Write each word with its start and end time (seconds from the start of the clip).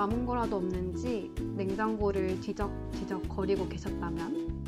남은 0.00 0.24
거라도 0.24 0.56
없는지 0.56 1.30
냉장고를 1.56 2.40
뒤적뒤적 2.40 3.28
거리고 3.28 3.68
계셨다면 3.68 4.62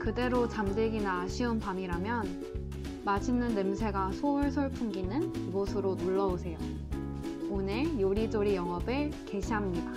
그대로 0.00 0.48
잠들기나 0.48 1.20
아쉬운 1.20 1.60
밤이라면 1.60 3.04
맛있는 3.04 3.54
냄새가 3.54 4.10
솔솔 4.14 4.70
풍기는 4.70 5.32
이곳으로 5.46 5.94
놀러 5.94 6.26
오세요. 6.26 6.58
오늘 7.50 8.00
요리조리 8.00 8.56
영업을 8.56 9.12
개시합니다. 9.26 9.95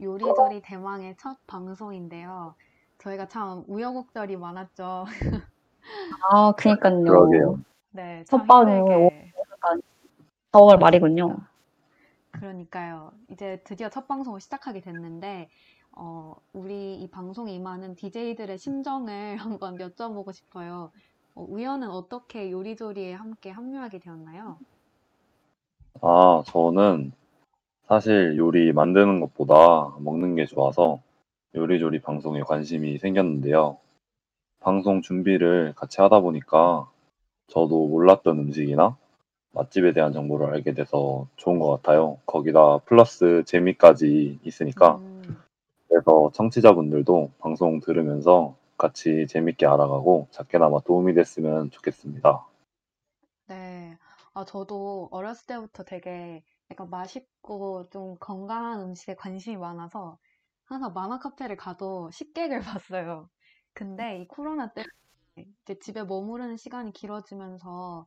요리조리 0.00 0.62
대망의 0.62 1.16
첫 1.18 1.38
방송인데요. 1.46 2.54
저희가 2.98 3.28
참 3.28 3.64
우여곡절이 3.66 4.36
많았죠. 4.36 5.06
아, 6.30 6.52
그니까요. 6.52 7.04
그러게요. 7.04 7.60
네, 7.90 8.24
첫참 8.24 8.46
방이 8.46 8.76
힘들게. 8.76 9.32
4월 10.52 10.78
말이군요. 10.78 11.36
그러니까요. 12.30 13.12
이제 13.30 13.60
드디어 13.64 13.88
첫 13.88 14.06
방송을 14.08 14.40
시작하게 14.40 14.80
됐는데, 14.80 15.50
어, 15.92 16.36
우리 16.52 16.94
이 16.96 17.10
방송에 17.10 17.52
임하는 17.52 17.94
DJ들의 17.96 18.58
심정을 18.58 19.36
한번 19.60 19.76
여쭤보고 19.78 20.32
싶어요. 20.32 20.90
어, 21.34 21.46
우연은 21.48 21.90
어떻게 21.90 22.50
요리조리에 22.50 23.14
함께 23.14 23.50
합류하게 23.50 23.98
되었나요? 24.00 24.58
아, 26.00 26.42
저는 26.46 27.12
사실 27.88 28.36
요리 28.36 28.74
만드는 28.74 29.18
것보다 29.20 29.96
먹는 30.00 30.34
게 30.34 30.44
좋아서 30.44 31.00
요리조리 31.54 32.02
방송에 32.02 32.42
관심이 32.42 32.98
생겼는데요. 32.98 33.78
방송 34.60 35.00
준비를 35.00 35.72
같이 35.74 36.02
하다 36.02 36.20
보니까 36.20 36.90
저도 37.46 37.88
몰랐던 37.88 38.38
음식이나 38.38 38.98
맛집에 39.52 39.94
대한 39.94 40.12
정보를 40.12 40.48
알게 40.48 40.74
돼서 40.74 41.28
좋은 41.36 41.58
것 41.58 41.70
같아요. 41.70 42.18
거기다 42.26 42.78
플러스 42.84 43.42
재미까지 43.46 44.38
있으니까. 44.44 44.96
음, 44.96 45.40
그래서 45.88 46.30
청취자분들도 46.34 47.30
방송 47.38 47.80
들으면서 47.80 48.54
같이 48.76 49.26
재밌게 49.26 49.64
알아가고 49.64 50.28
작게나마 50.30 50.80
도움이 50.80 51.14
됐으면 51.14 51.70
좋겠습니다. 51.70 52.44
네. 53.48 53.96
아, 54.34 54.44
저도 54.44 55.08
어렸을 55.10 55.46
때부터 55.46 55.84
되게 55.84 56.42
약간 56.70 56.90
맛있고 56.90 57.88
좀 57.90 58.16
건강한 58.20 58.80
음식에 58.80 59.14
관심이 59.16 59.56
많아서 59.56 60.18
항상 60.64 60.92
만화 60.92 61.18
카페를 61.18 61.56
가도 61.56 62.10
식객을 62.10 62.60
봤어요. 62.84 63.30
근데 63.74 64.20
이 64.22 64.28
코로나 64.28 64.72
때문에 64.72 65.54
집에 65.80 66.04
머무르는 66.04 66.56
시간이 66.56 66.92
길어지면서 66.92 68.06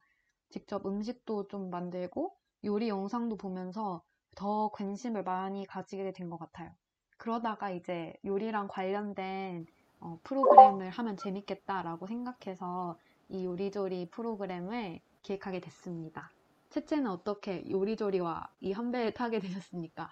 직접 0.49 0.85
음식도 0.85 1.47
좀 1.47 1.69
만들고 1.69 2.35
요리 2.65 2.89
영상도 2.89 3.37
보면서 3.37 4.03
더 4.35 4.69
관심을 4.71 5.23
많이 5.23 5.65
가지게 5.65 6.11
된 6.13 6.29
것 6.29 6.37
같아요. 6.37 6.75
그러다가 7.17 7.69
이제 7.71 8.13
요리랑 8.25 8.67
관련된 8.69 9.65
어, 9.99 10.19
프로그램을 10.23 10.89
하면 10.89 11.17
재밌겠다라고 11.17 12.07
생각해서 12.07 12.97
이 13.29 13.45
요리조리 13.45 14.09
프로그램을 14.11 14.99
기획하게 15.21 15.61
됐습니다. 15.61 16.33
채채는 16.71 17.07
어떻게 17.11 17.63
요리조리와 17.69 18.49
이 18.61 18.71
한 18.73 18.91
배에 18.91 19.11
타게 19.13 19.39
되셨습니까? 19.39 20.09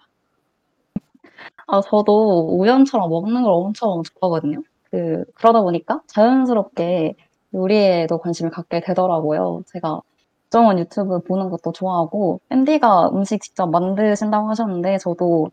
아, 1.66 1.80
저도 1.80 2.48
우연처럼 2.58 3.08
먹는 3.10 3.42
걸 3.42 3.52
엄청 3.52 4.02
좋아하거든요. 4.02 4.62
그, 4.90 5.24
그러다 5.34 5.62
보니까 5.62 6.00
자연스럽게 6.08 7.14
요리에도 7.54 8.18
관심을 8.18 8.50
갖게 8.50 8.80
되더라고요. 8.80 9.62
제가 9.66 10.00
국정원 10.44 10.78
유튜브 10.78 11.20
보는 11.20 11.50
것도 11.50 11.72
좋아하고, 11.72 12.40
앤디가 12.50 13.10
음식 13.10 13.40
직접 13.42 13.66
만드신다고 13.70 14.48
하셨는데, 14.50 14.98
저도 14.98 15.50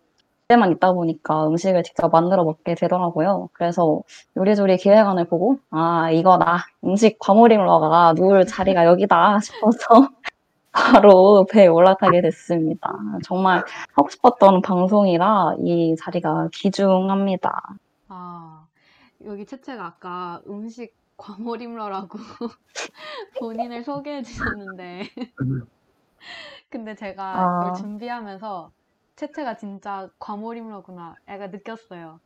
때만 0.48 0.72
있다 0.72 0.94
보니까 0.94 1.48
음식을 1.48 1.84
직접 1.84 2.10
만들어 2.12 2.44
먹게 2.46 2.76
되더라고요. 2.76 3.50
그래서 3.54 4.02
요리조리 4.38 4.78
기획안을 4.78 5.26
보고, 5.28 5.60
아, 5.72 6.10
이거다. 6.12 6.66
음식 6.86 7.20
과몰입러가 7.20 8.14
누울 8.14 8.46
자리가 8.46 8.86
여기다 8.86 9.40
싶어서 9.42 10.10
바로 10.78 11.46
배에 11.50 11.68
올라타게 11.68 12.22
됐습니다. 12.22 12.94
정말 13.24 13.64
하고 13.94 14.10
싶었던 14.10 14.62
방송이라 14.62 15.56
이 15.60 15.96
자리가 15.98 16.50
귀중합니다. 16.54 17.76
아, 18.10 18.68
여기 19.26 19.46
채채가 19.46 19.84
아까 19.84 20.42
음식 20.48 20.96
과몰입러라고 21.18 22.20
본인을 23.40 23.84
소개해 23.84 24.22
주셨는데, 24.22 25.10
근데 26.70 26.94
제가 26.94 27.24
아. 27.24 27.60
이걸 27.64 27.74
준비하면서 27.74 28.72
채채가 29.16 29.58
진짜 29.58 30.10
과몰입러구나 30.20 31.16
약간 31.28 31.50
느꼈어요. 31.50 32.20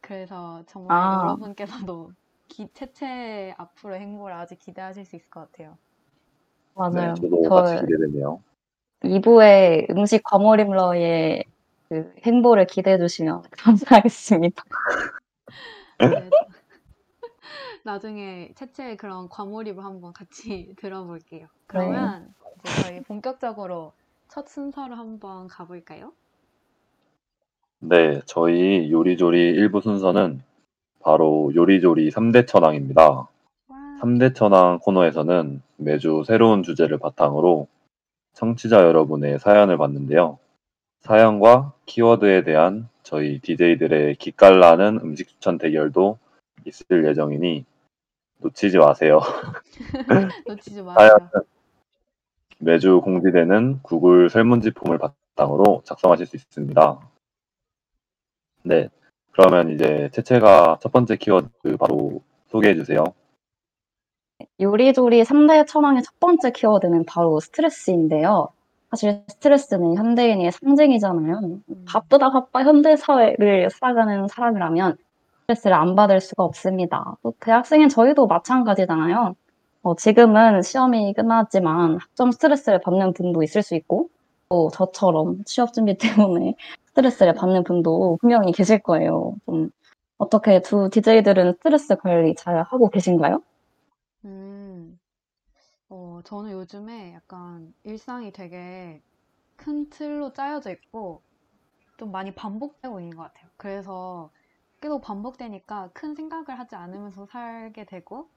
그래서 0.00 0.62
정말 0.68 0.96
아. 0.96 1.22
여러분께서도 1.22 2.12
기, 2.46 2.68
채채 2.72 3.54
앞으로 3.58 3.96
행보를 3.96 4.36
아주 4.36 4.54
기대하실 4.56 5.04
수 5.04 5.16
있을 5.16 5.28
것 5.28 5.50
같아요. 5.50 5.76
맞아요. 6.74 7.14
네, 7.14 7.20
저도 7.20 7.42
같이 7.42 7.76
저 7.76 7.86
기대되네요. 7.86 8.42
2부의 9.02 9.90
음식 9.90 10.22
과몰입러의 10.24 11.44
그 11.88 12.12
행보를 12.24 12.66
기대해 12.66 12.98
주시면 12.98 13.42
감사하겠습니다. 13.52 14.64
네. 16.00 16.30
나중에 17.84 18.50
채채의 18.54 18.96
그런 18.96 19.28
과몰입을 19.28 19.84
한번 19.84 20.12
같이 20.12 20.74
들어볼게요. 20.80 21.48
그러면 21.66 22.32
이제 22.64 22.82
저희 22.82 23.02
본격적으로 23.02 23.92
첫 24.28 24.48
순서로 24.48 24.94
한번 24.94 25.48
가볼까요? 25.48 26.12
네, 27.80 28.22
저희 28.24 28.90
요리조리 28.90 29.54
1부 29.56 29.82
순서는 29.82 30.42
바로 31.02 31.52
요리조리 31.54 32.10
3대 32.10 32.46
천왕입니다. 32.46 33.02
와, 33.10 33.28
3대 34.00 34.34
천왕 34.34 34.78
코너에서는 34.78 35.60
매주 35.84 36.24
새로운 36.26 36.62
주제를 36.62 36.98
바탕으로 36.98 37.68
청취자 38.32 38.82
여러분의 38.82 39.38
사연을 39.38 39.76
받는데요. 39.76 40.38
사연과 41.02 41.74
키워드에 41.86 42.42
대한 42.42 42.88
저희 43.02 43.38
DJ들의 43.40 44.16
기깔나는 44.16 45.00
음식 45.02 45.28
추천 45.28 45.58
대결도 45.58 46.18
있을 46.64 47.06
예정이니 47.06 47.64
놓치지 48.38 48.78
마세요. 48.78 49.20
놓치지 50.46 50.82
마세요. 50.82 51.08
사연은 51.08 51.28
매주 52.58 53.00
공지되는 53.02 53.80
구글 53.82 54.30
설문지 54.30 54.70
폼을 54.72 54.98
바탕으로 54.98 55.82
작성하실 55.84 56.26
수 56.26 56.36
있습니다. 56.36 57.00
네, 58.62 58.88
그러면 59.32 59.70
이제 59.70 60.08
채채가 60.12 60.78
첫 60.80 60.90
번째 60.90 61.16
키워드 61.16 61.76
바로 61.78 62.22
소개해 62.48 62.74
주세요. 62.74 63.04
요리조리 64.60 65.22
3대 65.22 65.66
천왕의 65.66 66.02
첫 66.02 66.18
번째 66.20 66.50
키워드는 66.50 67.04
바로 67.06 67.40
스트레스인데요. 67.40 68.48
사실 68.90 69.22
스트레스는 69.28 69.96
현대인의 69.96 70.52
상징이잖아요. 70.52 71.38
음, 71.42 71.62
바쁘다 71.86 72.30
바빠 72.30 72.62
현대 72.62 72.96
사회를 72.96 73.70
살아가는 73.70 74.28
사람이라면 74.28 74.96
스트레스를 75.42 75.74
안 75.74 75.96
받을 75.96 76.20
수가 76.20 76.44
없습니다. 76.44 77.16
또 77.22 77.34
대학생인 77.40 77.88
저희도 77.88 78.26
마찬가지잖아요. 78.26 79.34
어, 79.82 79.96
지금은 79.96 80.62
시험이 80.62 81.12
끝났지만 81.12 81.98
학점 82.00 82.32
스트레스를 82.32 82.80
받는 82.80 83.12
분도 83.14 83.42
있을 83.42 83.62
수 83.62 83.74
있고 83.74 84.08
또 84.48 84.70
저처럼 84.70 85.44
취업 85.44 85.72
준비 85.72 85.96
때문에 85.98 86.54
스트레스를 86.86 87.34
받는 87.34 87.64
분도 87.64 88.16
분명히 88.20 88.52
계실 88.52 88.78
거예요. 88.78 89.34
좀 89.46 89.70
어떻게 90.18 90.62
두 90.62 90.88
DJ들은 90.90 91.54
스트레스 91.54 91.96
관리 91.96 92.34
잘 92.36 92.62
하고 92.62 92.88
계신가요? 92.88 93.42
음, 94.24 94.98
어, 95.88 96.20
저는 96.24 96.52
요즘에 96.52 97.14
약간 97.14 97.74
일상이 97.84 98.32
되게 98.32 99.02
큰 99.56 99.90
틀로 99.90 100.32
짜여져 100.32 100.72
있고 100.72 101.22
좀 101.98 102.12
많이 102.12 102.34
반복되고 102.34 103.00
있는 103.00 103.16
것 103.16 103.24
같아요. 103.24 103.50
그래서 103.56 104.32
계속 104.80 105.00
반복되니까 105.02 105.90
큰 105.94 106.14
생각을 106.14 106.58
하지 106.58 106.76
않으면서 106.76 107.26
살게 107.26 107.86
되고 107.86 108.30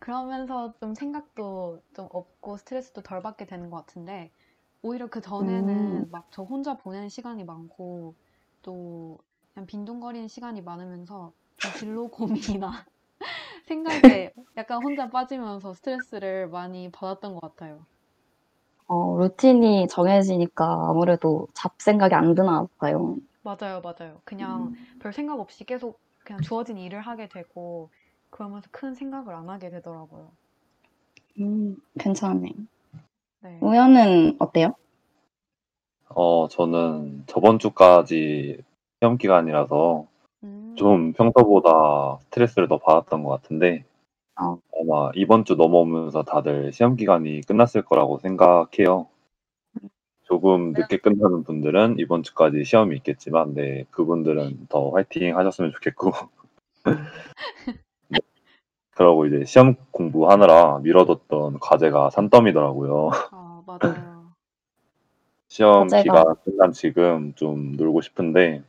그러면서 0.00 0.74
좀 0.80 0.94
생각도 0.94 1.82
좀 1.94 2.08
없고 2.12 2.58
스트레스도 2.58 3.02
덜 3.02 3.22
받게 3.22 3.46
되는 3.46 3.70
것 3.70 3.78
같은데 3.78 4.32
오히려 4.82 5.08
그 5.08 5.20
전에는 5.22 6.08
음. 6.08 6.10
막저 6.10 6.42
혼자 6.44 6.76
보내는 6.78 7.08
시간이 7.08 7.44
많고 7.44 8.16
또 8.62 9.18
그냥 9.54 9.66
빈둥거리는 9.66 10.28
시간이 10.28 10.62
많으면서 10.62 11.32
좀 11.58 11.72
진로 11.72 12.08
고민이나 12.10 12.86
생각에 13.66 14.32
약간 14.56 14.82
혼자 14.82 15.10
빠지면서 15.10 15.74
스트레스를 15.74 16.48
많이 16.48 16.90
받았던 16.90 17.34
것 17.34 17.40
같아요. 17.40 17.86
어, 18.86 19.16
루틴이 19.18 19.88
정해지니까 19.88 20.88
아무래도 20.90 21.48
잡생각이 21.54 22.14
안 22.14 22.34
드나 22.34 22.66
봐요. 22.78 23.16
맞아요, 23.42 23.80
맞아요. 23.82 24.20
그냥 24.24 24.72
별 24.98 25.12
생각 25.12 25.38
없이 25.40 25.64
계속 25.64 26.00
그냥 26.24 26.40
주어진 26.40 26.78
일을 26.78 27.00
하게 27.00 27.28
되고 27.28 27.90
그러면서 28.30 28.68
큰 28.70 28.94
생각을 28.94 29.34
안 29.34 29.48
하게 29.48 29.70
되더라고요. 29.70 30.32
음, 31.40 31.76
괜찮네. 31.98 32.52
네. 33.40 33.58
우연은 33.60 34.36
어때요? 34.38 34.74
어, 36.08 36.48
저는 36.48 37.24
저번 37.26 37.58
주까지 37.58 38.58
시험 39.00 39.18
기간이라서 39.18 40.06
음, 40.44 40.74
좀 40.76 41.12
평소보다 41.12 42.18
스트레스를 42.24 42.68
더 42.68 42.78
받았던 42.78 43.24
것 43.24 43.30
같은데 43.30 43.84
어. 44.40 44.58
아마 44.80 45.10
이번 45.14 45.44
주 45.44 45.54
넘어오면서 45.54 46.22
다들 46.24 46.72
시험 46.72 46.96
기간이 46.96 47.40
끝났을 47.42 47.82
거라고 47.82 48.18
생각해요. 48.18 49.08
조금 50.22 50.72
늦게 50.72 50.96
끝나는 50.98 51.44
분들은 51.44 51.96
이번 51.98 52.22
주까지 52.22 52.64
시험이 52.64 52.96
있겠지만, 52.96 53.52
네, 53.54 53.84
그분들은 53.90 54.68
더 54.70 54.90
화이팅 54.90 55.36
하셨으면 55.36 55.70
좋겠고. 55.72 56.12
네. 58.08 58.18
그러고 58.92 59.26
이제 59.26 59.44
시험 59.44 59.74
공부하느라 59.90 60.78
미뤄뒀던 60.78 61.60
과제가 61.60 62.08
산더미더라고요. 62.10 63.10
아, 63.32 63.62
맞아요. 63.66 64.32
시험 65.48 65.88
과제가- 65.88 66.02
기간 66.02 66.24
끝난 66.44 66.72
지금 66.72 67.34
좀 67.34 67.72
놀고 67.76 68.00
싶은데 68.00 68.62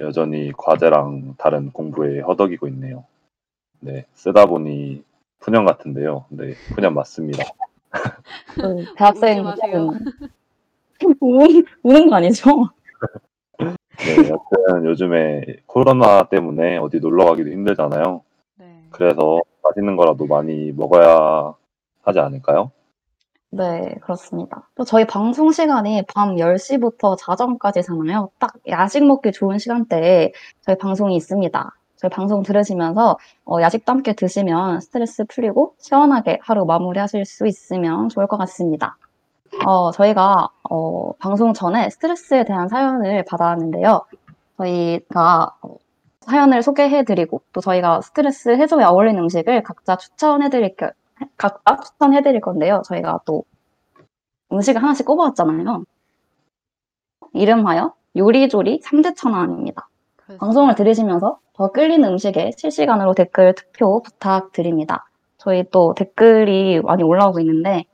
여전히 0.00 0.52
과제랑 0.56 1.34
다른 1.38 1.70
공부에 1.70 2.20
허덕이고 2.20 2.68
있네요. 2.68 3.04
네, 3.80 4.06
쓰다 4.14 4.46
보니 4.46 5.04
푸념 5.40 5.64
같은데요. 5.64 6.24
네, 6.30 6.54
푸념 6.74 6.94
맞습니다. 6.94 7.44
그 8.54 8.84
대학생. 8.96 9.44
우는, 11.20 11.64
우는 11.82 12.08
거 12.08 12.16
아니죠? 12.16 12.50
네, 13.58 14.28
여튼 14.30 14.84
요즘에 14.86 15.44
코로나 15.66 16.24
때문에 16.28 16.78
어디 16.78 16.98
놀러 16.98 17.26
가기도 17.26 17.50
힘들잖아요. 17.50 18.22
네. 18.56 18.82
그래서 18.90 19.40
맛있는 19.62 19.96
거라도 19.96 20.26
많이 20.26 20.72
먹어야 20.72 21.54
하지 22.02 22.18
않을까요? 22.18 22.70
네, 23.56 23.94
그렇습니다. 24.02 24.68
또 24.74 24.84
저희 24.84 25.06
방송 25.06 25.52
시간이 25.52 26.02
밤 26.12 26.34
10시부터 26.34 27.16
자정까지잖아요. 27.16 28.30
딱 28.40 28.54
야식 28.68 29.04
먹기 29.06 29.30
좋은 29.30 29.58
시간대에 29.58 30.32
저희 30.62 30.76
방송이 30.76 31.14
있습니다. 31.14 31.70
저희 31.96 32.10
방송 32.10 32.42
들으시면서 32.42 33.16
어, 33.44 33.60
야식도 33.60 33.92
함께 33.92 34.12
드시면 34.12 34.80
스트레스 34.80 35.24
풀리고 35.26 35.74
시원하게 35.78 36.40
하루 36.42 36.64
마무리하실 36.64 37.24
수 37.26 37.46
있으면 37.46 38.08
좋을 38.08 38.26
것 38.26 38.36
같습니다. 38.38 38.96
어, 39.64 39.92
저희가 39.92 40.48
어, 40.68 41.12
방송 41.20 41.52
전에 41.54 41.90
스트레스에 41.90 42.44
대한 42.44 42.66
사연을 42.68 43.24
받아왔는데요. 43.24 44.02
저희가 44.58 45.54
어, 45.62 45.76
사연을 46.22 46.62
소개해 46.64 47.04
드리고 47.04 47.40
또 47.52 47.60
저희가 47.60 48.00
스트레스 48.00 48.48
해소에 48.48 48.82
어울리는 48.82 49.22
음식을 49.22 49.62
각자 49.62 49.96
추천해 49.96 50.48
드릴 50.50 50.74
겨- 50.74 50.90
각자 51.36 51.76
추천해드릴 51.76 52.40
건데요. 52.40 52.82
저희가 52.84 53.20
또 53.24 53.44
음식을 54.52 54.82
하나씩 54.82 55.06
꼽아왔잖아요. 55.06 55.84
이름하여 57.32 57.94
요리조리 58.16 58.80
3대 58.80 59.16
천왕입니다. 59.16 59.88
방송을 60.38 60.74
들으시면서 60.74 61.38
더 61.54 61.72
끌리는 61.72 62.08
음식에 62.08 62.52
실시간으로 62.56 63.14
댓글 63.14 63.54
투표 63.54 64.02
부탁드립니다. 64.02 65.06
저희 65.36 65.64
또 65.70 65.94
댓글이 65.94 66.80
많이 66.80 67.02
올라오고 67.02 67.40
있는데 67.40 67.84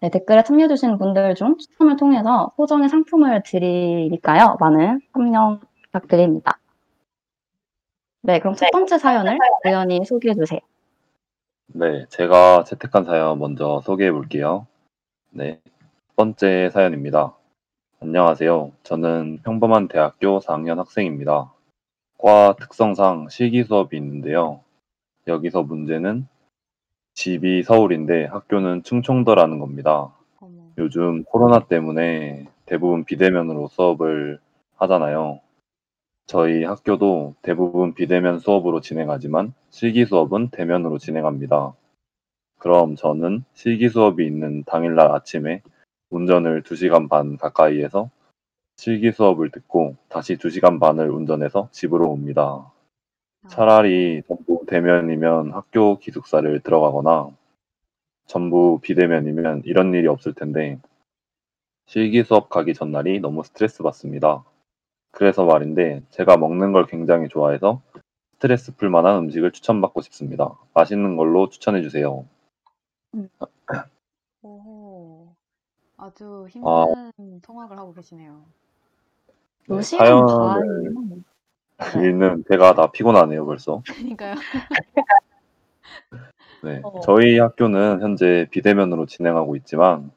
네, 0.00 0.10
댓글에 0.10 0.42
참여해주시는 0.42 0.98
분들 0.98 1.34
중 1.34 1.56
추첨을 1.56 1.96
통해서 1.96 2.52
소정의 2.56 2.88
상품을 2.88 3.42
드리니까요. 3.44 4.56
많은 4.60 5.00
참여 5.12 5.60
부탁드립니다. 5.84 6.58
네, 8.22 8.40
그럼 8.40 8.54
첫 8.54 8.70
번째 8.72 8.98
사연을 8.98 9.38
우연히 9.64 10.04
소개해주세요. 10.04 10.60
네, 11.68 12.06
제가 12.08 12.64
채택한 12.64 13.04
사연 13.04 13.38
먼저 13.38 13.80
소개해 13.84 14.12
볼게요. 14.12 14.66
네, 15.30 15.60
첫 15.64 16.16
번째 16.16 16.70
사연입니다. 16.70 17.36
안녕하세요. 18.00 18.72
저는 18.84 19.40
평범한 19.42 19.88
대학교 19.88 20.38
4학년 20.38 20.76
학생입니다. 20.76 21.52
과 22.18 22.54
특성상 22.58 23.28
실기 23.30 23.64
수업이 23.64 23.96
있는데요. 23.96 24.60
여기서 25.26 25.64
문제는 25.64 26.28
집이 27.14 27.64
서울인데 27.64 28.26
학교는 28.26 28.84
충청도라는 28.84 29.58
겁니다. 29.58 30.14
어머. 30.40 30.70
요즘 30.78 31.24
코로나 31.24 31.66
때문에 31.66 32.46
대부분 32.64 33.04
비대면으로 33.04 33.68
수업을 33.68 34.38
하잖아요. 34.76 35.40
저희 36.26 36.64
학교도 36.64 37.36
대부분 37.40 37.94
비대면 37.94 38.40
수업으로 38.40 38.80
진행하지만 38.80 39.54
실기 39.70 40.04
수업은 40.06 40.48
대면으로 40.50 40.98
진행합니다. 40.98 41.72
그럼 42.58 42.96
저는 42.96 43.44
실기 43.54 43.88
수업이 43.88 44.26
있는 44.26 44.64
당일날 44.64 45.12
아침에 45.12 45.62
운전을 46.10 46.62
2시간 46.62 47.08
반 47.08 47.36
가까이 47.36 47.80
해서 47.80 48.10
실기 48.76 49.12
수업을 49.12 49.50
듣고 49.50 49.94
다시 50.08 50.36
2시간 50.36 50.80
반을 50.80 51.10
운전해서 51.10 51.68
집으로 51.70 52.10
옵니다. 52.10 52.72
아, 53.44 53.48
차라리 53.48 54.22
전부 54.26 54.64
대면이면 54.66 55.52
학교 55.52 56.00
기숙사를 56.00 56.60
들어가거나 56.60 57.30
전부 58.26 58.80
비대면이면 58.82 59.62
이런 59.64 59.94
일이 59.94 60.08
없을 60.08 60.34
텐데 60.34 60.80
실기 61.86 62.24
수업 62.24 62.48
가기 62.48 62.74
전날이 62.74 63.20
너무 63.20 63.44
스트레스 63.44 63.84
받습니다. 63.84 64.42
그래서 65.16 65.46
말인데 65.46 66.02
제가 66.10 66.36
먹는 66.36 66.72
걸 66.72 66.84
굉장히 66.84 67.28
좋아해서 67.28 67.80
스트레스 68.34 68.76
풀 68.76 68.90
만한 68.90 69.16
음식을 69.16 69.50
추천받고 69.50 70.02
싶습니다. 70.02 70.58
맛있는 70.74 71.16
걸로 71.16 71.48
추천해 71.48 71.80
주세요. 71.80 72.26
오, 74.42 75.28
아주 75.96 76.46
아. 76.66 76.84
힘든 77.16 77.40
통학을 77.40 77.78
하고 77.78 77.94
계시네요. 77.94 78.44
네, 79.68 79.76
요시는 79.76 80.04
사연을. 80.04 80.94
읽는 81.96 82.44
제가 82.50 82.74
다 82.74 82.90
피곤하네요, 82.90 83.46
벌써. 83.46 83.82
그러니까요. 83.88 84.34
네, 86.62 86.82
어. 86.84 87.00
저희 87.00 87.38
학교는 87.38 88.02
현재 88.02 88.48
비대면으로 88.50 89.06
진행하고 89.06 89.56
있지만 89.56 90.10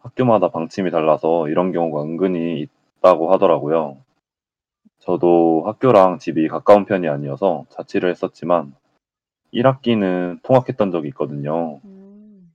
학교마다 0.00 0.50
방침이 0.50 0.90
달라서 0.90 1.48
이런 1.48 1.72
경우가 1.72 2.02
은근히 2.02 2.68
있다고 2.98 3.32
하더라고요. 3.32 3.96
저도 5.02 5.64
학교랑 5.66 6.18
집이 6.18 6.46
가까운 6.48 6.84
편이 6.84 7.08
아니어서 7.08 7.66
자취를 7.70 8.08
했었지만 8.10 8.74
1학기는 9.52 10.40
통학했던 10.42 10.92
적이 10.92 11.08
있거든요. 11.08 11.80
음, 11.84 12.52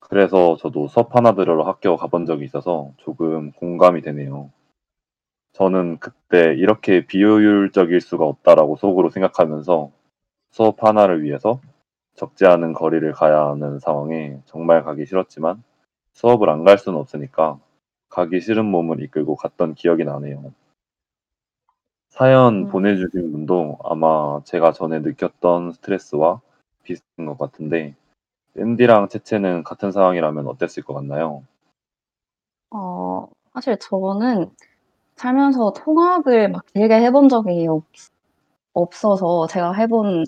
그래서 0.00 0.56
저도 0.56 0.88
수업 0.88 1.16
하나 1.16 1.32
들으러 1.34 1.64
학교 1.64 1.96
가본 1.96 2.26
적이 2.26 2.44
있어서 2.44 2.92
조금 2.98 3.52
공감이 3.52 4.02
되네요. 4.02 4.50
저는 5.52 5.98
그때 5.98 6.54
이렇게 6.56 7.06
비효율적일 7.06 8.00
수가 8.02 8.26
없다라고 8.26 8.76
속으로 8.76 9.10
생각하면서 9.10 9.90
수업 10.50 10.84
하나를 10.84 11.22
위해서 11.22 11.60
적지 12.16 12.46
않은 12.46 12.74
거리를 12.74 13.10
가야 13.12 13.46
하는 13.48 13.78
상황에 13.78 14.40
정말 14.46 14.84
가기 14.84 15.06
싫었지만 15.06 15.62
수업을 16.12 16.50
안 16.50 16.64
갈 16.64 16.76
수는 16.78 16.98
없으니까 16.98 17.58
가기 18.10 18.40
싫은 18.40 18.66
몸을 18.66 19.02
이끌고 19.02 19.36
갔던 19.36 19.74
기억이 19.74 20.04
나네요. 20.04 20.52
사연 22.10 22.66
음. 22.66 22.68
보내주신 22.68 23.32
분도 23.32 23.78
아마 23.84 24.40
제가 24.44 24.72
전에 24.72 24.98
느꼈던 24.98 25.72
스트레스와 25.72 26.40
비슷한 26.82 27.26
것 27.26 27.38
같은데 27.38 27.94
앤디랑 28.58 29.08
채채는 29.08 29.62
같은 29.62 29.92
상황이라면 29.92 30.48
어땠을 30.48 30.82
것 30.82 30.92
같나요? 30.92 31.44
어, 32.70 33.28
사실 33.54 33.78
저는 33.78 34.50
살면서 35.16 35.72
통학을 35.72 36.50
막 36.50 36.66
길게 36.66 36.94
해본 36.94 37.28
적이 37.28 37.68
없, 37.68 37.84
없어서 38.72 39.46
제가 39.46 39.72
해본 39.72 40.24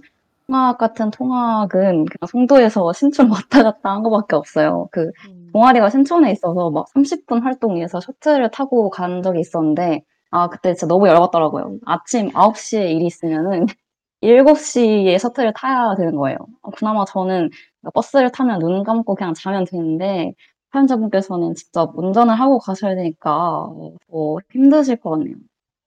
통학 0.47 0.79
같은 0.79 1.11
통학은 1.11 2.05
그냥 2.05 2.27
송도에서 2.29 2.93
신촌 2.95 3.31
왔다 3.31 3.63
갔다 3.63 3.91
한 3.91 4.03
거밖에 4.03 4.37
없어요. 4.37 4.89
그 4.93 5.11
음. 5.29 5.51
동아리가 5.53 5.91
신촌에 5.91 6.31
있어서 6.33 6.71
막 6.71 6.87
30분 6.95 7.43
활동 7.43 7.77
위해서 7.77 8.01
셔틀을 8.01 8.51
타고 8.51 8.91
간 8.91 9.23
적이 9.23 9.41
있었는데, 9.41 10.05
아, 10.33 10.49
그때 10.49 10.75
진짜 10.75 10.87
너무 10.89 11.09
열받더라고요. 11.09 11.79
아침 11.87 12.31
9시에 12.35 12.91
일이 12.93 13.07
있으면은 13.07 13.67
7시에 14.23 15.19
셔틀을 15.19 15.53
타야 15.55 15.95
되는 15.97 16.17
거예요. 16.17 16.39
아, 16.63 16.71
그나마 16.77 17.05
저는 17.05 17.51
버스를 17.95 18.33
타면 18.33 18.61
눈 18.61 18.85
감고 18.85 19.15
그냥 19.17 19.35
자면 19.35 19.65
되는데, 19.65 20.35
사연자분께서는 20.73 21.55
직접 21.55 21.93
운전을 21.99 22.35
하고 22.35 22.59
가셔야 22.59 22.95
되니까 22.95 23.69
더 24.11 24.39
힘드실 24.53 24.97
것 25.01 25.11
같네요. 25.11 25.37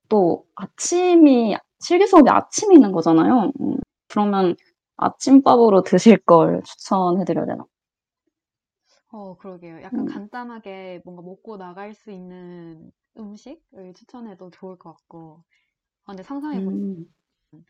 또 0.10 0.46
아침이, 0.56 1.56
실기 1.80 2.08
수업이 2.08 2.30
아침에 2.30 2.76
있는 2.76 2.92
거잖아요. 2.92 3.52
음, 3.62 3.78
그러면 4.10 4.56
아침밥으로 4.98 5.84
드실 5.84 6.18
걸 6.20 6.62
추천해드려야 6.64 7.46
되나? 7.48 7.66
어, 9.12 9.36
그러게요. 9.38 9.82
약간 9.82 10.02
음. 10.02 10.06
간단하게 10.06 11.02
뭔가 11.06 11.22
먹고 11.24 11.58
나갈 11.58 11.94
수 11.94 12.12
있는 12.12 12.92
음식을 13.18 13.94
추천해도 13.96 14.50
좋을 14.52 14.78
것 14.78 14.94
같고. 14.94 15.44
아, 16.06 16.14
근데 16.14 16.24
상상해보니까 16.24 16.86
음. 16.94 17.66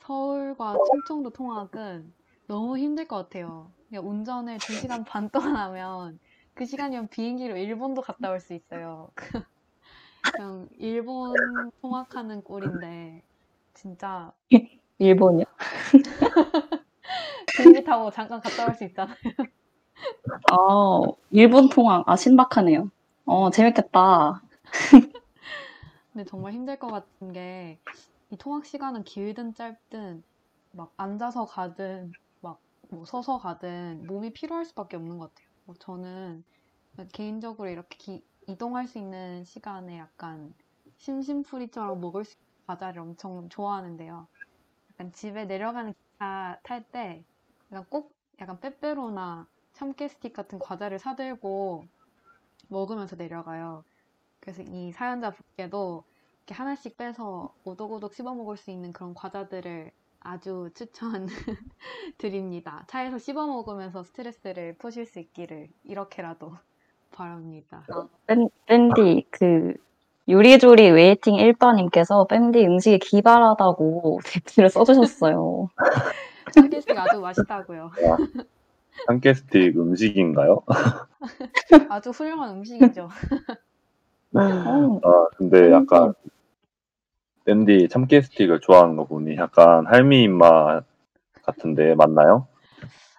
서울과 0.00 0.80
충청도 0.82 1.30
통학은 1.30 2.12
너무 2.48 2.76
힘들 2.78 3.06
것 3.06 3.16
같아요. 3.16 3.72
그냥 3.88 4.08
운전을 4.08 4.58
2시간 4.60 5.04
반 5.04 5.30
동안 5.54 5.54
하면 5.56 6.18
그 6.54 6.66
시간이면 6.66 7.08
비행기로 7.08 7.56
일본도 7.56 8.02
갔다 8.02 8.30
올 8.30 8.40
수 8.40 8.52
있어요. 8.54 9.12
그냥 10.34 10.68
일본 10.78 11.70
통학하는 11.80 12.42
꼴인데 12.42 13.22
진짜 13.74 14.32
일본이요? 14.98 15.44
비행기 17.54 17.84
타고 17.84 18.10
잠깐 18.10 18.40
갔다 18.40 18.64
올 18.64 18.74
수 18.74 18.84
있잖아요. 18.84 19.16
아, 20.50 21.00
일본 21.30 21.68
통학. 21.68 22.04
아, 22.08 22.16
신박하네요. 22.16 22.90
어, 23.26 23.50
재밌겠다. 23.50 24.42
근데 26.12 26.24
정말 26.24 26.52
힘들 26.52 26.78
것 26.78 26.90
같은 26.90 27.32
게 27.32 27.80
이 28.32 28.36
통학 28.38 28.64
시간은 28.64 29.02
길든 29.04 29.54
짧든 29.54 30.22
막 30.72 30.92
앉아서 30.96 31.46
가든 31.46 32.14
막 32.40 32.60
뭐 32.90 33.04
서서 33.04 33.38
가든 33.38 34.06
몸이 34.06 34.32
피로할 34.32 34.64
수밖에 34.64 34.96
없는 34.96 35.18
것 35.18 35.28
같아요. 35.34 35.46
뭐 35.64 35.74
저는 35.80 36.44
개인적으로 37.14 37.68
이렇게 37.70 37.96
기- 37.98 38.26
이동할 38.48 38.88
수 38.88 38.98
있는 38.98 39.44
시간에 39.44 39.98
약간 39.98 40.54
심심풀이처럼 40.98 42.00
먹을 42.00 42.24
수 42.24 42.32
있는 42.32 42.66
과자를 42.68 43.02
엄청 43.02 43.48
좋아하는데요. 43.50 44.28
약간 44.92 45.12
집에 45.14 45.46
내려가는 45.46 45.92
기차 45.94 46.60
탈 46.64 46.84
때 46.92 47.24
약간 47.72 47.86
꼭 47.90 48.14
약간 48.40 48.60
빼빼로나 48.60 49.48
참깨 49.74 50.08
스틱 50.08 50.32
같은 50.34 50.58
과자를 50.60 50.98
사들고 51.00 51.88
먹으면서 52.68 53.16
내려가요. 53.16 53.84
그래서 54.40 54.62
이 54.62 54.92
사연자 54.92 55.30
분께도 55.30 56.04
이렇게 56.38 56.54
하나씩 56.54 56.96
빼서 56.96 57.54
오독오독 57.64 58.14
씹어 58.14 58.34
먹을 58.34 58.56
수 58.56 58.70
있는 58.70 58.92
그런 58.92 59.14
과자들을 59.14 59.90
아주 60.20 60.70
추천드립니다. 60.74 61.34
차에서 62.88 63.18
씹어 63.18 63.46
먹으면서 63.46 64.02
스트레스를 64.02 64.76
푸실 64.78 65.06
수 65.06 65.20
있기를 65.20 65.68
이렇게라도 65.84 66.56
바랍니다. 67.12 67.84
밴, 68.26 68.48
밴디, 68.66 69.26
그, 69.30 69.74
요리조리 70.28 70.90
waiting 70.90 71.36
일빠님께서 71.36 72.28
밴디 72.28 72.64
음식이 72.64 72.98
기발하다고 72.98 74.20
댓글을 74.24 74.68
써주셨어요. 74.68 75.68
참깨스틱 76.52 76.96
아주 76.96 77.20
맛있다고요. 77.20 77.90
참깨 79.06 79.34
스틱 79.34 79.78
음식인가요? 79.78 80.62
아주 81.88 82.10
훌륭한 82.10 82.56
음식이죠. 82.56 83.08
어, 84.34 85.00
아, 85.02 85.26
근데 85.36 85.70
약간 85.72 86.14
밴디 87.44 87.88
참깨 87.88 88.20
스틱을 88.22 88.60
좋아하는 88.60 88.96
거 88.96 89.04
보니 89.04 89.36
약간 89.36 89.86
할미 89.86 90.22
입맛 90.24 90.84
같은데 91.42 91.94
맞나요? 91.94 92.46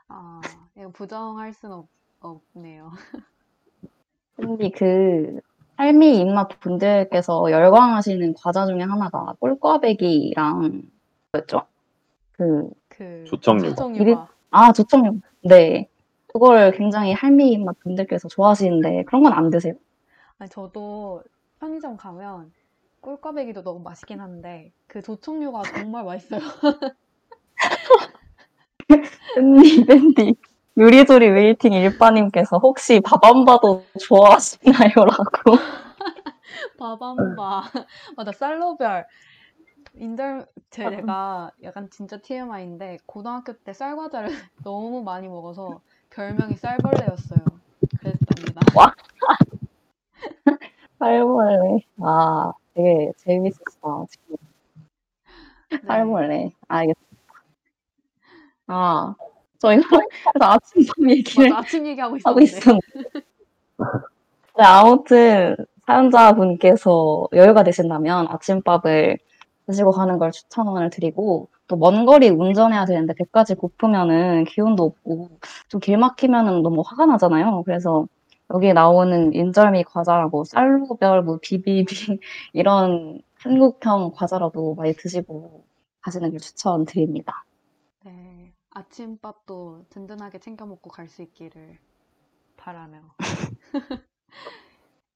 아, 0.08 0.42
이거 0.78 0.90
부정할 0.92 1.54
순 1.54 1.72
없, 1.72 1.88
없네요. 2.22 2.92
밴디 4.38 4.72
그, 4.72 5.40
삶이 5.78 6.20
입맛 6.20 6.60
분들께서 6.60 7.52
열광하시는 7.52 8.34
과자 8.36 8.66
중에 8.68 8.82
하나가 8.82 9.34
꿀꽈배기랑, 9.40 10.84
뭐였죠? 11.34 11.64
그, 12.34 12.70
그 12.88 13.24
조청유과. 13.28 13.70
조청유과. 13.70 14.28
아, 14.52 14.72
조청유. 14.72 15.20
네. 15.44 15.88
그걸 16.28 16.72
굉장히 16.72 17.14
할미 17.14 17.52
입맛 17.52 17.80
분들께서 17.80 18.28
좋아하시는데, 18.30 19.04
그런 19.06 19.24
건 19.24 19.34
안 19.34 19.50
드세요? 19.50 19.74
아니, 20.42 20.50
저도 20.50 21.22
편의점 21.60 21.98
가면 21.98 22.52
꿀꽈배기도 23.02 23.62
너무 23.62 23.80
맛있긴 23.84 24.20
한데 24.20 24.72
그 24.88 25.04
조청유과 25.04 25.62
정말 25.62 26.04
맛있어요. 26.04 26.40
밴디, 29.36 29.86
밴디. 29.86 30.36
요리조리 30.80 31.30
waiting 31.30 31.74
일빠님께서 31.74 32.58
혹시 32.58 33.02
바밤바도 33.02 33.86
좋아하시나요? 34.00 34.90
라고. 34.96 35.58
바밤바. 36.80 37.62
맞아, 38.18 38.32
쌀로별. 38.32 39.06
인절, 39.94 40.48
제가 40.72 41.52
약간 41.62 41.88
진짜 41.92 42.18
TMI인데, 42.18 42.98
고등학교 43.06 43.54
때 43.54 43.74
쌀과자를 43.74 44.30
너무 44.64 45.04
많이 45.04 45.28
먹어서 45.28 45.82
별명이 46.10 46.58
쌀벌레였어요. 46.58 47.46
그랬답니다. 48.00 48.62
살벌레. 51.00 51.84
아, 52.02 52.52
되게 52.74 53.12
재밌었어. 53.18 54.06
지금. 54.10 54.36
네. 55.70 55.78
살벌레. 55.88 56.52
알겠습니다. 56.68 57.12
아, 58.68 59.16
저희가 59.60 59.84
그래서 59.90 60.52
아침밥 60.54 60.96
얘기를 61.10 61.54
아침 61.56 61.86
얘기하고 61.88 62.18
하고 62.24 62.40
있었는데. 62.42 62.42
있었는데. 62.42 62.82
네, 64.58 64.64
아무튼 64.64 65.56
사연자분께서 65.86 67.28
여유가 67.34 67.64
되신다면 67.64 68.28
아침밥을 68.30 69.18
드시고 69.68 69.92
가는 69.92 70.18
걸 70.20 70.32
추천을 70.32 70.90
드리고 70.90 71.50
또 71.68 71.78
먼 71.78 72.06
거리 72.06 72.30
운전해야 72.30 72.86
되는데 72.86 73.14
배까지 73.16 73.56
고프면은 73.56 74.44
기운도 74.46 74.84
없고 74.84 75.30
좀 75.70 75.80
길 75.82 75.98
막히면은 75.98 76.64
너무 76.64 76.84
화가 76.86 77.06
나잖아요. 77.06 77.64
그래서 77.66 78.08
여기 78.54 78.74
나오는 78.74 79.34
인절미 79.34 79.86
과자라고 79.86 80.44
쌀로별, 80.46 81.24
뭐 81.24 81.40
비비비 81.42 81.86
이런 82.54 83.22
한국형 83.36 84.12
과자라도 84.14 84.76
많이 84.76 84.94
드시고 84.94 85.66
가시는 86.02 86.32
걸 86.32 86.40
추천드립니다. 86.40 87.46
네, 88.04 88.54
아침밥도 88.72 89.86
든든하게 89.90 90.40
챙겨 90.40 90.66
먹고 90.66 90.90
갈 90.90 91.08
수 91.10 91.22
있기를 91.24 91.80
바라며. 92.58 93.02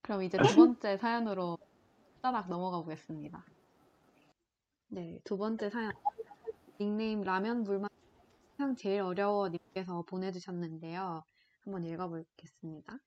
그럼 0.02 0.24
이제 0.24 0.40
두 0.40 0.56
번째 0.56 0.98
사연으로 0.98 1.58
따닥 2.22 2.50
넘어가 2.50 2.82
보겠습니다. 2.82 3.44
네, 4.90 5.20
두 5.24 5.38
번째 5.38 5.70
사연. 5.70 5.94
닉네임 6.80 7.22
라면 7.22 7.64
물맛 7.64 7.92
세상 8.52 8.76
제일 8.76 9.02
어려워 9.02 9.50
님께서 9.50 10.04
보내주셨는데요. 10.04 11.24
한번 11.64 11.86
읽어보겠습니다. 11.86 13.00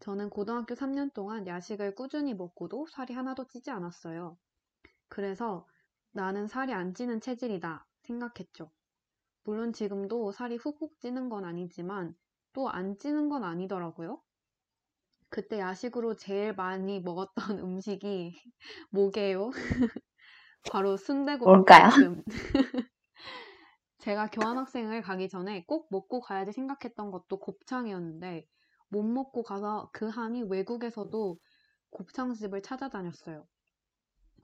저는 0.00 0.30
고등학교 0.30 0.74
3년 0.74 1.10
동안 1.12 1.46
야식을 1.46 1.94
꾸준히 1.94 2.34
먹고도 2.34 2.86
살이 2.88 3.14
하나도 3.14 3.46
찌지 3.46 3.70
않았어요. 3.70 4.36
그래서 5.08 5.66
나는 6.12 6.48
살이 6.48 6.72
안 6.74 6.94
찌는 6.94 7.20
체질이다 7.20 7.86
생각했죠. 8.02 8.72
물론 9.44 9.72
지금도 9.72 10.32
살이 10.32 10.56
훅훅 10.56 11.00
찌는 11.00 11.28
건 11.30 11.44
아니지만 11.44 12.16
또 12.54 12.68
안 12.68 12.98
찌는 12.98 13.28
건 13.30 13.44
아니더라고요. 13.44 14.22
그때 15.28 15.58
야식으로 15.60 16.16
제일 16.16 16.54
많이 16.54 17.00
먹었던 17.00 17.34
음식이 17.64 18.34
뭐게요? 18.90 19.50
바로 20.66 20.96
뭘까요? 21.42 21.88
순대국밥볶음. 21.88 22.24
제가 23.98 24.26
교환학생을 24.30 25.00
가기 25.02 25.28
전에 25.28 25.64
꼭 25.66 25.86
먹고 25.90 26.20
가야지 26.20 26.50
생각했던 26.52 27.10
것도 27.12 27.38
곱창이었는데 27.38 28.48
못 28.90 29.02
먹고 29.02 29.42
가서 29.42 29.88
그 29.92 30.08
한이 30.08 30.42
외국에서도 30.42 31.38
곱창집을 31.90 32.62
찾아다녔어요. 32.62 33.46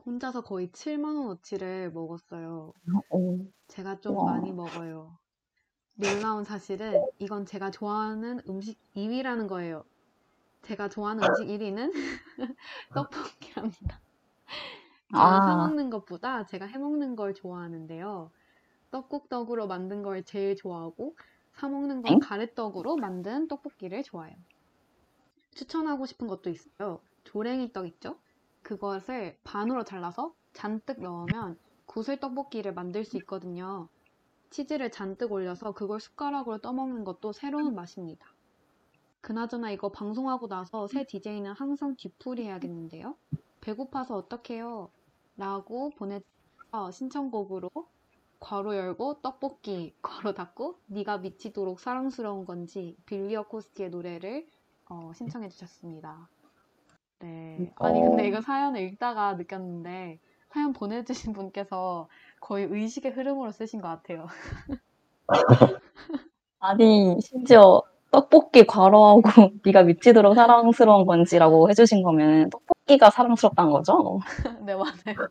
혼자서 0.05 0.43
거의 0.43 0.69
7만원어치를 0.69 1.93
먹었어요. 1.93 2.73
어, 3.11 3.39
제가 3.67 4.01
좀 4.01 4.17
와. 4.17 4.33
많이 4.33 4.53
먹어요. 4.53 5.19
놀라운 5.95 6.45
사실은 6.45 7.05
이건 7.19 7.45
제가 7.45 7.71
좋아하는 7.71 8.41
음식 8.49 8.79
2위라는 8.95 9.49
거예요. 9.49 9.85
제가 10.63 10.89
좋아하는 10.89 11.25
음식 11.25 11.47
1위는 11.47 11.93
떡볶이랍니다. 12.95 14.01
저는 15.11 15.39
아. 15.41 15.45
사 15.45 15.57
먹는 15.57 15.91
것보다 15.91 16.47
제가 16.47 16.67
해 16.67 16.79
먹는 16.79 17.17
걸 17.17 17.35
좋아하는데요. 17.35 18.31
떡국떡으로 18.91 19.67
만든 19.67 20.03
걸 20.03 20.23
제일 20.23 20.55
좋아하고 20.55 21.17
사 21.57 21.69
먹는 21.69 22.03
건 22.03 22.13
엥? 22.13 22.19
가래떡으로 22.21 22.97
만든 22.97 23.49
떡볶이를 23.49 24.03
좋아해요. 24.03 24.37
추천하고 25.55 26.05
싶은 26.05 26.27
것도 26.27 26.51
있어요. 26.51 27.01
조랭이 27.25 27.73
떡 27.73 27.87
있죠? 27.87 28.19
그것을 28.63 29.39
반으로 29.43 29.85
잘라서 29.85 30.35
잔뜩 30.53 31.01
넣으면 31.01 31.59
구슬 31.87 32.21
떡볶이를 32.21 32.75
만들 32.75 33.05
수 33.05 33.17
있거든요. 33.19 33.89
치즈를 34.51 34.91
잔뜩 34.91 35.33
올려서 35.33 35.73
그걸 35.73 35.99
숟가락으로 35.99 36.59
떠먹는 36.59 37.05
것도 37.05 37.33
새로운 37.33 37.75
맛입니다. 37.75 38.27
그나저나 39.23 39.71
이거 39.71 39.91
방송하고 39.91 40.49
나서 40.49 40.87
새 40.87 41.05
DJ는 41.05 41.53
항상 41.53 41.97
뒤풀이 41.97 42.45
해야겠는데요. 42.45 43.17
배고파서 43.63 44.15
어떡해요? 44.15 44.91
라고 45.39 45.91
보내서 45.91 46.91
신청곡으로 46.93 47.71
괄호 48.41 48.77
열고 48.77 49.23
떡볶이 49.23 49.95
괄호 50.03 50.35
닫고 50.35 50.79
네가 50.87 51.19
미치도록 51.19 51.81
사랑스러운 51.81 52.45
건지 52.45 52.97
빌리어 53.07 53.45
코스티의 53.45 53.91
노래를 53.91 54.47
어, 54.89 55.13
신청해 55.15 55.49
주셨습니다. 55.49 56.29
네. 57.19 57.73
아니 57.77 58.01
근데 58.01 58.25
어. 58.25 58.27
이거 58.27 58.41
사연을 58.41 58.81
읽다가 58.83 59.35
느꼈는데 59.35 60.19
사연 60.51 60.73
보내주신 60.73 61.33
분께서 61.33 62.09
거의 62.41 62.67
의식의 62.71 63.13
흐름으로 63.13 63.51
쓰신 63.53 63.81
것 63.81 63.89
같아요. 63.89 64.27
아니, 66.59 67.21
심지어 67.21 67.83
떡볶이 68.11 68.65
괄호하고 68.65 69.23
네가 69.65 69.83
미치도록 69.83 70.35
사랑스러운 70.35 71.07
건지라고 71.07 71.69
해주신 71.71 72.03
거면 72.03 72.51
떡볶이가 72.51 73.11
사랑스럽다는 73.11 73.71
거죠? 73.73 74.21
네 74.65 74.75
맞아요. 74.75 75.29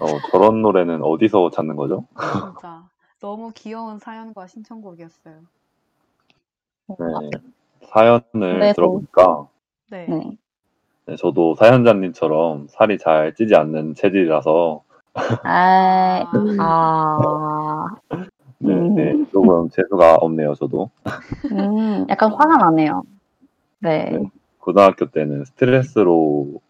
어, 0.00 0.06
저런 0.30 0.62
노래는 0.62 1.02
어디서 1.02 1.50
찾는 1.50 1.76
거죠? 1.76 2.04
진짜 2.52 2.84
너무 3.20 3.50
귀여운 3.54 3.98
사연과 3.98 4.46
신청곡이었어요. 4.46 5.34
네. 6.88 7.30
사연을 7.92 8.58
네, 8.60 8.68
저- 8.72 8.74
들어보니까 8.82 9.48
네. 9.90 10.06
네. 10.08 10.36
네, 11.06 11.16
저도 11.16 11.54
사연자님처럼 11.54 12.68
살이 12.68 12.98
잘 12.98 13.34
찌지 13.34 13.54
않는 13.54 13.94
체질이라서 13.94 14.82
아, 15.42 16.30
아, 16.60 17.86
네, 18.58 18.72
음. 18.72 18.94
네, 18.94 19.12
조금 19.32 19.68
재수가 19.70 20.16
없네요, 20.16 20.54
저도. 20.54 20.90
음, 21.50 22.06
약간 22.08 22.30
화가 22.32 22.56
나네요. 22.58 23.02
네. 23.80 24.10
네. 24.10 24.30
고등학교 24.58 25.06
때는 25.06 25.44
스트레스로 25.46 26.60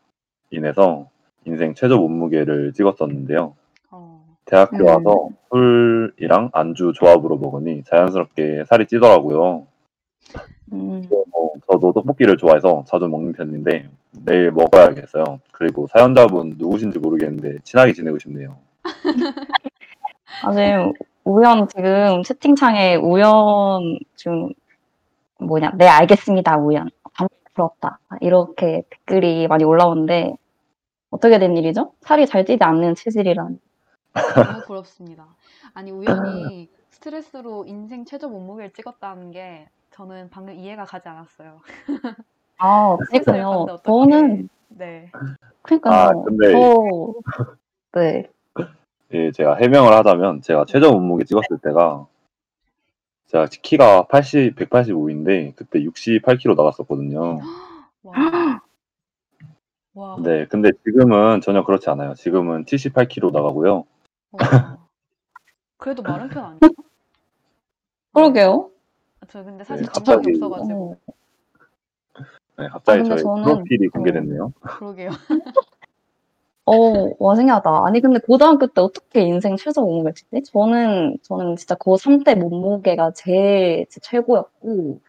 인해서 0.51 1.09
인생 1.49 1.75
최저 1.75 1.97
몸무게를 1.97 2.73
찍었었는데요. 2.75 3.55
어, 3.90 4.25
대학교 4.45 4.76
음. 4.76 4.87
와서 4.87 5.28
술이랑 5.50 6.50
안주 6.52 6.93
조합으로 6.95 7.38
먹으니 7.38 7.83
자연스럽게 7.85 8.64
살이 8.69 8.87
찌더라고요. 8.87 9.67
음, 10.73 11.02
어, 11.11 11.50
저도 11.71 11.93
떡볶이를 11.93 12.37
좋아해서 12.37 12.85
자주 12.87 13.09
먹는 13.09 13.33
편인데 13.33 13.88
내일 14.25 14.52
먹어야겠어요. 14.52 15.40
그리고 15.52 15.87
사연자분 15.87 16.57
누구신지 16.59 16.99
모르겠는데 16.99 17.59
친하게 17.64 17.93
지내고 17.93 18.19
싶네요. 18.19 18.57
아주 20.44 20.92
우연 21.25 21.68
지금 21.68 22.23
채팅창에 22.23 22.96
우연 22.96 23.99
좀 24.16 24.51
뭐냐, 25.38 25.73
네, 25.77 25.87
알겠습니다, 25.87 26.59
우연. 26.59 26.90
방 27.14 27.29
부럽다. 27.55 27.99
이렇게 28.20 28.83
댓글이 28.90 29.46
많이 29.49 29.64
올라오는데 29.64 30.35
어떻게 31.11 31.38
된 31.38 31.57
일이죠? 31.57 31.92
살이 32.01 32.27
잘 32.27 32.44
찌지 32.44 32.62
않는 32.62 32.94
체질이란. 32.94 33.59
너무 34.14 34.61
부럽습니다. 34.66 35.27
아니 35.75 35.90
우연히 35.90 36.68
스트레스로 36.90 37.64
인생 37.66 38.05
최저 38.05 38.29
몸무게를 38.29 38.73
찍었다는 38.73 39.31
게 39.31 39.68
저는 39.90 40.29
방금 40.31 40.55
이해가 40.55 40.85
가지 40.85 41.09
않았어요. 41.09 41.61
아, 42.59 42.97
어떡해. 43.01 43.23
저는 43.85 44.49
네. 44.68 45.11
그러니까요. 45.62 45.94
아, 45.94 46.12
근데- 46.25 46.53
저 46.53 47.14
네. 48.01 48.29
예, 49.14 49.33
제가 49.33 49.55
해명을 49.55 49.92
하자면 49.92 50.42
제가 50.42 50.66
최저 50.66 50.90
몸무게 50.90 51.25
찍었을 51.25 51.59
때가 51.62 52.07
제가 53.29 53.47
키가 53.51 54.07
80, 54.09 54.57
185인데 54.57 55.55
그때 55.57 55.81
68kg 55.81 56.55
나갔었거든요. 56.57 57.40
와. 58.03 58.61
와. 59.99 60.17
네, 60.23 60.47
근데 60.47 60.71
지금은 60.85 61.41
전혀 61.41 61.65
그렇지 61.65 61.91
않아요. 61.91 62.15
지금은 62.15 62.65
78kg 62.67 63.33
나가고요. 63.33 63.85
와. 64.31 64.79
그래도 65.77 66.03
마른 66.03 66.29
편 66.29 66.45
아니에요? 66.45 66.59
그러게요. 68.13 68.71
저 69.29 69.43
근데 69.43 69.65
사실 69.65 69.85
네, 69.87 69.91
감각이 69.93 70.17
갑자기- 70.17 70.37
없어가지고 70.37 70.97
네, 72.59 72.69
갑자기 72.69 73.01
아, 73.01 73.03
근데 73.03 73.09
저의 73.17 73.25
저는- 73.25 73.45
프로필이 73.45 73.89
공개됐네요. 73.89 74.53
그러게요. 74.61 75.11
어, 76.65 77.11
와, 77.19 77.35
신기하다. 77.35 77.87
아니, 77.87 78.01
근데 78.01 78.19
고등학교 78.21 78.67
때 78.67 78.81
어떻게 78.83 79.23
인생 79.23 79.57
최저 79.57 79.81
몸무게 79.81 80.13
찍지? 80.13 80.43
저는, 80.53 81.17
저는 81.23 81.57
진짜 81.57 81.75
고3 81.77 82.25
때 82.25 82.35
몸무게가 82.35 83.13
제일 83.13 83.87
제 83.89 84.01
최고였고, 84.01 85.01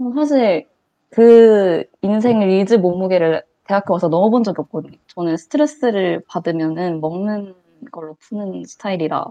음, 0.00 0.14
사실 0.14 0.68
그 1.10 1.84
인생 2.02 2.38
리즈 2.40 2.74
몸무게를 2.74 3.42
대학교 3.66 3.94
와서 3.94 4.08
넣어본 4.08 4.42
적이 4.44 4.60
없거든요. 4.62 4.96
저는 5.08 5.36
스트레스를 5.36 6.22
받으면은 6.28 7.00
먹는 7.00 7.54
걸로 7.90 8.14
푸는 8.20 8.64
스타일이라, 8.64 9.24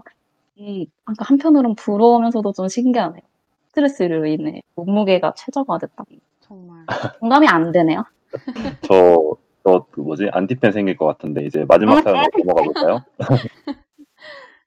이, 0.56 0.88
그러니까 1.04 1.24
한편으로는 1.26 1.74
부러우면서도 1.76 2.52
좀 2.52 2.68
신기하네요. 2.68 3.22
스트레스로 3.68 4.26
인해 4.26 4.62
몸무게가 4.74 5.34
최저가 5.36 5.78
됐다. 5.78 6.04
정말. 6.40 6.84
공감이 7.20 7.46
안 7.48 7.72
되네요. 7.72 8.04
저, 8.82 9.16
저, 9.64 9.86
그 9.90 10.00
뭐지? 10.00 10.28
안티팬 10.32 10.72
생길 10.72 10.96
것 10.96 11.06
같은데, 11.06 11.44
이제 11.44 11.64
마지막 11.68 12.02
사연으로 12.02 12.28
넘어가 12.44 12.62
볼까요? 12.62 13.04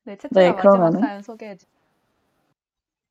네, 0.05 0.17
채채가 0.17 0.39
네, 0.39 0.51
마지막 0.51 0.61
그러면은- 0.61 0.99
사연 0.99 1.21
소개해 1.21 1.57
주. 1.57 1.65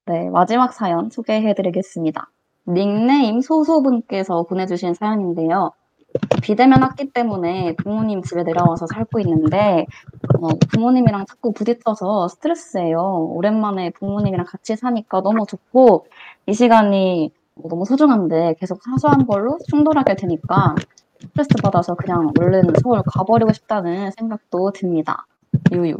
네, 0.06 0.28
마지막 0.30 0.72
사연 0.72 1.10
소개해 1.10 1.54
드리겠습니다. 1.54 2.30
닉네임 2.68 3.40
소소분께서 3.40 4.44
보내주신 4.44 4.94
사연인데요. 4.94 5.72
비대면 6.42 6.82
학기 6.82 7.10
때문에 7.10 7.74
부모님 7.76 8.22
집에 8.22 8.42
내려와서 8.42 8.86
살고 8.86 9.20
있는데, 9.20 9.86
어, 10.40 10.48
부모님이랑 10.70 11.26
자꾸 11.26 11.52
부딪혀서 11.52 12.28
스트레스예요. 12.28 13.00
오랜만에 13.30 13.90
부모님이랑 13.90 14.46
같이 14.46 14.76
사니까 14.76 15.22
너무 15.22 15.46
좋고, 15.46 16.06
이 16.46 16.52
시간이 16.52 17.32
뭐 17.54 17.68
너무 17.68 17.84
소중한데 17.84 18.54
계속 18.58 18.82
사소한 18.82 19.26
걸로 19.26 19.58
충돌하게 19.68 20.16
되니까 20.16 20.74
스트레스 21.20 21.50
받아서 21.62 21.94
그냥 21.94 22.32
얼른 22.38 22.72
서울 22.82 23.02
가버리고 23.06 23.52
싶다는 23.52 24.10
생각도 24.10 24.72
듭니다. 24.72 25.26
유유. 25.72 25.96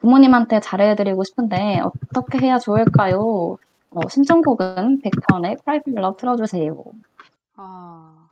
부모님한테 0.00 0.60
잘해드리고 0.60 1.24
싶은데 1.24 1.80
어떻게 1.80 2.38
해야 2.38 2.58
좋을까요? 2.58 3.56
어, 3.90 4.08
신청곡은 4.08 5.00
백현의 5.02 5.58
Cry 5.62 5.80
for 5.86 5.98
Love 5.98 6.16
틀어주세요. 6.18 6.84
아, 7.56 8.23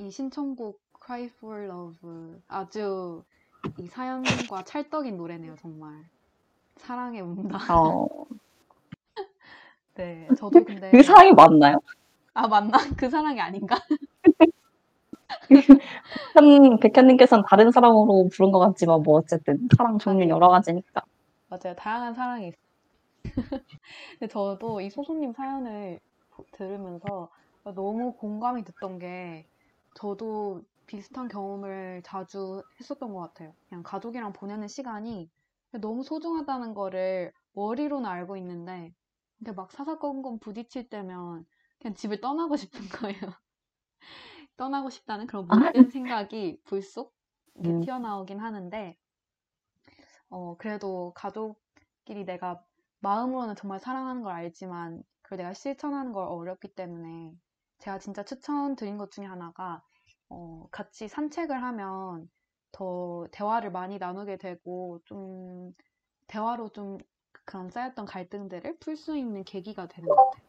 이 0.00 0.10
신청곡 0.10 0.80
Cry 1.04 1.24
for 1.26 1.64
Love 1.66 2.40
아주 2.48 3.22
이 3.78 3.86
사연과 3.86 4.64
찰떡인 4.64 5.18
노래네요, 5.18 5.56
정말. 5.60 5.92
사랑에 6.78 7.20
운다. 7.20 7.58
어, 7.68 8.06
네, 9.94 10.26
저도 10.38 10.64
근데 10.64 10.90
그 10.90 11.02
사랑이 11.02 11.32
맞나요? 11.32 11.76
아 12.34 12.48
맞나? 12.48 12.78
그 12.96 13.10
사랑이 13.10 13.40
아닌가? 13.40 13.76
현, 16.34 16.78
백현님께서는 16.80 17.44
다른 17.48 17.70
사랑으로 17.70 18.28
부른 18.32 18.52
것 18.52 18.58
같지만 18.60 19.02
뭐 19.02 19.18
어쨌든 19.18 19.68
사랑 19.76 19.98
종류. 19.98 20.28
여러 20.28 20.48
가지니까. 20.48 21.02
맞아요. 21.48 21.74
다양한 21.76 22.14
사랑이 22.14 22.48
있어요. 22.48 22.60
근데 24.18 24.28
저도 24.28 24.80
이 24.80 24.90
소소님 24.90 25.32
사연을 25.32 26.00
보- 26.30 26.44
들으면서 26.52 27.30
너무 27.64 28.12
공감이 28.14 28.64
됐던 28.64 28.98
게 28.98 29.46
저도 29.94 30.62
비슷한 30.86 31.28
경험을 31.28 32.02
자주 32.04 32.62
했었던 32.80 33.12
것 33.12 33.20
같아요. 33.20 33.54
그냥 33.68 33.82
가족이랑 33.82 34.32
보내는 34.32 34.68
시간이 34.68 35.30
너무 35.80 36.02
소중하다는 36.02 36.74
거를 36.74 37.32
머리로는 37.52 38.08
알고 38.08 38.36
있는데 38.38 38.92
근데 39.38 39.52
막 39.52 39.70
사사건건 39.70 40.40
부딪힐 40.40 40.88
때면 40.88 41.46
그냥 41.80 41.94
집을 41.94 42.20
떠나고 42.20 42.56
싶은 42.56 42.80
거예요. 42.88 43.20
떠나고 44.56 44.90
싶다는 44.90 45.26
그런 45.26 45.48
못된 45.48 45.90
생각이 45.90 46.60
불쑥 46.64 47.12
음. 47.64 47.80
튀어나오긴 47.80 48.38
하는데 48.40 48.96
어, 50.28 50.56
그래도 50.56 51.12
가족끼리 51.14 52.24
내가 52.24 52.64
마음으로는 53.00 53.54
정말 53.56 53.78
사랑하는 53.80 54.22
걸 54.22 54.32
알지만 54.34 55.02
그걸 55.22 55.38
내가 55.38 55.52
실천하는 55.54 56.12
걸 56.12 56.26
어렵기 56.26 56.68
때문에 56.74 57.34
제가 57.80 57.98
진짜 57.98 58.24
추천드린 58.24 58.98
것 58.98 59.10
중에 59.10 59.26
하나가 59.26 59.82
어, 60.28 60.68
같이 60.70 61.08
산책을 61.08 61.62
하면 61.62 62.30
더 62.72 63.26
대화를 63.32 63.72
많이 63.72 63.98
나누게 63.98 64.38
되고 64.38 65.00
좀 65.06 65.72
대화로 66.28 66.70
좀 66.70 66.98
그런 67.46 67.70
쌓였던 67.70 68.06
갈등들을 68.06 68.78
풀 68.80 68.96
수 68.96 69.16
있는 69.16 69.44
계기가 69.44 69.88
되는 69.88 70.14
것 70.14 70.30
같아요. 70.30 70.42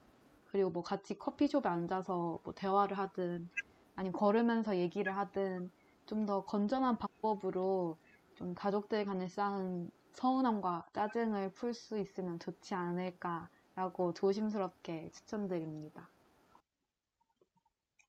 그리고 0.46 0.70
뭐 0.72 0.84
같이 0.84 1.18
커피숍에 1.18 1.68
앉아서 1.70 2.40
뭐 2.44 2.54
대화를 2.56 2.98
하든 2.98 3.50
아니면 3.96 4.14
걸으면서 4.14 4.78
얘기를 4.78 5.16
하든 5.18 5.72
좀 6.08 6.26
더 6.26 6.46
건전한 6.46 6.98
방법으로 6.98 8.00
좀 8.36 8.54
가족들 8.56 9.06
간에 9.06 9.28
쌓은 9.30 9.90
서운함과 10.14 10.88
짜증을 10.94 11.54
풀 11.54 11.74
수 11.74 12.00
있으면 12.00 12.40
좋지 12.40 12.76
않을까라고 12.76 14.14
조심스럽게 14.14 15.12
추천드립니다. 15.14 16.11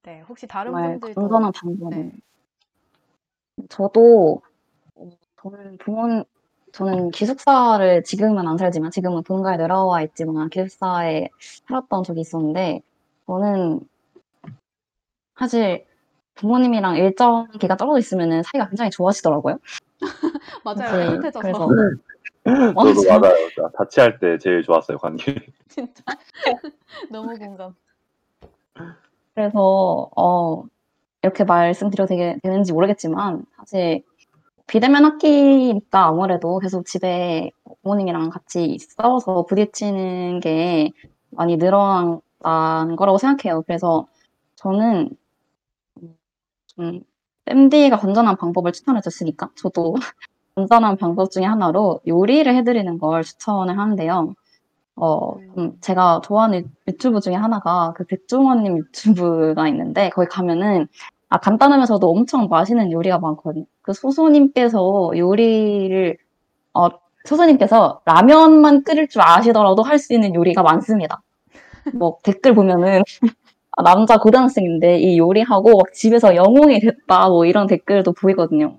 네, 0.04 0.20
혹시 0.28 0.46
다른 0.46 0.72
정말 0.72 0.98
분들도 0.98 1.20
건전한 1.20 1.52
방법은 1.52 1.90
네. 1.90 2.12
저도 3.68 4.42
어, 4.96 5.10
저는 5.40 5.78
부모 5.78 6.24
저는 6.72 7.10
기숙사를 7.10 8.02
지금은 8.02 8.48
안 8.48 8.56
살지만 8.58 8.90
지금은 8.90 9.22
본가에 9.22 9.58
내려와 9.58 10.02
있지만 10.02 10.48
기숙사에 10.48 11.28
살았던 11.66 12.02
적이 12.02 12.20
있었는데 12.20 12.80
저는 13.26 13.80
사실 15.38 15.86
부모님이랑 16.34 16.96
일정 16.96 17.46
기간 17.60 17.76
떨어져 17.76 17.98
있으면은 17.98 18.42
사이가 18.42 18.68
굉장히 18.70 18.90
좋아지더라고요. 18.90 19.58
맞아요, 20.64 20.76
따뜻해져서 20.76 21.40
그래서 21.40 21.68
저도 22.74 23.04
맞아요. 23.08 23.20
맞아요. 23.20 23.70
자취할 23.78 24.18
때 24.18 24.38
제일 24.38 24.62
좋았어요, 24.62 24.98
관계. 24.98 25.46
진짜 25.68 26.02
너무 27.10 27.36
공감. 27.38 27.74
그래서 29.34 30.10
어 30.16 30.64
이렇게 31.22 31.44
말씀드려도 31.44 32.08
되게 32.08 32.38
되는지 32.42 32.72
모르겠지만 32.72 33.44
사실 33.58 34.04
비대면 34.68 35.04
학기니까 35.04 36.06
아무래도 36.06 36.58
계속 36.60 36.86
집에 36.86 37.50
부모님이랑 37.82 38.30
같이 38.30 38.78
싸워서 38.80 39.46
부딪히는 39.46 40.40
게 40.40 40.90
많이 41.30 41.56
늘어난 41.58 42.20
거라고 42.96 43.18
생각해요. 43.18 43.62
그래서 43.62 44.06
저는 44.56 45.10
좀 46.66 47.00
쌤디가 47.46 47.98
건전한 47.98 48.36
방법을 48.36 48.72
추천해 48.72 49.00
줬으니까 49.00 49.50
저도 49.56 49.94
건전한 50.54 50.96
방법 50.96 51.30
중에 51.30 51.44
하나로 51.44 52.00
요리를 52.06 52.54
해드리는 52.54 52.98
걸 52.98 53.22
추천을 53.22 53.78
하는데요. 53.78 54.34
어, 54.96 55.34
좀 55.54 55.78
제가 55.80 56.20
좋아하는 56.24 56.70
유튜브 56.88 57.20
중에 57.20 57.34
하나가 57.34 57.92
그 57.96 58.04
백종원 58.06 58.62
님 58.62 58.78
유튜브가 58.78 59.68
있는데 59.68 60.10
거기 60.10 60.28
가면은 60.28 60.86
아 61.28 61.38
간단하면서도 61.38 62.08
엄청 62.10 62.48
맛있는 62.48 62.92
요리가 62.92 63.18
많거든요. 63.18 63.64
그 63.82 63.92
소소님께서 63.94 65.12
요리를 65.16 66.18
어 66.74 66.88
소소님께서 67.24 68.02
라면만 68.04 68.84
끓일 68.84 69.08
줄 69.08 69.22
아시더라도 69.22 69.82
할 69.82 69.98
수 69.98 70.12
있는 70.14 70.34
요리가 70.34 70.62
많습니다. 70.62 71.22
뭐 71.94 72.18
댓글 72.24 72.54
보면은 72.54 73.02
아, 73.76 73.82
남자 73.82 74.18
고등학생인데 74.18 74.98
이 75.00 75.18
요리하고 75.18 75.78
막 75.78 75.92
집에서 75.94 76.36
영웅이 76.36 76.80
됐다 76.80 77.28
뭐 77.30 77.46
이런 77.46 77.66
댓글도 77.66 78.12
보이거든요. 78.14 78.78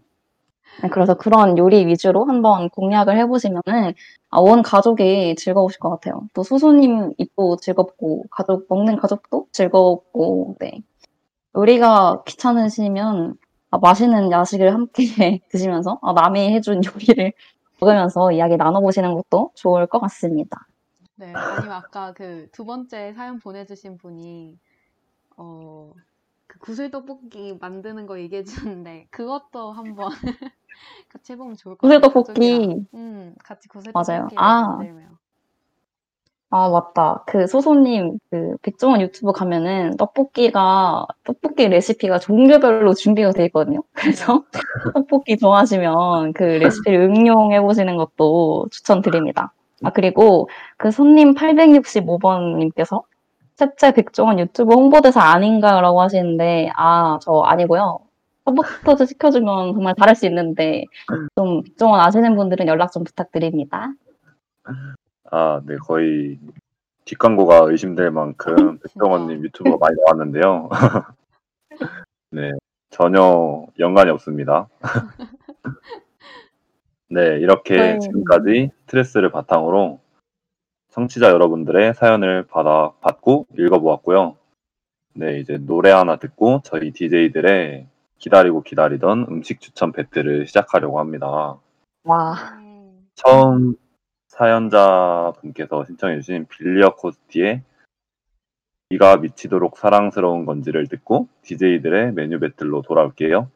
네, 0.81 0.89
그래서 0.89 1.15
그런 1.15 1.57
요리 1.57 1.85
위주로 1.85 2.25
한번 2.25 2.69
공략을 2.69 3.17
해보시면은 3.17 3.93
아, 4.29 4.39
온 4.39 4.61
가족이 4.63 5.35
즐거우실 5.35 5.79
것 5.79 5.89
같아요. 5.91 6.27
또 6.33 6.43
소소님 6.43 7.13
입도 7.17 7.57
즐겁고 7.57 8.25
가족 8.31 8.65
먹는 8.69 8.97
가족도 8.97 9.47
즐겁고 9.51 10.55
네. 10.59 10.81
요리가 11.55 12.23
귀찮으시면 12.25 13.35
아, 13.71 13.77
맛있는 13.77 14.31
야식을 14.31 14.73
함께 14.73 15.03
드시면서 15.49 15.99
아, 16.01 16.13
남이 16.13 16.53
해준 16.53 16.81
요리를 16.83 17.33
먹으면서 17.79 18.31
이야기 18.31 18.57
나눠보시는 18.57 19.13
것도 19.13 19.51
좋을 19.55 19.87
것 19.87 19.99
같습니다. 19.99 20.67
네, 21.15 21.33
아니면 21.33 21.71
아까 21.71 22.13
그 22.13 22.47
두 22.51 22.65
번째 22.65 23.13
사연 23.13 23.39
보내주신 23.39 23.97
분이 23.97 24.57
어, 25.37 25.91
그 25.95 26.12
구슬 26.63 26.89
떡볶이 26.89 27.57
만드는 27.59 28.05
거 28.07 28.17
얘기해 28.17 28.45
주는데 28.45 29.05
그것도 29.11 29.73
한번 29.73 30.11
같이 31.09 31.33
해보면 31.33 31.57
좋을 31.57 31.75
것 31.75 31.81
구슬 31.81 31.99
같아요. 31.99 32.13
떡볶이. 32.13 32.51
가족이랑. 32.51 32.85
음, 32.93 33.35
같이 33.43 33.67
구슬 33.67 33.91
맞아요. 33.93 34.21
떡볶이를 34.21 34.41
아. 34.41 34.67
만들면. 34.69 35.17
아, 36.51 36.69
맞다. 36.69 37.23
그 37.27 37.47
소소님, 37.47 38.17
그 38.29 38.55
백종원 38.61 39.01
유튜브 39.01 39.33
가면은 39.33 39.97
떡볶이가, 39.97 41.05
떡볶이 41.25 41.67
레시피가 41.67 42.19
종류별로 42.19 42.93
준비가 42.93 43.31
돼 43.31 43.43
있거든요. 43.47 43.83
그래서 43.91 44.45
떡볶이 44.93 45.35
좋아하시면 45.35 46.31
그 46.31 46.43
레시피를 46.43 47.01
응용해 47.01 47.59
보시는 47.59 47.97
것도 47.97 48.67
추천드립니다. 48.71 49.51
아, 49.83 49.89
그리고 49.89 50.47
그 50.77 50.91
손님 50.91 51.33
865번님께서 51.33 53.03
셋째 53.55 53.93
백종원 53.93 54.39
유튜브 54.39 54.73
홍보대사 54.73 55.21
아닌가라고 55.21 56.01
하시는데, 56.01 56.71
아, 56.75 57.19
저 57.21 57.41
아니고요. 57.41 57.99
서포터 58.45 59.05
시켜주면 59.05 59.73
정말 59.73 59.93
잘할 59.97 60.15
수 60.15 60.25
있는데, 60.25 60.85
좀 61.35 61.63
백종원 61.63 61.99
아시는 62.01 62.35
분들은 62.35 62.67
연락 62.67 62.91
좀 62.91 63.03
부탁드립니다. 63.03 63.93
아, 65.31 65.61
네, 65.65 65.77
거의 65.77 66.39
뒷광고가 67.05 67.59
의심될 67.63 68.11
만큼 68.11 68.55
백종원님 68.83 69.43
유튜브가 69.43 69.77
많이 69.79 69.95
나왔는데요. 70.05 70.69
네, 72.31 72.51
전혀 72.89 73.65
연관이 73.79 74.09
없습니다. 74.11 74.67
네, 77.09 77.39
이렇게 77.39 77.75
네. 77.75 77.99
지금까지 77.99 78.71
스트레스를 78.81 79.31
바탕으로 79.31 79.99
청취자 80.93 81.29
여러분들의 81.29 81.95
사연을 81.95 82.45
받아, 82.45 82.91
받고 83.01 83.47
읽어보았고요. 83.57 84.37
네, 85.15 85.39
이제 85.39 85.57
노래 85.57 85.89
하나 85.89 86.17
듣고 86.17 86.61
저희 86.63 86.91
DJ들의 86.91 87.87
기다리고 88.19 88.61
기다리던 88.61 89.25
음식 89.27 89.59
추천 89.59 89.91
배틀을 89.91 90.45
시작하려고 90.45 90.99
합니다. 90.99 91.57
와. 92.03 92.35
음, 92.59 93.07
처음 93.15 93.75
사연자 94.27 95.33
분께서 95.41 95.83
신청해주신 95.85 96.45
빌리어 96.47 96.95
코스티의 96.95 97.63
네가 98.91 99.17
미치도록 99.17 99.77
사랑스러운 99.77 100.45
건지를 100.45 100.87
듣고 100.87 101.27
DJ들의 101.41 102.13
메뉴 102.13 102.39
배틀로 102.39 102.83
돌아올게요. 102.83 103.49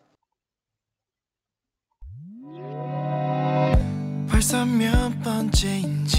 벌써 4.28 4.66
몇 4.66 5.12
번째인지도 5.24 6.17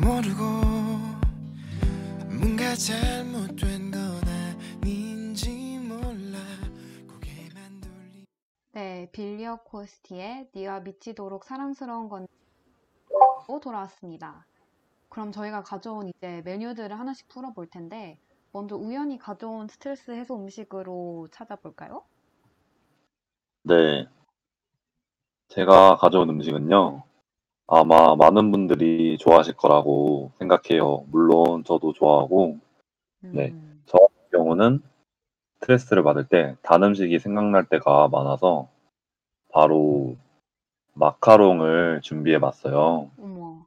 모르고 0.00 0.42
뭔가 2.38 2.74
잘못된 2.74 3.90
건 3.90 4.20
아닌지 4.82 5.78
몰라 5.78 6.38
고개만 7.08 7.80
돌리 7.80 8.26
네, 8.72 9.08
빌리어 9.12 9.56
코스티의 9.64 10.50
네가 10.52 10.80
미치도록 10.80 11.44
사랑스러운 11.44 12.08
건고 12.08 13.60
돌아왔습니다. 13.60 14.46
그럼 15.08 15.32
저희가 15.32 15.62
가져온 15.62 16.08
이제 16.08 16.42
메뉴들을 16.44 16.98
하나씩 16.98 17.28
풀어볼 17.28 17.68
텐데 17.68 18.18
먼저 18.52 18.76
우연히 18.76 19.18
가져온 19.18 19.68
스트레스 19.68 20.10
해소 20.10 20.36
음식으로 20.36 21.28
찾아볼까요? 21.30 22.02
네. 23.62 24.06
제가 25.48 25.96
가져온 25.96 26.28
음식은요. 26.28 27.02
아마 27.68 28.14
많은 28.14 28.50
분들이 28.52 29.18
좋아하실 29.18 29.54
거라고 29.56 30.32
생각해요. 30.38 31.04
물론 31.10 31.64
저도 31.64 31.92
좋아하고, 31.92 32.58
네. 33.20 33.50
음, 33.50 33.82
저 33.86 33.98
같은 33.98 34.16
경우는 34.32 34.82
스트레스를 35.60 36.02
받을 36.04 36.28
때 36.28 36.56
단 36.62 36.82
음식이 36.84 37.18
생각날 37.18 37.66
때가 37.66 38.08
많아서 38.08 38.68
바로 39.52 40.16
마카롱을 40.94 42.00
준비해 42.02 42.38
봤어요. 42.40 43.10
어머, 43.20 43.66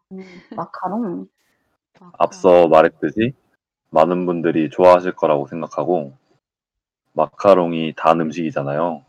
마카롱. 0.56 1.28
앞서 2.18 2.68
말했듯이 2.68 3.34
많은 3.92 4.26
분들이 4.26 4.70
좋아하실 4.70 5.14
거라고 5.14 5.48
생각하고 5.48 6.14
마카롱이 7.14 7.94
단 7.98 8.22
음식이잖아요. 8.22 9.04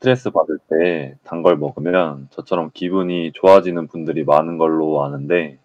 네. 0.00 0.14
스트레스 0.14 0.30
받을 0.30 0.58
때 0.68 1.16
단 1.24 1.42
걸 1.42 1.56
먹으면 1.56 2.28
저처럼 2.30 2.70
기분이 2.72 3.32
좋아지는 3.32 3.86
분들이 3.88 4.24
많은 4.24 4.58
걸로 4.58 5.04
아는데 5.04 5.58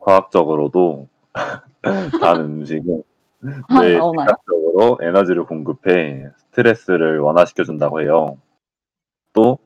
과학적으로도 0.00 1.08
단 2.20 2.40
음식은 2.40 3.02
아, 3.68 3.80
뇌에 3.80 3.98
나오나요? 3.98 4.26
즉각적으로 4.28 4.98
에너지를 5.00 5.44
공급해 5.44 6.28
스트레스를 6.36 7.20
완화시켜 7.20 7.64
준다고 7.64 8.00
해요. 8.02 8.38
또 9.32 9.58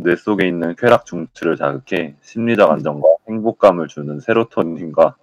뇌 0.00 0.14
속에 0.14 0.46
있는 0.46 0.76
쾌락 0.76 1.06
중추를 1.06 1.56
자극해 1.56 2.14
심리적 2.20 2.70
안정과 2.70 3.08
행복감을 3.28 3.88
주는 3.88 4.20
세로토닌과 4.20 5.16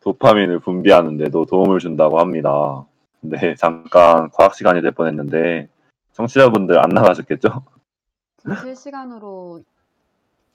도파민을 0.00 0.58
분비하는 0.58 1.16
데도 1.16 1.44
도움을 1.44 1.78
준다고 1.78 2.18
합니다. 2.18 2.84
네, 3.20 3.54
잠깐 3.54 4.30
과학 4.32 4.56
시간이 4.56 4.82
될 4.82 4.90
뻔했는데 4.90 5.68
청취자분들 6.14 6.78
안 6.78 6.88
나가셨겠죠? 6.90 7.48
실시간으로 8.62 9.62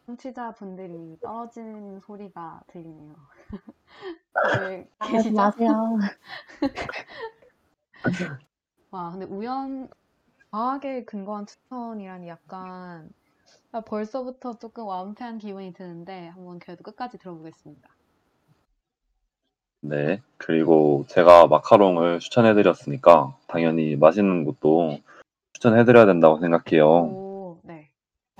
청취자분들이 0.05 1.17
떨어지는 1.21 1.99
소리가 1.99 2.61
들리네요. 2.67 3.15
하지 4.33 4.87
계시죠? 5.11 5.35
마세요. 5.35 5.99
와, 8.91 9.11
근데 9.11 9.25
우연, 9.25 9.89
과학에 10.51 11.03
근거한 11.05 11.45
추천이라니 11.45 12.27
약간 12.27 13.09
아, 13.71 13.81
벌써부터 13.81 14.57
조금 14.57 14.85
완패한 14.85 15.37
기분이 15.37 15.73
드는데 15.73 16.29
한번 16.29 16.57
그래도 16.59 16.83
끝까지 16.83 17.19
들어보겠습니다. 17.19 17.87
네. 19.81 20.21
그리고 20.37 21.05
제가 21.07 21.47
마카롱을 21.47 22.19
추천해드렸으니까 22.19 23.37
당연히 23.47 23.95
맛있는 23.95 24.43
것도 24.43 24.99
추천해드려야 25.59 26.05
된다고 26.05 26.39
생각해요. 26.39 26.87
오, 26.87 27.57
네. 27.63 27.89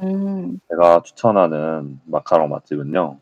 음, 0.01 0.59
제가 0.69 1.01
추천하는 1.03 1.99
마카롱 2.05 2.49
맛집은요. 2.49 3.17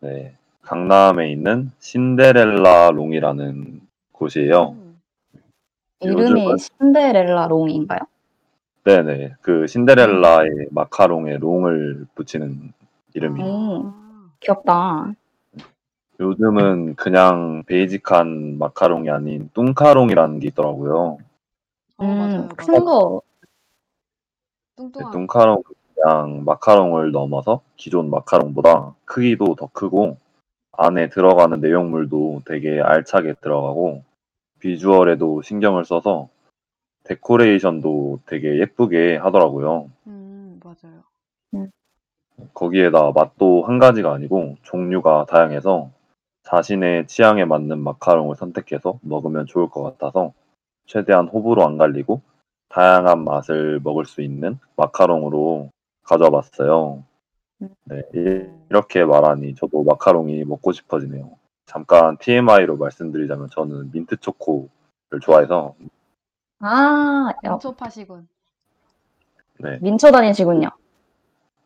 네. 0.00 0.34
강남에 0.62 1.30
있는 1.30 1.70
신데렐라 1.78 2.90
롱이라는 2.90 3.80
곳이에요. 4.12 4.70
음, 4.70 5.00
이름이 6.00 6.58
신데렐라 6.58 7.48
롱인가요? 7.48 8.00
네네. 8.84 9.34
그 9.42 9.66
신데렐라의 9.66 10.68
마카롱에 10.70 11.36
롱을 11.36 12.06
붙이는 12.14 12.72
이름이에요. 13.14 13.76
음. 13.80 13.92
귀엽다. 14.40 15.12
요즘은 16.20 16.96
그냥 16.96 17.62
베이직한 17.66 18.58
마카롱이 18.58 19.10
아닌 19.10 19.50
뚱카롱이라는 19.52 20.40
게 20.40 20.48
있더라고요. 20.48 21.18
어, 21.98 22.04
맞아요, 22.04 22.26
음, 22.26 22.38
맞아요. 22.38 22.48
큰 22.56 22.84
거, 22.84 23.22
네, 24.76 24.84
뚱뚱한 24.84 25.12
뚱카롱 25.12 25.62
그냥 25.94 26.44
마카롱을 26.44 27.10
넘어서 27.10 27.62
기존 27.76 28.10
마카롱보다 28.10 28.94
크기도 29.04 29.56
더 29.56 29.68
크고 29.72 30.16
안에 30.72 31.08
들어가는 31.08 31.60
내용물도 31.60 32.42
되게 32.46 32.80
알차게 32.80 33.34
들어가고 33.40 34.04
비주얼에도 34.60 35.42
신경을 35.42 35.84
써서 35.84 36.28
데코레이션도 37.04 38.20
되게 38.26 38.60
예쁘게 38.60 39.16
하더라고요. 39.16 39.90
음, 40.06 40.60
맞아요. 40.62 41.02
거기에다 42.54 43.10
맛도 43.12 43.64
한 43.64 43.80
가지가 43.80 44.12
아니고 44.12 44.56
종류가 44.62 45.26
다양해서 45.28 45.90
자신의 46.44 47.08
취향에 47.08 47.44
맞는 47.44 47.80
마카롱을 47.80 48.36
선택해서 48.36 48.98
먹으면 49.02 49.46
좋을 49.46 49.68
것 49.68 49.82
같아서 49.82 50.32
최대한 50.92 51.28
호불호 51.28 51.62
안 51.62 51.76
갈리고 51.78 52.22
다양한 52.70 53.22
맛을 53.24 53.78
먹을 53.80 54.04
수 54.06 54.22
있는 54.22 54.58
마카롱으로 54.76 55.70
가져와 56.02 56.30
봤어요. 56.30 57.04
네, 57.84 58.02
이- 58.14 58.46
이렇게 58.70 59.04
말하니 59.04 59.54
저도 59.54 59.84
마카롱이 59.84 60.44
먹고 60.44 60.72
싶어지네요. 60.72 61.30
잠깐 61.66 62.16
TMI로 62.18 62.76
말씀드리자면 62.78 63.48
저는 63.50 63.90
민트 63.92 64.16
초코를 64.18 65.20
좋아해서 65.20 65.74
아, 66.60 67.32
야, 67.44 67.50
민초파시군. 67.50 68.26
네, 69.58 69.78
민초 69.80 70.10
다니시군요. 70.10 70.70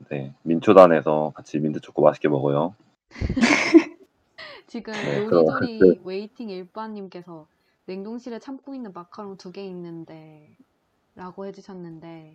네, 0.09 0.35
민초단에서 0.43 1.33
같이 1.35 1.59
민트 1.61 1.81
초코 1.81 2.03
맛있게 2.03 2.29
먹어요. 2.29 2.75
지금 4.67 4.93
네, 4.95 5.19
요리조리 5.25 5.79
그럼 5.79 5.95
waiting 6.05 6.49
일빠님께서 6.49 7.47
냉동실에 7.97 8.39
참고 8.39 8.75
있는 8.75 8.93
마카롱 8.95 9.37
두 9.37 9.53
개 9.53 9.65
있는데 9.67 10.49
라고 11.15 11.45
해주셨는데 11.47 12.35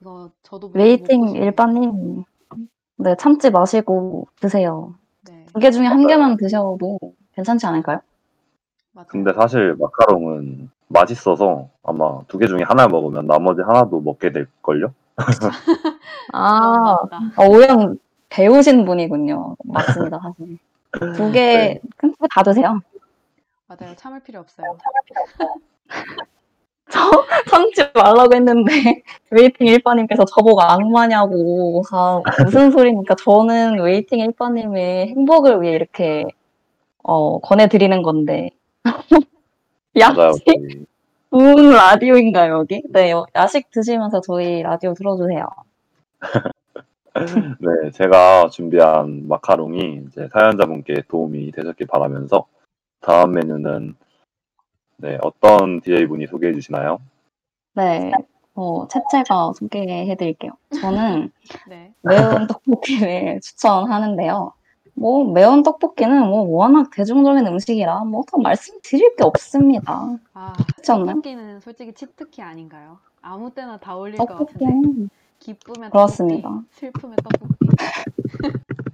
이거 0.00 0.30
저도 0.42 0.70
waiting. 0.72 1.34
일빠님, 1.36 2.24
네, 2.96 3.14
참지 3.16 3.50
마시고 3.50 4.28
드세요. 4.40 4.94
네, 5.26 5.44
두 5.52 5.60
개 5.60 5.70
중에 5.70 5.86
한 5.86 6.06
개만 6.06 6.36
드셔도 6.38 6.98
괜찮지 7.34 7.66
않을까요? 7.66 8.00
맞아요. 8.92 9.06
근데 9.08 9.32
사실 9.34 9.74
마카롱은 9.78 10.70
맛있어서 10.88 11.68
아마 11.82 12.22
두 12.28 12.38
개 12.38 12.46
중에 12.46 12.62
하나 12.64 12.88
먹으면 12.88 13.26
나머지 13.26 13.60
하나도 13.62 14.00
먹게 14.00 14.32
될 14.32 14.48
걸요? 14.62 14.94
아, 16.32 16.96
맞다. 17.10 17.18
어, 17.36 17.46
오영 17.48 17.98
배우신 18.30 18.84
분이군요. 18.86 19.56
맞습니다, 19.64 20.18
사실. 20.22 20.58
두 21.16 21.30
개, 21.32 21.80
그거 21.98 22.31
다 22.31 22.42
드세요. 22.44 22.80
맞아요. 23.70 23.94
참을 23.94 24.20
필요 24.20 24.40
없어요. 24.40 24.76
저 26.90 26.98
참지 27.48 27.82
말라고 27.94 28.34
했는데 28.34 28.72
waiting 29.30 29.68
일빠님께서 29.68 30.24
저보고 30.24 30.60
악마냐고 30.60 31.84
아, 31.92 32.20
무슨 32.44 32.72
소리입니까? 32.72 33.14
저는 33.14 33.80
waiting 33.80 34.18
일빠님의 34.18 35.08
행복을 35.10 35.62
위해 35.62 35.74
이렇게 35.74 36.24
어, 37.04 37.38
권해드리는 37.38 38.02
건데. 38.02 38.50
야식 39.98 40.44
좋은 41.30 41.70
라디오인가요 41.70 42.58
여기? 42.58 42.82
네 42.90 43.10
여- 43.12 43.26
야식 43.36 43.70
드시면서 43.70 44.20
저희 44.20 44.62
라디오 44.62 44.94
들어주세요. 44.94 45.46
네, 47.14 47.90
제가 47.92 48.48
준비한 48.50 49.28
마카롱이 49.28 50.02
이제 50.08 50.28
사연자분께 50.32 51.02
도움이 51.08 51.52
되셨길 51.52 51.86
바라면서 51.86 52.46
다음 53.00 53.32
메뉴는 53.32 53.94
네, 54.98 55.18
어떤 55.22 55.80
DJ분이 55.80 56.26
소개해 56.26 56.52
주시나요? 56.54 56.98
네, 57.74 58.12
어, 58.54 58.86
채채가 58.88 59.52
소개해 59.54 60.14
드릴게요. 60.16 60.52
저는 60.80 61.32
네. 61.68 61.92
매운 62.02 62.46
떡볶이를 62.46 63.40
추천하는데요. 63.40 64.52
뭐 64.94 65.32
매운 65.32 65.62
떡볶이는 65.62 66.26
뭐 66.26 66.42
워낙 66.42 66.90
대중적인 66.94 67.46
음식이라 67.46 68.04
뭐 68.04 68.22
더 68.30 68.36
말씀드릴 68.38 69.16
게 69.16 69.24
없습니다. 69.24 70.18
아, 70.34 70.52
그렇지 70.52 70.92
않나요? 70.92 71.06
떡볶이는 71.06 71.60
솔직히 71.60 71.94
cheat 71.94 72.24
key 72.24 72.42
아닌가요? 72.42 72.98
아무 73.22 73.50
때나 73.54 73.78
다 73.78 73.96
어울릴 73.96 74.18
것 74.18 74.26
같은데. 74.26 75.08
기쁨의 75.38 75.88
그렇습니다. 75.90 76.48
떡볶이, 76.50 76.66
슬픔의 76.72 77.16
떡볶이. 77.16 77.54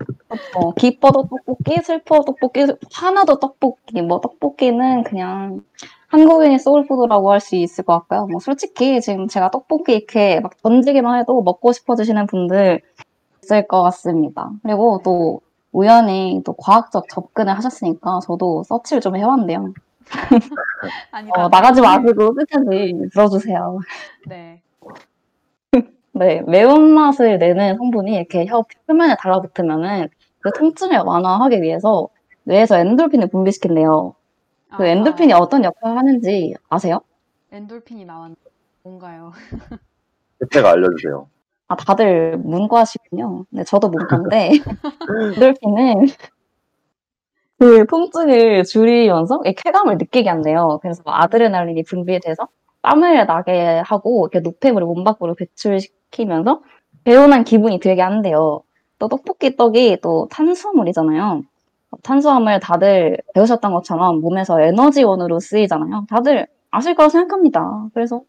어, 0.55 0.73
기뻐도 0.75 1.29
떡볶이, 1.29 1.81
슬퍼도 1.83 2.25
떡볶이, 2.25 2.67
화나도 2.93 3.39
떡볶이. 3.39 4.03
뭐 4.03 4.21
떡볶이는 4.21 5.05
그냥 5.05 5.63
한국인의 6.09 6.59
soul 6.59 6.83
food라고 6.83 7.33
할 7.33 7.41
수 7.41 7.57
있을 7.57 7.85
것 7.85 7.95
같고요. 8.01 8.27
뭐 8.27 8.41
솔직히 8.41 9.01
지금 9.01 9.29
제가 9.29 9.51
떡볶이 9.51 9.95
이렇게 9.95 10.41
막 10.41 10.61
던지기만 10.63 11.21
해도 11.21 11.43
먹고 11.43 11.73
싶어지시는 11.73 12.27
분들 12.27 12.81
있을 13.45 13.67
것 13.69 13.83
같습니다. 13.83 14.51
그리고 14.63 15.01
또 15.05 15.41
우연이 15.73 16.43
또 16.45 16.55
과학적 16.55 17.09
접근을 17.11 17.57
하셨으니까 17.57 18.21
저도 18.25 18.65
서치를 18.65 19.01
좀 19.01 19.17
해봤는데요. 19.17 19.75
아니, 21.11 21.31
어, 21.37 21.49
나가지 21.49 21.81
마시고 21.81 22.35
끝까지 22.35 22.95
들어주세요. 23.13 23.81
네. 24.27 24.63
네, 26.13 26.43
매운맛을 26.47 27.39
내는 27.39 27.77
성분이 27.77 28.15
이렇게 28.15 28.47
혀 28.47 28.65
표면에 28.87 29.17
달라붙으면은 29.19 30.09
그 30.47 30.53
통증을 30.53 30.99
완화하기 30.99 31.61
위해서 31.61 32.09
뇌에서 32.45 32.79
엔돌핀을 32.79 33.31
분비시킨대요. 33.31 34.15
그 34.77 34.83
아하, 34.85 34.87
엔돌핀이 34.87 35.33
어떤 35.33 35.65
역할을 35.65 35.99
하는지 35.99 36.55
아세요? 36.69 37.01
엔돌핀이 37.51 38.05
나왔는데 38.05 38.41
뭔가요? 38.85 39.33
채채가 40.39 40.71
알려주세요. 40.71 41.29
아, 41.67 41.75
다들 41.75 42.37
문과시군요. 42.39 43.47
네, 43.51 43.65
저도 43.65 43.89
문과인데 43.89 44.51
엔돌핀은 45.35 46.07
그 47.59 47.87
통증을 47.87 48.63
줄이면서 48.63 49.41
이 49.47 49.53
쾌감을 49.55 49.99
느끼게 49.99 50.29
한대요. 50.29 50.79
그래서 50.81 51.03
아드레날린이 51.07 51.83
분비돼서 51.83 52.47
땀을 52.83 53.27
나게 53.27 53.83
하고 53.85 54.29
이렇게 54.31 54.49
노폐물을 54.49 54.87
몸 54.87 55.03
밖으로 55.03 55.35
배출시키면서 55.35 56.63
개운한 57.05 57.43
기분이 57.43 57.81
들게 57.81 58.03
한대요. 58.03 58.63
또 58.99 59.09
떡볶이 59.09 59.57
떡이 59.57 59.99
또 60.03 60.29
탄수화물이잖아요. 60.31 61.43
탄수화물 62.03 62.61
다들 62.61 63.19
배우셨던 63.35 63.73
것처럼 63.73 64.21
몸에서 64.21 64.61
에너지원으로 64.61 65.41
쓰이잖아요. 65.41 66.07
다들 66.09 66.47
아실 66.71 66.95
거라 66.95 67.09
생각합니다. 67.09 67.89
그래서 67.95 68.23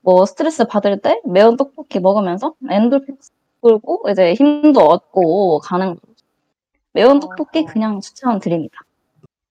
뭐 0.00 0.26
스트레스 0.26 0.66
받을 0.66 1.00
때 1.00 1.20
매운 1.24 1.56
떡볶이 1.56 2.00
먹으면서 2.00 2.54
엔돌핀 2.70 3.16
끌고 3.62 4.04
이제 4.10 4.34
힘도 4.34 4.80
얻고 4.80 5.60
가는 5.60 5.94
거죠. 5.94 6.06
매운 6.92 7.20
떡볶이 7.20 7.60
어허. 7.60 7.72
그냥 7.72 8.00
추천드립니다. 8.00 8.78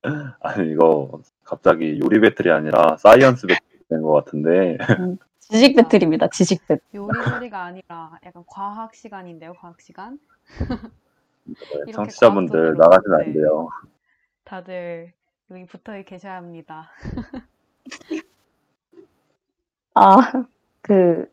아니 0.41 0.71
이거 0.71 1.19
갑자기 1.43 1.99
요리 2.01 2.19
battle이 2.19 2.51
아니라 2.51 2.97
science 2.97 3.47
battle이 3.47 3.79
된 3.89 4.01
것 4.01 4.11
같은데 4.11 4.77
지식 5.39 5.75
battle입니다. 5.75 6.27
지식 6.29 6.65
배틀. 6.67 6.81
요리조리가 6.95 7.63
아니라 7.63 8.11
약간 8.25 8.43
과학 8.47 8.93
시간인데요, 8.95 9.53
과학 9.59 9.79
시간. 9.81 10.19
이렇게 11.45 11.91
청취자분들 11.91 12.75
나가시면 12.77 13.19
네. 13.19 13.25
안 13.25 13.33
돼요. 13.33 13.69
다들 14.43 15.13
여기 15.51 15.65
붙어 15.65 16.01
계셔야 16.03 16.35
합니다. 16.35 16.89
아, 19.95 20.45
그, 20.81 21.31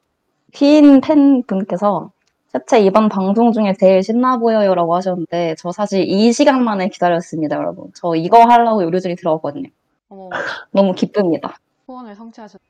피인 0.52 1.00
팬 1.00 1.42
분께서 1.44 2.12
채채 2.52 2.80
이번 2.80 3.08
방송 3.08 3.52
중에 3.52 3.74
제일 3.78 4.02
신나 4.02 4.36
보여요라고 4.36 4.94
하셨는데 4.96 5.54
저 5.56 5.70
사실 5.70 6.02
이 6.02 6.32
시간 6.32 6.64
만에 6.64 6.88
기다렸습니다, 6.88 7.56
여러분. 7.56 7.90
저 7.94 8.14
이거 8.16 8.42
하려고 8.44 8.82
요리조리 8.82 9.14
들어왔거든요. 9.14 9.68
어머, 10.08 10.28
너무 10.72 10.92
기쁩니다. 10.92 11.56
소원을 11.86 12.14
성취하셨. 12.14 12.60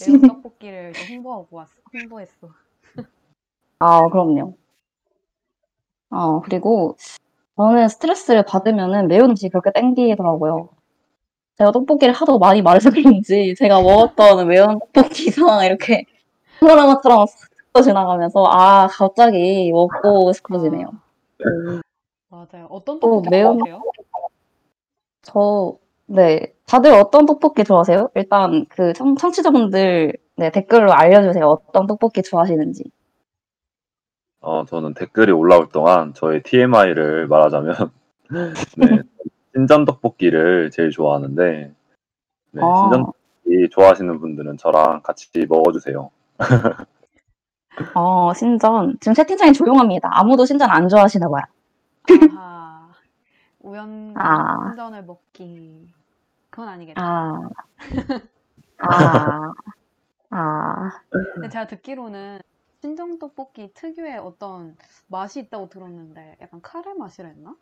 매운 0.00 0.20
떡볶이를 0.22 0.92
홍보하고 1.10 1.56
왔어. 1.56 1.72
홍보했어. 1.94 2.48
아, 3.78 4.08
그럼요. 4.08 4.56
어, 6.10 6.40
그리고 6.40 6.96
저는 7.56 7.88
스트레스를 7.88 8.44
받으면은 8.44 9.08
매운 9.08 9.30
음식이 9.30 9.50
그렇게 9.50 9.70
땡기더라고요. 9.72 10.68
제가 11.58 11.72
떡볶이를 11.72 12.14
하도 12.14 12.38
많이 12.38 12.62
말해서 12.62 12.90
그런지 12.90 13.54
제가 13.56 13.82
먹었던 13.82 14.48
매운 14.48 14.78
떡볶이가 14.94 15.64
이렇게 15.66 16.04
파노라마처럼 16.58 17.26
스쳐 17.26 17.82
지나가면서 17.82 18.44
아, 18.46 18.86
갑자기 18.88 19.70
먹고 19.72 20.32
싶어지네요. 20.32 20.88
아, 20.88 21.80
맞아요. 22.28 22.66
어떤 22.70 22.98
또 23.00 23.08
떡볶이 23.16 23.28
매운 23.30 23.58
좋아하세요? 23.58 23.82
저, 25.22 25.76
네. 26.06 26.54
다들 26.66 26.92
어떤 26.92 27.26
떡볶이 27.26 27.64
좋아하세요? 27.64 28.10
일단 28.14 28.64
그 28.68 28.92
청, 28.94 29.16
청취자분들 29.16 30.16
네, 30.36 30.50
댓글로 30.50 30.92
알려주세요. 30.92 31.46
어떤 31.46 31.86
떡볶이 31.86 32.22
좋아하시는지. 32.22 32.84
어, 34.40 34.64
저는 34.64 34.94
댓글이 34.94 35.32
올라올 35.32 35.68
동안 35.68 36.14
저의 36.14 36.42
TMI를 36.42 37.28
말하자면, 37.28 37.74
네, 38.78 39.02
신전 39.54 39.84
떡볶이를 39.84 40.70
제일 40.70 40.90
좋아하는데, 40.90 41.74
네, 42.52 42.60
아. 42.62 42.82
신전 42.82 43.04
떡볶이 43.04 43.68
좋아하시는 43.70 44.18
분들은 44.18 44.56
저랑 44.56 45.02
같이 45.02 45.28
먹어주세요. 45.48 46.10
어, 47.94 48.32
신전. 48.34 48.96
지금 49.00 49.14
채팅창이 49.14 49.52
조용합니다. 49.52 50.08
아무도 50.12 50.44
신전 50.44 50.70
안 50.70 50.88
좋아하시나 50.88 51.28
봐요. 51.28 51.42
아하. 52.36 52.88
우연 53.60 54.14
아. 54.16 54.68
신전을 54.68 55.04
먹기. 55.04 55.92
그건 56.50 56.68
아니겠죠. 56.68 57.00
아, 57.00 57.48
아, 58.78 59.52
아. 60.30 60.90
근데 61.34 61.48
제가 61.48 61.66
듣기로는 61.66 62.40
신정 62.80 63.18
떡볶이 63.18 63.70
특유의 63.74 64.18
어떤 64.18 64.74
맛이 65.08 65.40
있다고 65.40 65.68
들었는데 65.68 66.36
약간 66.40 66.60
카레 66.62 66.94
맛이랬나? 66.94 67.54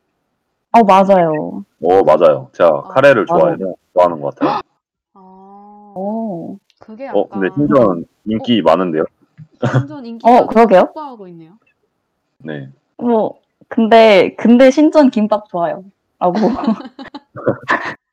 어, 0.70 0.84
맞아요. 0.84 1.64
어, 1.82 2.02
맞아요. 2.04 2.50
제가 2.52 2.68
아, 2.68 2.82
카레를 2.88 3.26
맞아요. 3.28 3.40
좋아해서 3.40 3.74
좋아하는 3.94 4.20
것 4.20 4.34
같아요. 4.34 4.60
아, 5.14 5.92
오. 5.96 6.58
그게 6.78 7.06
약간 7.06 7.20
어, 7.20 7.28
근데 7.28 7.48
신전 7.56 8.04
인기 8.26 8.62
많은데요? 8.62 9.04
신전 9.72 10.06
인기가 10.06 10.30
어, 10.38 10.46
그러게요. 10.46 10.84
폭발하고 10.86 11.26
있네요. 11.28 11.58
네. 12.38 12.70
뭐, 12.96 13.40
근데, 13.66 14.36
근데 14.36 14.70
신전 14.70 15.10
김밥 15.10 15.48
좋아요. 15.48 15.84
라고. 16.20 16.34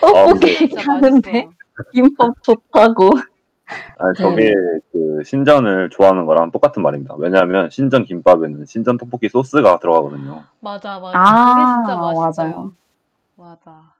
떡볶이 0.00 0.56
진짜 0.68 0.92
하는데. 0.92 1.48
김밥 1.92 2.42
좋다고. 2.42 3.10
아니, 3.98 4.14
저게 4.16 4.54
그 4.92 5.22
신전을 5.24 5.90
좋아하는 5.90 6.26
거랑 6.26 6.50
똑같은 6.52 6.82
말입니다. 6.82 7.14
왜냐하면 7.18 7.68
신전 7.70 8.04
김밥에는 8.04 8.64
신전 8.64 8.96
떡볶이 8.96 9.28
소스가 9.28 9.78
들어가거든요. 9.78 10.44
맞아, 10.60 11.00
맞아. 11.00 11.18
아, 11.18 11.54
그게 11.54 11.66
진짜 11.66 11.96
맛있어요. 11.96 12.48
맞아요. 12.48 12.72
맞아. 13.36 13.92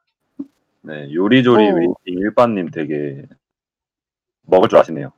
네, 0.83 1.13
요리조리 1.13 1.71
오. 1.73 1.75
waiting 1.75 1.95
일빠님 2.05 2.71
되게 2.71 3.25
먹을 4.43 4.69
줄 4.69 4.79
아시네요. 4.79 5.11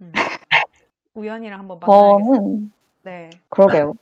음. 0.00 0.12
우연이랑 1.14 1.58
한번 1.58 1.78
만나야겠어요. 1.80 2.34
저는, 2.34 2.72
네. 3.02 3.30
그러게요. 3.50 3.94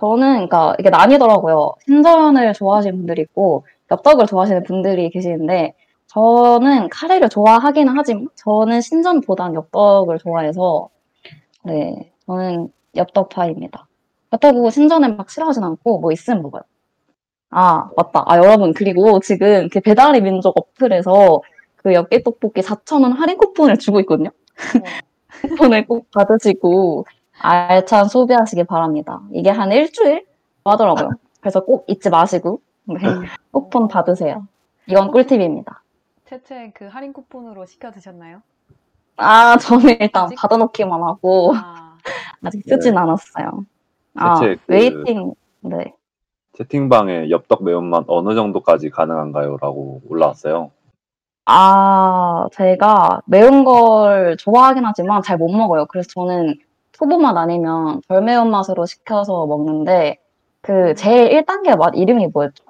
저는, 0.00 0.48
그러니까 0.48 0.74
이게 0.80 0.90
나뉘더라고요. 0.90 1.74
신전을 1.86 2.52
좋아하시는 2.54 2.96
분들이 2.96 3.22
있고, 3.22 3.66
엽떡을 3.92 4.26
좋아하시는 4.26 4.64
분들이 4.64 5.10
계시는데, 5.10 5.74
저는 6.14 6.88
카레를 6.90 7.28
좋아하기는 7.28 7.92
하지만, 7.96 8.28
저는 8.36 8.80
신전보단 8.80 9.54
엽떡을 9.54 10.18
좋아해서, 10.18 10.88
네, 11.64 12.12
저는 12.26 12.68
엽떡파입니다. 12.96 13.88
그렇다고 14.30 14.70
신전을 14.70 15.16
막 15.16 15.28
싫어하진 15.28 15.64
않고, 15.64 15.98
뭐 15.98 16.12
있으면 16.12 16.42
먹어요. 16.42 16.62
아, 17.50 17.90
맞다. 17.96 18.24
아, 18.26 18.36
여러분, 18.38 18.72
그리고 18.72 19.18
지금 19.20 19.68
그 19.68 19.80
배달의 19.80 20.22
민족 20.22 20.56
어플에서 20.56 21.40
그 21.76 21.92
엽기 21.92 22.22
떡볶이 22.22 22.62
4,000원 22.62 23.16
할인 23.16 23.36
쿠폰을 23.36 23.78
주고 23.78 23.98
있거든요. 24.00 24.30
어, 24.30 24.54
쿠폰을 25.42 25.86
꼭 25.86 26.10
받으시고 26.12 27.06
알찬 27.40 28.08
소비하시길 28.08 28.64
바랍니다. 28.66 29.20
이게 29.32 29.50
한 29.50 29.72
일주일 29.72 30.26
하더라고요. 30.64 31.10
그래서 31.40 31.60
꼭 31.60 31.84
잊지 31.88 32.08
마시고 32.08 32.60
네, 32.84 32.98
쿠폰 33.50 33.88
받으세요. 33.88 34.46
이건 34.86 35.10
꿀팁입니다. 35.10 35.83
채채 36.28 36.72
그 36.74 36.86
할인 36.86 37.12
쿠폰으로 37.12 37.66
시켜 37.66 37.90
드셨나요? 37.90 38.42
아, 39.16 39.56
저는 39.58 39.96
일단 40.00 40.24
아직? 40.24 40.34
받아놓기만 40.36 41.02
하고 41.02 41.52
아, 41.54 41.96
아직 42.42 42.62
쓰진 42.66 42.96
않았어요. 42.96 43.64
아, 44.16 44.40
그- 44.40 44.56
waiting, 44.68 45.34
네. 45.60 45.94
채팅방에 46.56 47.30
엽떡 47.30 47.64
매운맛 47.64 48.04
어느 48.08 48.34
정도까지 48.34 48.90
가능한가요? 48.90 49.56
라고 49.60 50.00
올라왔어요. 50.08 50.70
아, 51.46 52.46
제가 52.52 53.20
매운 53.26 53.64
걸 53.64 54.36
좋아하긴 54.38 54.84
하지만 54.84 55.20
잘 55.22 55.36
못 55.36 55.50
먹어요. 55.50 55.86
그래서 55.86 56.08
저는 56.14 56.54
초보맛 56.92 57.36
아니면 57.36 58.00
덜 58.08 58.22
매운 58.22 58.50
맛으로 58.50 58.86
시켜서 58.86 59.46
먹는데 59.46 60.18
그 60.62 60.94
제일 60.94 61.42
1단계 61.44 61.76
맛 61.76 61.94
이름이 61.96 62.28
뭐였죠? 62.28 62.64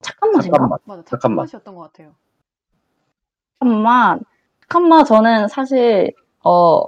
착한 0.00 0.32
맛인가? 0.32 0.56
착한 0.56 0.68
맛. 0.70 0.80
맞아. 0.84 1.02
착한 1.02 1.04
착한 1.20 1.34
맛. 1.36 1.42
맛이었던 1.42 1.74
것 1.74 1.82
같아요. 1.82 2.12
착한 3.60 4.88
맛 4.88 5.04
저는 5.04 5.48
사실 5.48 6.12
어 6.44 6.82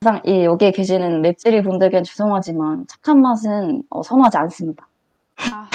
항상 0.00 0.22
이 0.24 0.44
여기에 0.44 0.72
계시는 0.72 1.22
맵찔이 1.22 1.62
분들께는 1.62 2.04
죄송하지만 2.04 2.86
착한 2.86 3.20
맛은 3.20 3.82
어, 3.90 4.02
선호하지 4.02 4.36
않습니다. 4.38 4.88
아하. 5.36 5.68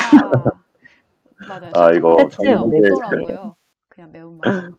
맞아요. 1.47 1.71
아, 1.73 1.91
이거 1.91 2.15
그치, 2.17 2.37
전국에 2.37 2.79
네. 2.79 2.89
없더라고요. 2.91 3.55
그냥 3.89 4.11
매운맛. 4.11 4.73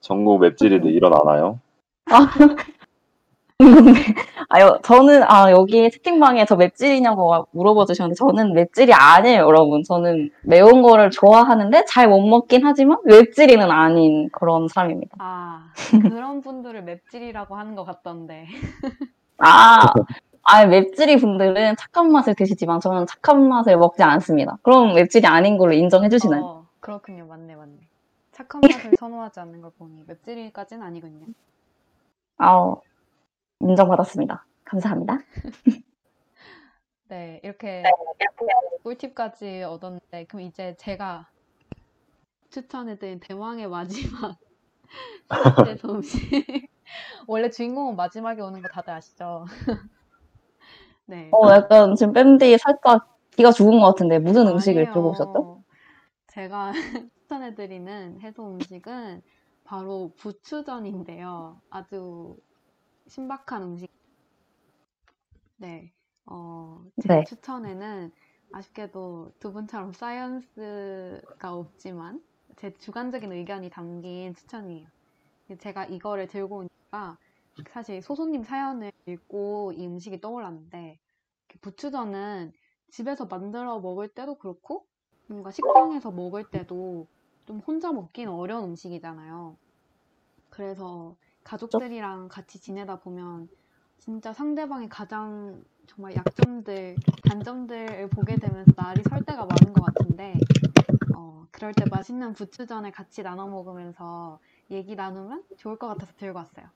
전국 0.00 0.40
맵찔이들 0.40 0.90
일어나나요? 0.90 1.60
근데 3.62 4.00
아요 4.48 4.78
저는 4.82 5.22
아 5.28 5.50
여기 5.50 5.90
채팅방에 5.90 6.44
저 6.46 6.56
맵찔이냐고 6.56 7.46
물어봐 7.52 7.84
주셨는데 7.86 8.16
저는 8.16 8.52
맵찔이 8.54 8.92
아니에요 8.92 9.42
여러분 9.42 9.82
저는 9.84 10.30
매운 10.42 10.82
거를 10.82 11.10
좋아하는데 11.10 11.84
잘 11.86 12.08
못 12.08 12.20
먹긴 12.26 12.64
하지만 12.66 12.98
맵찔이는 13.04 13.70
아닌 13.70 14.28
그런 14.32 14.68
사람입니다 14.68 15.16
아, 15.20 15.70
그런 16.02 16.40
분들을 16.42 16.82
맵찔이라고 16.82 17.56
하는 17.56 17.74
것 17.76 17.84
같던데. 17.84 18.46
아, 19.38 19.86
아 20.44 20.66
맵찔이 20.66 21.16
분들은 21.18 21.76
착한 21.76 22.10
맛을 22.12 22.34
드시지만 22.34 22.80
저는 22.80 23.06
착한 23.06 23.48
맛을 23.48 23.76
먹지 23.78 24.02
않습니다 24.02 24.58
그럼 24.62 24.94
맵찔이 24.94 25.26
아닌 25.26 25.56
걸로 25.58 25.72
인정해 25.72 26.08
주시나요? 26.08 26.42
어, 26.44 26.66
그렇군요. 26.80 27.26
맞네, 27.26 27.54
맞네. 27.56 27.74
착한 28.32 28.60
맛을 28.60 28.92
선호하지 28.98 29.40
않는 29.40 29.60
걸 29.62 29.70
보니 29.78 30.02
맵찔이까지는 30.06 30.84
아니군요. 30.84 31.26
아 32.38 32.74
인정받았습니다 33.62 34.44
감사합니다 34.64 35.18
네, 37.08 37.40
이렇게 37.44 37.82
꿀팁까지 38.82 39.64
얻었는데, 39.64 40.24
그럼 40.24 40.42
이제 40.46 40.74
제가 40.78 41.28
추천해드린 42.48 43.20
대왕의 43.20 43.68
마지막 43.68 44.38
시대 45.58 45.78
음식. 45.84 46.20
원래 47.26 47.50
주인공은 47.50 47.96
마지막에 47.96 48.40
오는 48.40 48.62
거 48.62 48.68
다들 48.68 48.94
아시죠? 48.94 49.44
네. 51.04 51.30
어 51.32 51.50
약간 51.50 51.94
지금 51.96 52.12
밴디 52.14 52.56
살짝 52.58 53.18
기가 53.36 53.50
죽은 53.52 53.78
것 53.78 53.86
같은데 53.86 54.18
무슨 54.18 54.46
음식을 54.48 54.82
아니에요. 54.82 54.94
들고 54.94 55.10
오셨죠? 55.10 55.62
제가 56.28 56.72
추천해드리는 57.20 58.20
해소 58.20 58.52
음식은 58.52 59.22
바로 59.64 60.12
부추전인데요. 60.16 61.60
아주 61.70 62.36
신박한 63.08 63.62
음식. 63.62 63.88
네. 65.56 65.92
어, 66.26 66.84
제 67.00 67.08
네. 67.08 67.24
추천에는 67.24 68.12
아쉽게도 68.52 69.32
두 69.38 69.52
분처럼 69.52 69.92
사이언스가 69.92 71.54
없지만 71.54 72.22
제 72.56 72.72
주관적인 72.78 73.32
의견이 73.32 73.70
담긴 73.70 74.34
추천이에요. 74.34 74.88
제가 75.58 75.86
이거를 75.86 76.28
들고 76.28 76.58
오니까 76.58 77.18
사실 77.70 78.02
소소님 78.02 78.44
사연을 78.44 78.92
읽고 79.06 79.72
이 79.76 79.86
음식이 79.86 80.20
떠올랐는데 80.20 80.98
부추전은 81.60 82.52
집에서 82.90 83.26
만들어 83.26 83.80
먹을 83.80 84.08
때도 84.08 84.36
그렇고 84.36 84.86
뭔가 85.26 85.50
식당에서 85.50 86.10
먹을 86.10 86.44
때도 86.50 87.06
좀 87.46 87.58
혼자 87.60 87.92
먹기는 87.92 88.32
어려운 88.32 88.70
음식이잖아요. 88.70 89.56
그래서 90.50 91.16
가족들이랑 91.44 92.28
같이 92.28 92.60
지내다 92.60 93.00
보면 93.00 93.48
진짜 93.98 94.32
상대방의 94.32 94.88
가장 94.88 95.62
정말 95.86 96.14
약점들, 96.16 96.96
단점들을 97.28 98.08
보게 98.08 98.36
되면서 98.36 98.72
날이 98.76 99.02
설 99.08 99.24
때가 99.24 99.46
많은 99.46 99.72
것 99.72 99.84
같은데, 99.84 100.34
어, 101.14 101.46
그럴 101.50 101.72
때 101.72 101.84
맛있는 101.90 102.32
부추전을 102.34 102.92
같이 102.92 103.22
나눠 103.22 103.46
먹으면서 103.46 104.40
얘기 104.70 104.94
나누면 104.94 105.44
좋을 105.56 105.78
것 105.78 105.88
같아서 105.88 106.12
들고 106.16 106.38
왔어요. 106.38 106.66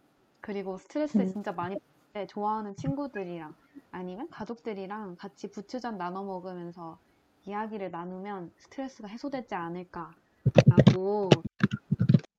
그리고 0.40 0.78
스트레스 0.78 1.18
음. 1.18 1.26
진짜 1.26 1.52
많이 1.52 1.74
받을 1.74 1.86
때 2.12 2.26
좋아하는 2.26 2.76
친구들이랑 2.76 3.54
아니면 3.90 4.28
가족들이랑 4.30 5.16
같이 5.16 5.50
부추전 5.50 5.98
나눠 5.98 6.22
먹으면서 6.22 6.98
이야기를 7.44 7.90
나누면 7.90 8.52
스트레스가 8.58 9.08
해소되지 9.08 9.54
않을까라고 9.54 11.30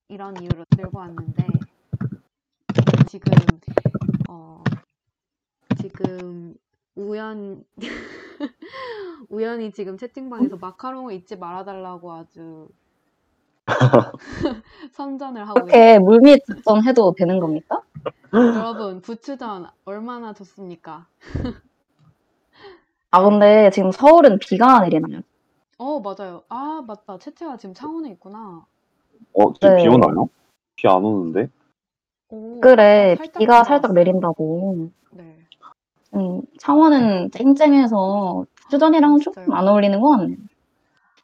이런 0.08 0.40
이유로 0.40 0.64
들고 0.70 0.98
왔는데 0.98 1.57
지금 3.08 3.32
어 4.28 4.62
지금 5.80 6.54
우연 6.94 7.64
우연히 9.30 9.72
지금 9.72 9.96
채팅방에서 9.96 10.56
마카롱을 10.56 11.14
잊지 11.14 11.36
말아달라고 11.36 12.12
아주 12.12 12.68
선전을 14.92 15.48
하고. 15.48 15.60
이렇게 15.60 15.98
물밑 15.98 16.44
작전 16.46 16.84
해도 16.86 17.14
되는 17.16 17.40
겁니까? 17.40 17.80
여러분 18.32 19.00
부추전 19.00 19.66
얼마나 19.84 20.32
좋습니까? 20.34 21.06
아, 23.10 23.22
근데 23.22 23.70
지금 23.70 23.90
서울은 23.90 24.38
비가 24.38 24.80
내리나요? 24.80 25.22
어 25.78 26.00
맞아요. 26.00 26.42
아 26.48 26.82
맞다. 26.86 27.18
채채가 27.18 27.56
지금 27.56 27.74
창원에 27.74 28.10
있구나. 28.10 28.66
어, 29.34 29.52
지금 29.54 29.74
네. 29.74 29.82
비 29.82 29.88
오나요? 29.88 30.28
비 30.76 30.86
안 30.88 31.04
오는데? 31.04 31.48
오, 32.30 32.60
그래, 32.60 33.16
살짝 33.16 33.38
비가 33.38 33.38
비가 33.38 33.64
살짝 33.64 33.90
왔어요. 33.90 33.94
내린다고. 33.94 34.90
네. 35.12 35.38
음, 36.14 36.42
창원은 36.58 37.30
쨍쨍해서 37.30 38.46
주전이랑 38.70 39.18
조금 39.20 39.44
진짜요? 39.44 39.56
안 39.56 39.68
어울리는 39.68 40.00
것 40.00 40.10
같네. 40.16 40.36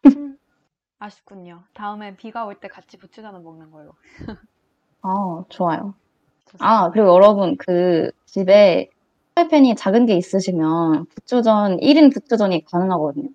음, 0.06 0.38
아쉽군요. 0.98 1.62
다음에 1.74 2.16
비가 2.16 2.44
올 2.44 2.54
때 2.60 2.68
같이 2.68 2.96
부추전을 2.98 3.40
먹는 3.40 3.70
걸로. 3.70 3.92
아, 5.02 5.44
좋아요. 5.48 5.94
좋습니다. 6.46 6.66
아, 6.84 6.90
그리고 6.90 7.08
여러분, 7.08 7.56
그, 7.56 8.10
집에 8.26 8.88
프라이팬이 9.34 9.74
작은 9.76 10.06
게 10.06 10.16
있으시면, 10.16 11.06
부추전, 11.06 11.78
1인 11.78 12.12
부추전이 12.12 12.64
가능하거든요. 12.64 13.28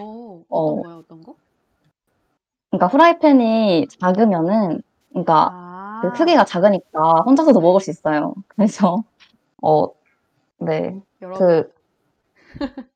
오, 0.00 0.44
어. 0.48 0.58
어떤 0.80 0.82
거요? 0.82 0.98
어떤 0.98 1.22
거? 1.22 1.34
그러니까 2.70 2.88
프라이팬이 2.88 3.88
작으면은, 3.88 4.82
그러니까 5.10 5.50
아, 5.94 6.00
그 6.00 6.12
크기가 6.12 6.44
작으니까 6.44 7.22
혼자서도 7.24 7.60
먹을 7.60 7.80
수 7.80 7.90
있어요. 7.90 8.34
그래서, 8.48 9.04
어, 9.62 9.86
네. 10.58 11.00
여러분 11.22 11.46
그, 11.46 11.72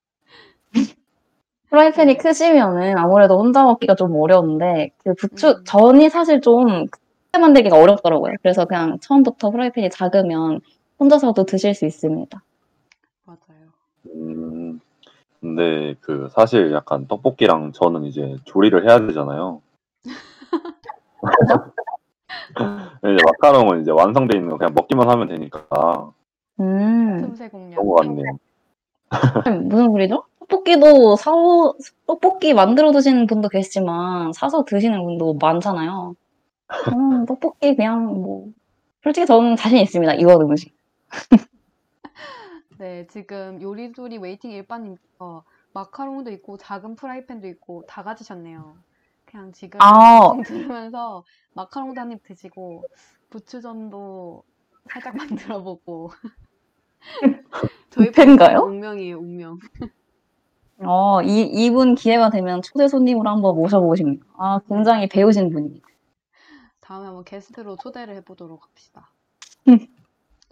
프라이팬이 1.70 2.14
네. 2.14 2.16
크시면은 2.16 2.98
아무래도 2.98 3.38
혼자 3.38 3.62
먹기가 3.62 3.94
좀 3.94 4.16
어려운데, 4.16 4.90
그 4.98 5.14
부추, 5.14 5.48
음. 5.48 5.64
전이 5.64 6.08
사실 6.08 6.40
좀 6.40 6.86
크게 6.86 7.38
만들기가 7.38 7.78
어렵더라고요. 7.78 8.34
그래서 8.42 8.64
그냥 8.64 8.98
처음부터 9.00 9.50
프라이팬이 9.50 9.90
작으면 9.90 10.60
혼자서도 10.98 11.44
드실 11.44 11.74
수 11.74 11.84
있습니다. 11.84 12.42
맞아요. 13.24 13.68
음, 14.06 14.80
근데 15.40 15.94
그 16.00 16.28
사실 16.32 16.72
약간 16.72 17.06
떡볶이랑 17.06 17.72
저는 17.72 18.04
이제 18.04 18.36
조리를 18.44 18.88
해야 18.88 19.06
되잖아요. 19.06 19.60
이제 23.04 23.16
마카롱은 23.24 23.82
이제 23.82 23.90
완성돼 23.90 24.36
있는 24.36 24.50
거 24.50 24.58
그냥 24.58 24.74
먹기만 24.74 25.08
하면 25.08 25.28
되니까 25.28 26.12
음, 26.60 27.20
틈새 27.20 27.48
공략. 27.48 27.76
그런 27.76 27.88
것 27.88 27.94
같네요. 27.96 28.38
무슨 29.68 29.90
소리죠? 29.90 30.24
떡볶이도 30.48 31.16
사오, 31.16 31.74
떡볶이 32.06 32.54
만들어 32.54 32.90
드시는 32.92 33.26
분도 33.26 33.48
계시지만, 33.48 34.32
사서 34.32 34.64
드시는 34.64 35.02
분도 35.04 35.34
많잖아요. 35.34 36.14
저는 36.84 37.26
떡볶이 37.26 37.76
그냥 37.76 38.06
뭐, 38.06 38.48
솔직히 39.02 39.26
저는 39.26 39.56
자신 39.56 39.78
있습니다. 39.78 40.14
이거 40.14 40.36
음식. 40.38 40.76
네, 42.78 43.06
지금 43.08 43.60
요리조리 43.60 44.18
waiting 44.18 44.50
일빠님께서 44.50 45.44
마카롱도 45.74 46.30
있고 46.32 46.56
작은 46.56 46.96
프라이팬도 46.96 47.46
있고 47.48 47.84
다 47.86 48.02
가지셨네요. 48.02 48.76
그냥 49.28 49.52
지금 49.52 49.80
아. 49.82 50.32
들으면서 50.46 51.24
마카롱도 51.54 52.00
한 52.00 52.12
입 52.12 52.22
드시고 52.22 52.84
부추전도 53.30 54.42
살짝 54.90 55.14
만들어 55.16 55.62
보고 55.62 56.10
저희? 57.90 58.10
방송은 58.12 58.62
운명이에요, 58.62 59.18
운명. 59.18 59.58
어, 60.78 61.22
이, 61.22 61.42
이분 61.42 61.94
기회가 61.94 62.30
되면 62.30 62.62
초대 62.62 62.88
손님으로 62.88 63.28
한번 63.28 63.56
모셔보고 63.56 63.96
싶네요. 63.96 64.20
아, 64.36 64.60
굉장히 64.68 65.08
배우신 65.08 65.50
분입니다. 65.50 65.86
다음에 66.80 67.06
한번 67.06 67.24
게스트로 67.24 67.76
초대를 67.76 68.16
해보도록 68.16 68.64
합시다. 68.64 69.12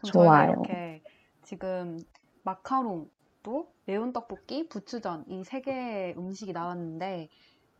좋아요. 0.04 0.52
이렇게 0.52 1.02
지금 1.42 1.98
마카롱, 2.42 3.10
또 3.42 3.72
매운 3.86 4.12
떡볶이, 4.12 4.68
부추전 4.68 5.24
이 5.28 5.42
세 5.44 5.60
개의 5.60 6.14
음식이 6.18 6.52
나왔는데 6.52 7.28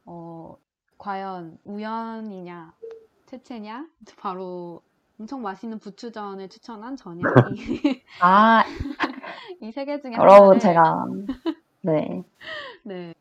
어, 0.07 0.57
과연 0.99 1.59
우연이냐, 1.65 2.75
채채냐, 3.27 3.89
바로 4.21 4.83
엄청 5.21 5.43
맛있는 5.43 5.79
부추전을 5.79 6.49
추천한 6.51 6.97
전현이 6.97 7.25
아, 8.19 8.65
이 9.61 9.71
세 9.73 9.85
개 9.87 10.01
중에 10.01 10.19
여러분, 10.19 10.59
하나를 10.59 10.59
제가, 10.59 11.07
네. 11.83 12.25
네. 12.85 13.15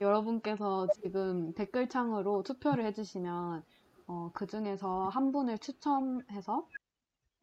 여러분께서 0.00 0.88
지금 1.02 1.52
댓글창으로 1.54 2.42
투표를 2.42 2.84
해주시면, 2.86 3.62
어, 4.06 4.30
그 4.34 4.46
중에서 4.46 5.08
한 5.10 5.32
분을 5.32 5.58
추첨해서, 5.58 6.66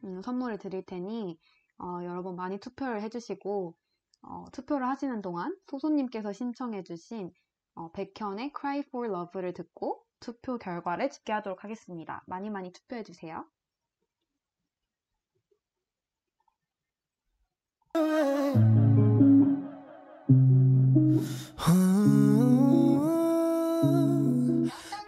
음, 0.05 0.21
선물을 0.21 0.57
드릴 0.59 0.83
테니, 0.85 1.39
어, 1.79 1.99
여러분 2.03 2.35
많이 2.35 2.59
투표를 2.59 3.01
해주시고, 3.03 3.75
어, 4.23 4.45
투표를 4.53 4.87
하시는 4.87 5.21
동안 5.21 5.55
소소님께서 5.67 6.33
신청해주신, 6.33 7.31
어, 7.77 7.91
백현의 7.91 8.51
Cry 8.59 8.79
for 8.79 9.07
Love를 9.07 9.53
듣고 9.53 10.03
투표 10.19 10.57
결과를 10.57 11.11
집계하도록 11.11 11.63
하겠습니다. 11.63 12.23
많이 12.25 12.49
많이 12.49 12.71
투표해주세요. 12.71 13.45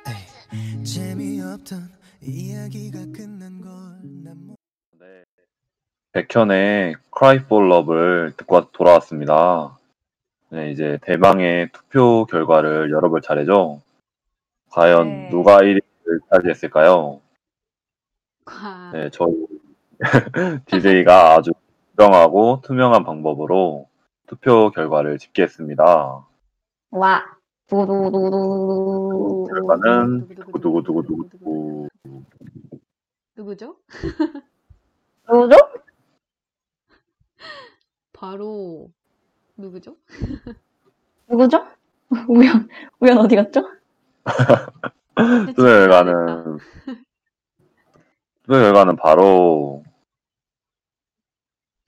에이, 0.07 0.84
재미없던 0.84 1.80
이야기가 2.22 2.99
끝난 3.11 3.61
걸난 3.61 4.45
모... 4.45 4.55
네. 4.99 5.24
백현의 6.11 6.97
Cry 7.17 7.38
for 7.38 7.65
Love를 7.65 8.34
듣고 8.38 8.70
돌아왔습니다. 8.70 9.78
네, 10.51 10.71
이제 10.71 10.97
대망의 11.03 11.69
투표 11.71 12.25
결과를 12.25 12.89
열어볼 12.91 13.21
차례죠. 13.21 13.81
과연 14.71 15.07
네. 15.07 15.29
누가 15.29 15.57
1위를 15.57 15.81
차지했을까요? 16.31 17.21
과, 18.45 18.91
네, 18.91 19.09
저희 19.11 19.31
DJ가 20.65 21.35
아주 21.35 21.51
공정하고 21.95 22.61
투명한 22.63 23.03
방법으로 23.03 23.87
투표 24.25 24.71
결과를 24.71 25.19
집계했습니다. 25.19 26.25
와, 26.91 27.25
두두두두. 27.67 29.45
결과는 29.49 30.27
두구두구두구두구 30.29 31.89
누구죠? 33.35 33.77
누구죠? 35.29 35.57
바로, 38.13 38.89
누구죠? 39.60 39.95
누구죠? 41.28 41.66
우연, 42.28 42.68
우연 42.99 43.18
어디 43.20 43.36
갔죠? 43.36 43.62
투표 45.47 45.64
결과는 45.64 46.57
투표 48.43 48.53
결과는 48.53 48.95
바로 48.95 49.84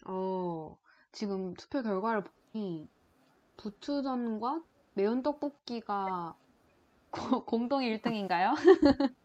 어, 0.06 0.78
지금 1.12 1.54
투표 1.56 1.82
결과를 1.82 2.24
보니 2.54 2.88
부추전과 3.58 4.62
매운 4.94 5.24
떡볶이가 5.24 6.36
고- 7.12 7.46
공동 7.46 7.82
1등인가요? 7.82 8.54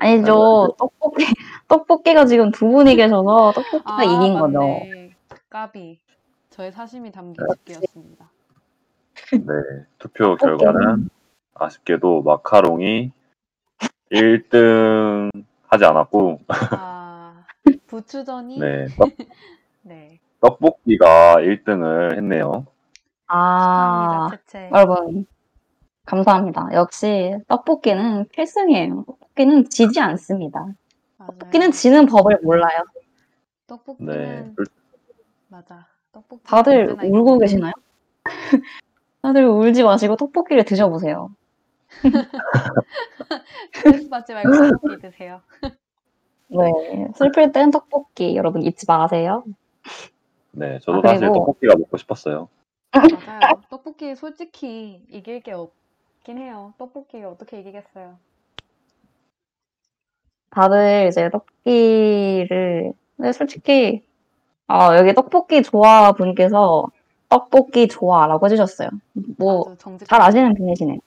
아니죠. 0.00 0.74
떡볶이, 0.78 1.24
떡볶이가 1.68 2.26
지금 2.26 2.50
두 2.50 2.68
분이 2.68 2.94
계셔서 2.96 3.52
떡볶이가 3.54 4.04
이긴 4.04 4.38
거죠. 4.38 4.58
아, 4.60 4.70
맞네. 4.70 5.10
까비. 5.50 5.98
저의 6.58 6.72
사심이 6.72 7.12
담긴 7.12 7.46
집계였습니다. 7.54 8.28
네, 9.30 9.86
투표 10.00 10.34
결과는 10.34 11.08
아쉽게도 11.54 12.22
마카롱이 12.22 13.12
1등 14.10 15.30
하지 15.68 15.84
않았고 15.84 16.40
아, 16.48 17.44
부추전이 17.86 18.58
네, 18.58 18.86
떡- 18.98 19.12
네. 19.82 20.18
떡볶이가 20.40 21.36
1등을 21.36 22.16
했네요. 22.16 22.66
아, 23.28 24.26
축하합니다, 24.26 24.42
채채. 24.42 24.70
여러분, 24.74 25.26
감사합니다. 26.06 26.70
역시 26.72 27.36
떡볶이는 27.46 28.26
필승이에요. 28.30 29.04
떡볶이는 29.06 29.70
지지 29.70 30.00
않습니다. 30.00 30.58
맞아요. 31.18 31.30
떡볶이는 31.38 31.70
지는 31.70 32.06
법을 32.06 32.40
몰라요. 32.42 32.82
네. 32.96 33.02
떡볶이는 33.68 34.56
맞아. 35.46 35.86
떡볶이 36.18 36.42
다들 36.44 36.96
울고 37.04 37.38
계시나요? 37.38 37.72
다들 39.22 39.44
울지 39.46 39.82
마시고 39.84 40.16
떡볶이를 40.16 40.64
드셔보세요. 40.64 41.30
스트레스 43.72 44.08
받지 44.08 44.34
말고 44.34 44.50
떡볶이 44.82 44.98
드세요. 45.00 45.40
네, 46.48 47.08
슬플 47.16 47.52
땐 47.52 47.70
떡볶이 47.70 48.36
여러분 48.36 48.62
잊지 48.62 48.86
마세요. 48.88 49.44
네, 50.52 50.78
저도 50.80 50.98
아, 50.98 51.08
사실 51.08 51.20
그리고- 51.28 51.34
떡볶이가 51.46 51.76
먹고 51.76 51.96
싶었어요. 51.96 52.48
맞아요. 52.92 53.60
떡볶이 53.70 54.16
솔직히 54.16 55.02
이길 55.10 55.40
게 55.40 55.52
없긴 55.52 56.38
해요. 56.38 56.72
떡볶이 56.78 57.22
어떻게 57.22 57.60
이기겠어요? 57.60 58.18
다들 60.50 61.06
이제 61.08 61.28
떡볶이를 61.30 62.92
근데 63.16 63.32
솔직히 63.32 64.02
아 64.68 64.96
여기 64.98 65.14
떡볶이 65.14 65.62
좋아 65.62 66.12
분께서 66.12 66.86
떡볶이 67.28 67.88
좋아라고 67.88 68.46
해주셨어요. 68.46 68.88
뭐 69.38 69.62
아주 69.68 69.76
정직. 69.78 70.06
잘 70.08 70.20
아시는 70.22 70.54
분이시네요. 70.54 70.98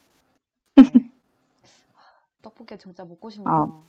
떡볶이 2.41 2.78
진짜 2.78 3.05
먹고 3.05 3.30
싶네요. 3.30 3.84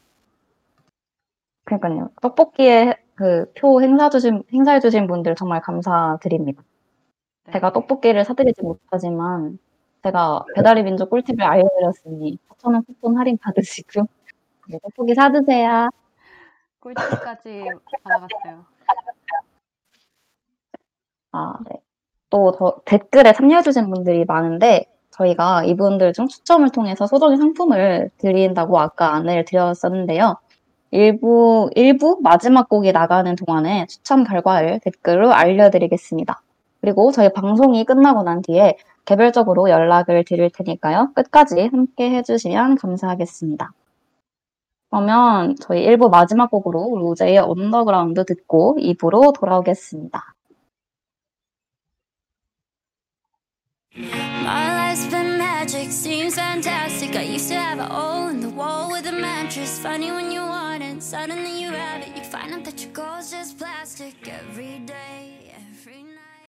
그러니까요. 1.64 2.10
떡볶이에 2.20 2.96
그 3.14 3.46
표 3.54 3.80
행사 3.82 4.08
주신 4.10 4.42
행사해 4.52 4.80
주신 4.80 5.06
분들 5.06 5.34
정말 5.36 5.60
감사드립니다. 5.60 6.62
네. 7.44 7.52
제가 7.52 7.72
떡볶이를 7.72 8.24
사드리지 8.24 8.62
못하지만 8.62 9.58
제가 10.02 10.44
배달의 10.56 10.82
민족 10.84 11.10
꿀팁을 11.10 11.42
알려드렸으니 11.42 12.38
4,000원 12.48 12.86
쿠폰 12.86 13.16
할인 13.18 13.38
받으시고 13.38 14.06
네, 14.68 14.78
떡볶이 14.82 15.14
사드세요. 15.14 15.88
꿀팁까지 16.80 17.64
받아갔어요. 18.02 18.64
아, 21.32 21.54
네. 21.70 21.80
또 22.30 22.52
더 22.52 22.76
댓글에 22.86 23.32
참여해 23.32 23.62
주신 23.62 23.90
분들이 23.90 24.24
많은데, 24.24 24.86
저희가 25.12 25.64
이분들 25.64 26.12
중 26.14 26.28
추첨을 26.28 26.70
통해서 26.70 27.06
소정의 27.06 27.36
상품을 27.38 28.10
드린다고 28.18 28.78
아까 28.80 29.14
안내를 29.14 29.44
드렸었는데요. 29.44 30.36
일부, 30.90 31.70
일부 31.74 32.18
마지막 32.22 32.68
곡이 32.68 32.92
나가는 32.92 33.34
동안에 33.36 33.86
추첨 33.86 34.24
결과를 34.24 34.80
댓글로 34.80 35.32
알려드리겠습니다. 35.32 36.42
그리고 36.80 37.12
저희 37.12 37.32
방송이 37.32 37.84
끝나고 37.84 38.22
난 38.24 38.42
뒤에 38.42 38.76
개별적으로 39.04 39.70
연락을 39.70 40.24
드릴 40.24 40.50
테니까요. 40.50 41.12
끝까지 41.14 41.68
함께 41.68 42.10
해주시면 42.10 42.76
감사하겠습니다. 42.76 43.72
그러면 44.90 45.56
저희 45.60 45.86
1부 45.86 46.10
마지막 46.10 46.50
곡으로 46.50 46.96
로제의 46.98 47.38
언더그라운드 47.38 48.24
듣고 48.26 48.76
2부로 48.80 49.32
돌아오겠습니다. 49.34 50.34
My 53.94 54.88
life's 54.88 55.04
been 55.06 55.36
magic, 55.36 55.90
seems 55.90 56.36
fantastic. 56.36 57.14
I 57.14 57.22
used 57.24 57.48
to 57.48 57.54
have 57.54 57.78
a 57.78 57.84
hole 57.84 58.28
in 58.28 58.40
the 58.40 58.48
wall 58.48 58.90
with 58.90 59.06
a 59.06 59.12
mattress. 59.12 59.78
Funny 59.78 60.10
when 60.10 60.32
you 60.32 60.40
want 60.40 60.82
it, 60.82 61.02
suddenly 61.02 61.60
you 61.60 61.68
have 61.68 62.00
it. 62.00 62.16
You 62.16 62.24
find 62.24 62.54
out 62.54 62.64
that 62.64 62.82
your 62.82 62.92
goal's 62.92 63.30
just 63.30 63.58
plastic 63.58 64.14
every 64.26 64.78
day, 64.78 65.54
every 65.54 66.04
night. 66.04 66.48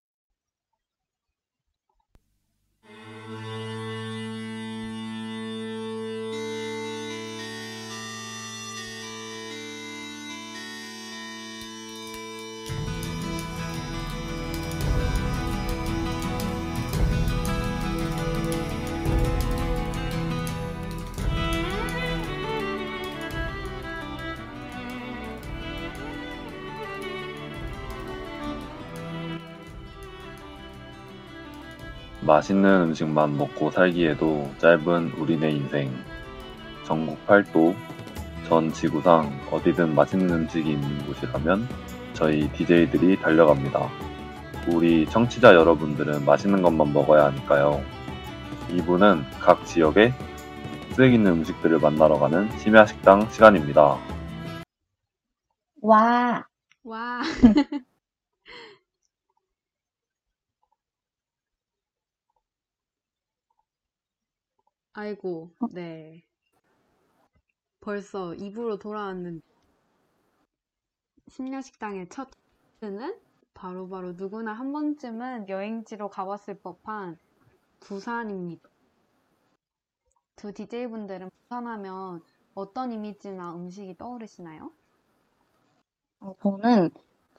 맛있는 32.32 32.84
음식만 32.84 33.38
먹고 33.38 33.72
살기에도 33.72 34.50
짧은 34.60 35.16
우리네 35.18 35.52
인생. 35.52 35.92
전국 36.86 37.26
팔도, 37.28 37.76
전 38.48 38.72
지구상 38.72 39.38
어디든 39.52 39.94
맛있는 39.94 40.30
음식이 40.30 40.72
있는 40.72 41.06
곳이라면 41.08 41.68
저희 42.14 42.50
DJ들이 42.54 43.18
달려갑니다. 43.18 43.90
우리 44.70 45.06
청취자 45.08 45.54
여러분들은 45.56 46.24
맛있는 46.24 46.62
것만 46.62 46.94
먹어야 46.94 47.26
하니까요. 47.26 47.84
이분은 48.70 49.26
각 49.42 49.66
지역의 49.66 50.14
쓰레기 50.94 51.16
있는 51.16 51.34
음식들을 51.34 51.80
만나러 51.80 52.18
가는 52.18 52.50
심야 52.60 52.86
식당 52.86 53.30
시간입니다. 53.30 53.98
와, 55.82 56.46
와. 56.86 57.22
아이고, 64.94 65.52
네. 65.68 66.24
벌써 67.82 68.34
입으로 68.36 68.78
돌아왔는 68.80 69.42
심야식당의 71.30 72.10
첫 72.10 72.30
는 72.82 73.16
바로바로 73.54 74.14
누구나 74.14 74.54
한 74.54 74.72
번쯤은 74.74 75.50
여행지로 75.50 76.10
가봤을 76.10 76.60
법한 76.64 77.18
부산입니다. 77.80 78.70
두 80.36 80.54
DJ분들은 80.54 81.30
부산하면 81.30 82.22
어떤 82.56 82.92
이미지나 82.92 83.56
음식이 83.56 83.98
떠오르시나요? 83.98 84.72
어, 86.22 86.34
저는 86.42 86.90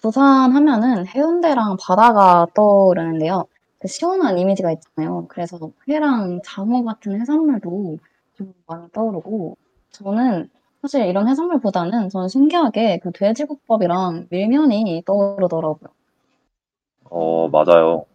부산 0.00 0.52
하면은 0.54 1.06
해운대랑 1.06 1.76
바다가 1.80 2.46
떠오르는데요. 2.54 3.46
그 3.82 3.88
시원한 3.88 4.38
이미지가 4.38 4.70
있잖아요. 4.70 5.26
그래서 5.28 5.58
회랑 5.88 6.40
장어 6.44 6.84
같은 6.84 7.20
해산물도 7.20 7.98
좀 8.34 8.54
많이 8.68 8.88
떠오르고, 8.92 9.56
저는 9.90 10.48
사실 10.80 11.04
이런 11.06 11.26
해산물보다는 11.28 12.08
저는 12.08 12.28
신기하게 12.28 13.00
그 13.00 13.10
돼지국밥이랑 13.10 14.28
밀면이 14.30 15.02
떠오르더라고요. 15.04 15.90
어, 17.10 17.48
맞아요. 17.48 18.06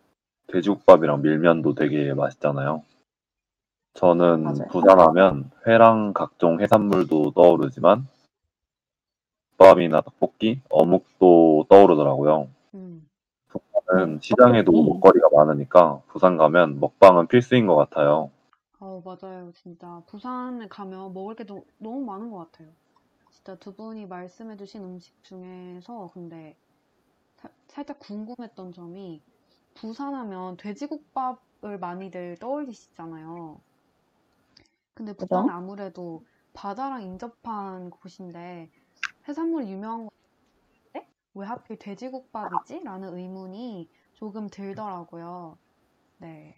돼지국밥이랑 0.53 1.21
밀면도 1.21 1.75
되게 1.75 2.13
맛있잖아요. 2.13 2.83
저는 3.93 4.43
맞아요. 4.43 4.67
부산하면 4.69 5.51
회랑 5.67 6.13
각종 6.13 6.61
해산물도 6.61 7.31
떠오르지만 7.31 8.07
국밥이나 9.49 9.99
떡볶이, 9.99 10.61
어묵도 10.69 11.65
떠오르더라고요. 11.67 12.47
음. 12.75 13.06
저는 13.89 14.19
시장에도 14.21 14.71
떡볶이. 14.71 14.83
먹거리가 14.83 15.29
많으니까 15.33 16.01
부산 16.07 16.37
가면 16.37 16.79
먹방은 16.79 17.27
필수인 17.27 17.67
것 17.67 17.75
같아요. 17.75 18.31
어, 18.79 19.01
맞아요. 19.05 19.51
진짜 19.53 20.01
부산에 20.07 20.67
가면 20.67 21.13
먹을 21.13 21.35
게 21.35 21.43
너, 21.45 21.63
너무 21.77 22.03
많은 22.05 22.29
것 22.31 22.37
같아요. 22.51 22.73
진짜 23.31 23.55
두 23.57 23.75
분이 23.75 24.07
말씀해주신 24.07 24.83
음식 24.83 25.23
중에서 25.23 26.09
근데 26.13 26.57
사- 27.37 27.49
살짝 27.67 27.99
궁금했던 27.99 28.73
점이 28.73 29.23
부산하면 29.75 30.57
돼지국밥을 30.57 31.79
많이들 31.79 32.37
떠올리시잖아요. 32.39 33.61
근데? 34.93 35.13
부산은 35.13 35.49
아무래도 35.53 36.25
바다랑 36.53 37.01
인접한 37.03 37.89
곳인데 37.89 38.69
해산물이 39.27 39.71
유명한 39.71 40.07
곳인데 40.07 40.16
왜 41.37 41.45
하필 41.45 41.77
돼지국밥이지? 41.77 42.83
라는 42.83 43.15
의문이 43.15 43.87
조금 44.13 44.49
들더라고요. 44.49 45.57
네. 46.17 46.55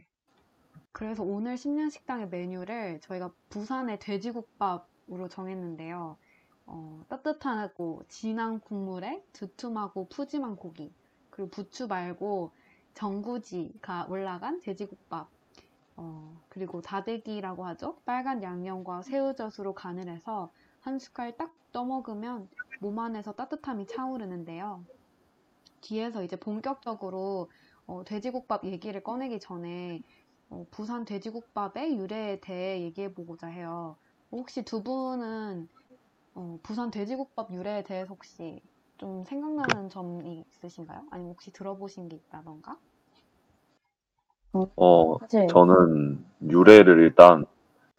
그래서 0.94 1.22
오늘 1.24 1.58
심야식당의 1.58 2.30
메뉴를 2.30 3.02
저희가 3.02 3.32
부산의 3.50 4.00
돼지국밥으로 4.00 5.28
정했는데요. 5.30 6.18
어, 6.66 7.04
따뜻하고 7.10 8.04
진한 8.08 8.62
국물에 8.62 9.22
두툼하고 9.34 10.08
푸짐한 10.08 10.56
고기, 10.56 10.94
그리고 11.30 11.50
부추 11.50 11.88
말고 11.88 12.52
전구지가 12.94 14.08
올라간 14.10 14.62
돼지국밥, 14.62 15.30
어, 15.98 16.42
그리고 16.48 16.82
다대기라고 16.82 17.66
하죠. 17.66 17.98
빨간 18.06 18.42
양념과 18.44 19.02
새우젓으로 19.02 19.74
간을 19.74 20.08
해서 20.08 20.52
한 20.80 21.00
숟갈 21.00 21.36
딱 21.36 21.54
떠먹으면 21.74 22.48
몸 22.80 23.00
안에서 23.00 23.34
따뜻함이 23.34 23.88
차오르는데요. 23.88 24.84
뒤에서 25.82 26.24
이제 26.24 26.36
본격적으로 26.36 27.50
어, 27.86 28.04
돼지국밥 28.04 28.66
얘기를 28.66 29.02
꺼내기 29.04 29.40
전에 29.40 30.00
어, 30.50 30.66
부산 30.72 31.06
돼지국밥의 31.06 31.98
유래에 31.98 32.40
대해 32.42 32.82
얘기해 32.84 33.14
보고자 33.14 33.48
해요. 33.48 33.98
혹시 34.32 34.64
두 34.64 34.84
분은 34.84 35.68
어, 36.36 36.60
부산 36.64 36.92
돼지국밥 36.92 37.52
유래에 37.54 37.84
대해서 37.84 38.10
혹시 38.10 38.62
좀 38.98 39.24
생각나는 39.26 39.90
점이 39.90 40.44
있으신가요? 40.50 41.08
아니면 41.12 41.32
혹시 41.32 41.52
들어보신 41.52 42.10
게 42.10 42.18
있다던가? 42.18 42.78
어, 44.78 45.18
사실 45.20 45.48
저는 45.48 46.24
유래를 46.50 47.00
일단 47.04 47.46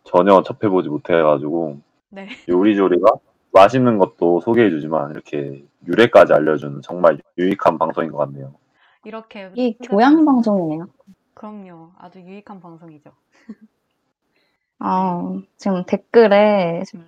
전혀 0.05 0.43
접해보지 0.43 0.89
못해가지고 0.89 1.79
네. 2.11 2.29
요리조리가 2.49 3.07
맛있는 3.53 3.99
것도 3.99 4.41
소개해주지만 4.41 5.11
이렇게 5.13 5.65
유래까지 5.87 6.33
알려주는 6.33 6.83
정말 6.83 7.19
유익한 7.39 7.79
방송인 7.79 8.13
것 8.13 8.19
같네요. 8.19 8.55
이렇게 9.05 9.51
이 9.55 9.77
교양 9.79 10.25
방송. 10.25 10.57
방송이네요. 10.59 10.87
그럼요. 11.35 11.91
아주 11.99 12.21
유익한 12.21 12.61
방송이죠. 12.61 13.11
아, 14.79 15.23
지금 15.57 15.85
댓글에 15.87 16.83
지금 16.87 17.07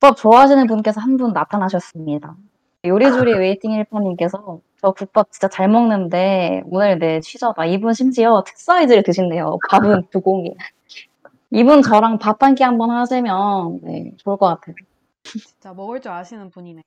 국밥 0.00 0.16
좋아하시는 0.16 0.66
분께서 0.66 1.00
한 1.00 1.16
분 1.16 1.32
나타나셨습니다. 1.32 2.36
요리조리 2.84 3.32
waiting 3.38 3.72
일빠님께서 3.84 4.60
저 4.80 4.92
국밥 4.92 5.32
진짜 5.32 5.48
잘 5.48 5.68
먹는데 5.68 6.62
오늘 6.66 6.98
내 6.98 7.20
취저다. 7.20 7.66
이분 7.66 7.92
심지어 7.94 8.42
특사이즈를 8.46 9.02
드신대요. 9.02 9.58
밥은 9.70 10.08
두 10.10 10.20
공기. 10.20 10.54
이분 11.50 11.82
저랑 11.82 12.18
밥 12.18 12.42
한 12.42 12.54
끼 12.54 12.62
한번 12.64 12.90
하시면 12.90 13.80
네, 13.82 14.12
좋을 14.18 14.36
것 14.36 14.46
같아요. 14.46 14.76
진짜 15.28 15.72
먹을 15.74 16.00
줄 16.00 16.12
아시는 16.12 16.50
분이네. 16.50 16.82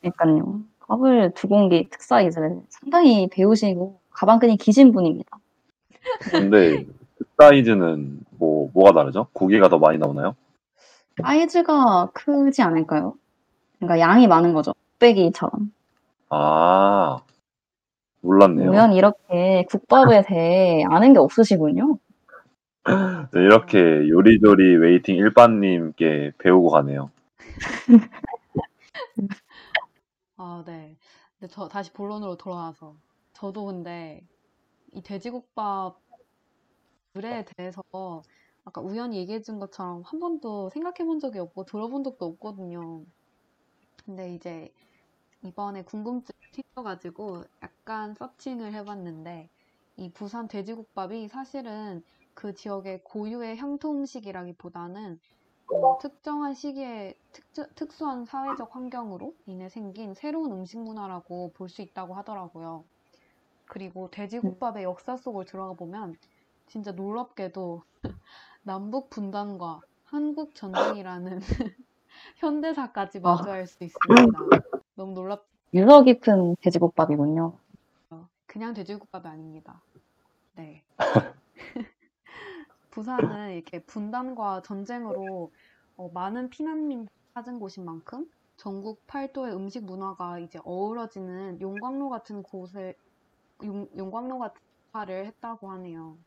그러니까요. 0.00 0.60
밥을 0.80 1.32
두 1.34 1.48
공기 1.48 1.88
특사이즈를 1.90 2.60
상당히 2.68 3.28
배우시고 3.28 3.98
가방끈이 4.10 4.56
기신 4.56 4.92
분입니다. 4.92 5.38
근데 6.30 6.84
그 6.84 7.24
사이즈는 7.38 8.20
뭐 8.30 8.70
뭐가 8.72 8.92
다르죠? 8.92 9.26
고기가 9.32 9.68
더 9.68 9.78
많이 9.78 9.98
나오나요? 9.98 10.36
사이즈가 11.20 12.10
크지 12.12 12.62
않을까요? 12.62 13.14
그러니까 13.78 13.98
양이 14.00 14.26
많은 14.26 14.52
거죠. 14.52 14.74
뚝배기처럼. 14.98 15.72
아 16.28 17.18
몰랐네요. 18.20 18.70
우연 18.70 18.92
이렇게 18.92 19.64
국밥에 19.68 20.22
대해 20.22 20.84
아는 20.88 21.12
게 21.12 21.18
없으시군요. 21.18 21.98
네, 22.86 23.40
이렇게 23.40 24.08
요리조리 24.08 24.76
waiting 24.76 25.16
일빠님께 25.16 26.32
배우고 26.38 26.70
가네요. 26.70 27.10
아, 30.36 30.62
네. 30.66 30.96
근데 31.38 31.52
저 31.52 31.68
다시 31.68 31.92
본론으로 31.92 32.36
돌아와서 32.36 32.96
저도 33.32 33.66
근데 33.66 34.26
이 34.92 35.02
돼지국밥 35.02 36.00
유래에 37.16 37.44
대해서 37.56 37.82
아까 38.64 38.80
우연이 38.80 39.16
얘기해 39.18 39.40
준 39.42 39.58
것처럼 39.58 40.02
한 40.02 40.20
번도 40.20 40.70
생각해 40.70 41.04
본 41.06 41.18
적이 41.18 41.40
없고 41.40 41.64
들어본 41.64 42.04
적도 42.04 42.26
없거든요. 42.26 43.04
근데 44.04 44.34
이제 44.34 44.72
이번에 45.42 45.84
궁금증이 45.84 46.36
생겨가지고 46.52 47.44
약간 47.62 48.14
searching을 48.16 48.74
해봤는데 48.74 49.50
이 49.96 50.12
부산 50.12 50.48
돼지국밥이 50.48 51.28
사실은 51.28 52.04
그 52.34 52.54
지역의 52.54 53.02
고유의 53.04 53.56
향토 53.58 53.92
음식이라기보다는 53.92 55.20
어, 55.72 55.98
특정한 55.98 56.54
시기에 56.54 57.14
특, 57.32 57.74
특수한 57.74 58.24
사회적 58.24 58.74
환경으로 58.74 59.34
인해 59.46 59.68
생긴 59.68 60.14
새로운 60.14 60.52
음식 60.52 60.78
문화라고 60.78 61.52
볼 61.54 61.68
수 61.68 61.82
있다고 61.82 62.14
하더라고요. 62.14 62.84
그리고 63.66 64.10
돼지국밥의 64.10 64.84
역사 64.84 65.16
속을 65.16 65.44
들어가 65.44 65.74
보면 65.74 66.16
진짜 66.68 66.92
놀랍게도 66.92 67.82
남북 68.62 69.10
분단과 69.10 69.80
한국 70.04 70.54
전쟁이라는 70.54 71.40
현대사까지 72.38 73.18
아. 73.18 73.22
마주할 73.22 73.66
수 73.66 73.84
있습니다. 73.84 74.38
너무 74.94 75.12
놀랍죠? 75.12 75.46
유서 75.74 76.02
깊은 76.02 76.56
돼지국밥이군요. 76.62 77.58
그냥 78.46 78.72
돼지국밥이 78.72 79.28
아닙니다. 79.28 79.82
네. 80.54 80.82
부산은 82.96 83.52
이렇게 83.52 83.84
분단과 83.84 84.62
전쟁으로 84.62 85.52
어, 85.96 86.08
많은 86.12 86.48
피난민 86.48 87.06
찾은 87.34 87.58
곳인 87.60 87.84
만큼 87.84 88.26
전국 88.56 89.06
팔도의 89.06 89.54
음식 89.54 89.84
문화가 89.84 90.38
이제 90.38 90.58
어우러지는 90.64 91.60
용광로 91.60 92.08
같은 92.08 92.42
곳을 92.42 92.94
용, 93.64 93.86
용광로 93.98 94.38
같은 94.38 94.58
역할을 94.94 95.26
했다고 95.26 95.70
하네요. 95.72 96.18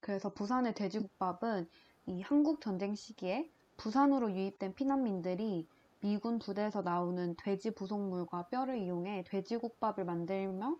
그래서 0.00 0.34
부산의 0.34 0.74
돼지국밥은 0.74 1.68
이 2.06 2.20
한국 2.22 2.60
전쟁 2.60 2.96
시기에 2.96 3.48
부산으로 3.76 4.32
유입된 4.32 4.74
피난민들이 4.74 5.68
미군 6.00 6.40
부대에서 6.40 6.82
나오는 6.82 7.36
돼지 7.36 7.70
부속물과 7.72 8.48
뼈를 8.48 8.78
이용해 8.78 9.22
돼지국밥을 9.28 10.04
만들며 10.04 10.76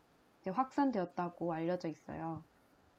확산되었다고 0.52 1.52
알려져 1.52 1.88
있어요. 1.88 2.44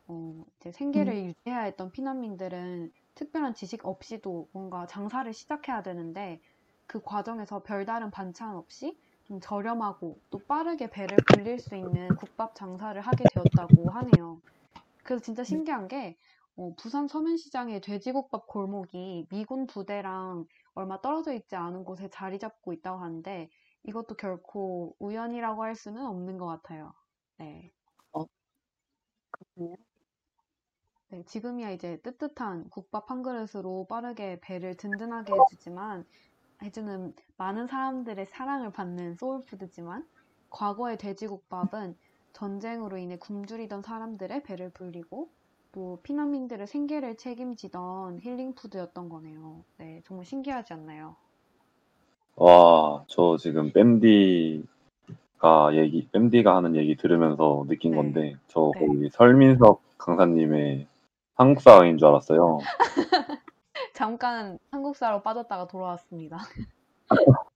어, 0.10 0.44
이제 0.58 0.72
생계를 0.72 1.16
유지해야 1.26 1.62
했던 1.64 1.92
피난민들은 1.92 2.92
특별한 3.16 3.54
지식 3.54 3.86
없이도 3.86 4.50
뭔가 4.54 4.88
장사를 4.88 5.32
시작해야 5.34 5.84
되는데 5.84 6.42
그 6.88 7.02
과정에서 7.02 7.62
별다른 7.64 8.12
반찬 8.12 8.56
없이 8.56 9.00
좀 9.26 9.40
저렴하고 9.40 10.22
또 10.32 10.46
빠르게 10.48 10.90
배를 10.90 11.24
불릴 11.26 11.60
수 11.60 11.76
있는 11.76 12.16
국밥 12.16 12.56
장사를 12.56 13.00
하게 13.02 13.28
되었다고 13.28 13.92
하네요. 13.92 14.42
그래서 15.04 15.24
진짜 15.24 15.44
신기한 15.44 15.88
게 15.88 16.18
어, 16.58 16.76
부산 16.76 17.08
서면시장의 17.08 17.82
돼지국밥 17.82 18.48
골목이 18.48 19.28
미군 19.30 19.68
부대랑 19.68 20.46
얼마 20.76 21.02
떨어져 21.02 21.34
있지 21.34 21.56
않은 21.56 21.84
곳에 21.86 22.10
자리 22.10 22.40
잡고 22.40 22.74
있다고 22.74 23.00
하는데 23.04 23.50
이것도 23.84 24.16
결코 24.18 24.96
우연이라고 25.00 25.64
할 25.64 25.76
수는 25.76 26.06
없는 26.06 26.38
것 26.38 26.48
같아요. 26.48 26.94
네. 27.38 27.72
그렇군요. 29.32 29.89
네, 31.12 31.24
지금이야 31.26 31.72
이제 31.72 31.98
뜨뜻한 32.04 32.70
국밥 32.70 33.10
한 33.10 33.24
그릇으로 33.24 33.88
빠르게 33.90 34.40
배를 34.42 34.76
든든하게 34.76 35.34
해주지만, 35.34 36.06
해주는 36.62 37.14
많은 37.38 37.66
사람들의 37.66 38.28
사랑을 38.28 38.72
받는 38.72 39.16
소울푸드지만, 39.16 40.06
과거의 40.52 41.00
돼지국밥은 41.00 41.96
전쟁으로 42.34 42.98
인해 42.98 43.18
굶주리던 43.18 43.82
사람들의 43.82 44.44
배를 44.44 44.70
불리고, 44.70 45.30
또 45.72 46.00
피난민들의 46.04 46.68
생계를 46.68 47.18
책임지던 47.18 48.20
힐링푸드였던 48.20 49.10
거네요. 49.10 49.64
네, 49.78 50.04
정말 50.06 50.26
신기하지 50.26 50.74
않나요? 50.74 51.16
와, 52.36 53.04
저 53.08 53.36
지금 53.38 53.72
뺨디가 53.72 54.66
얘기, 55.74 56.08
뺨디가 56.12 56.56
하는 56.56 56.76
얘기 56.76 56.96
들으면서 56.96 57.66
느낀 57.68 57.92
네. 57.92 57.98
건데, 57.98 58.36
저 58.48 58.72
네. 58.76 58.86
거기 58.86 59.10
설민석 59.10 59.82
강사님의 59.98 60.88
한국사인 61.40 61.98
줄 61.98 62.08
알았어요. 62.10 62.60
잠깐 63.94 64.60
한국사로 64.72 65.22
빠졌다가 65.22 65.68
돌아왔습니다. 65.68 66.38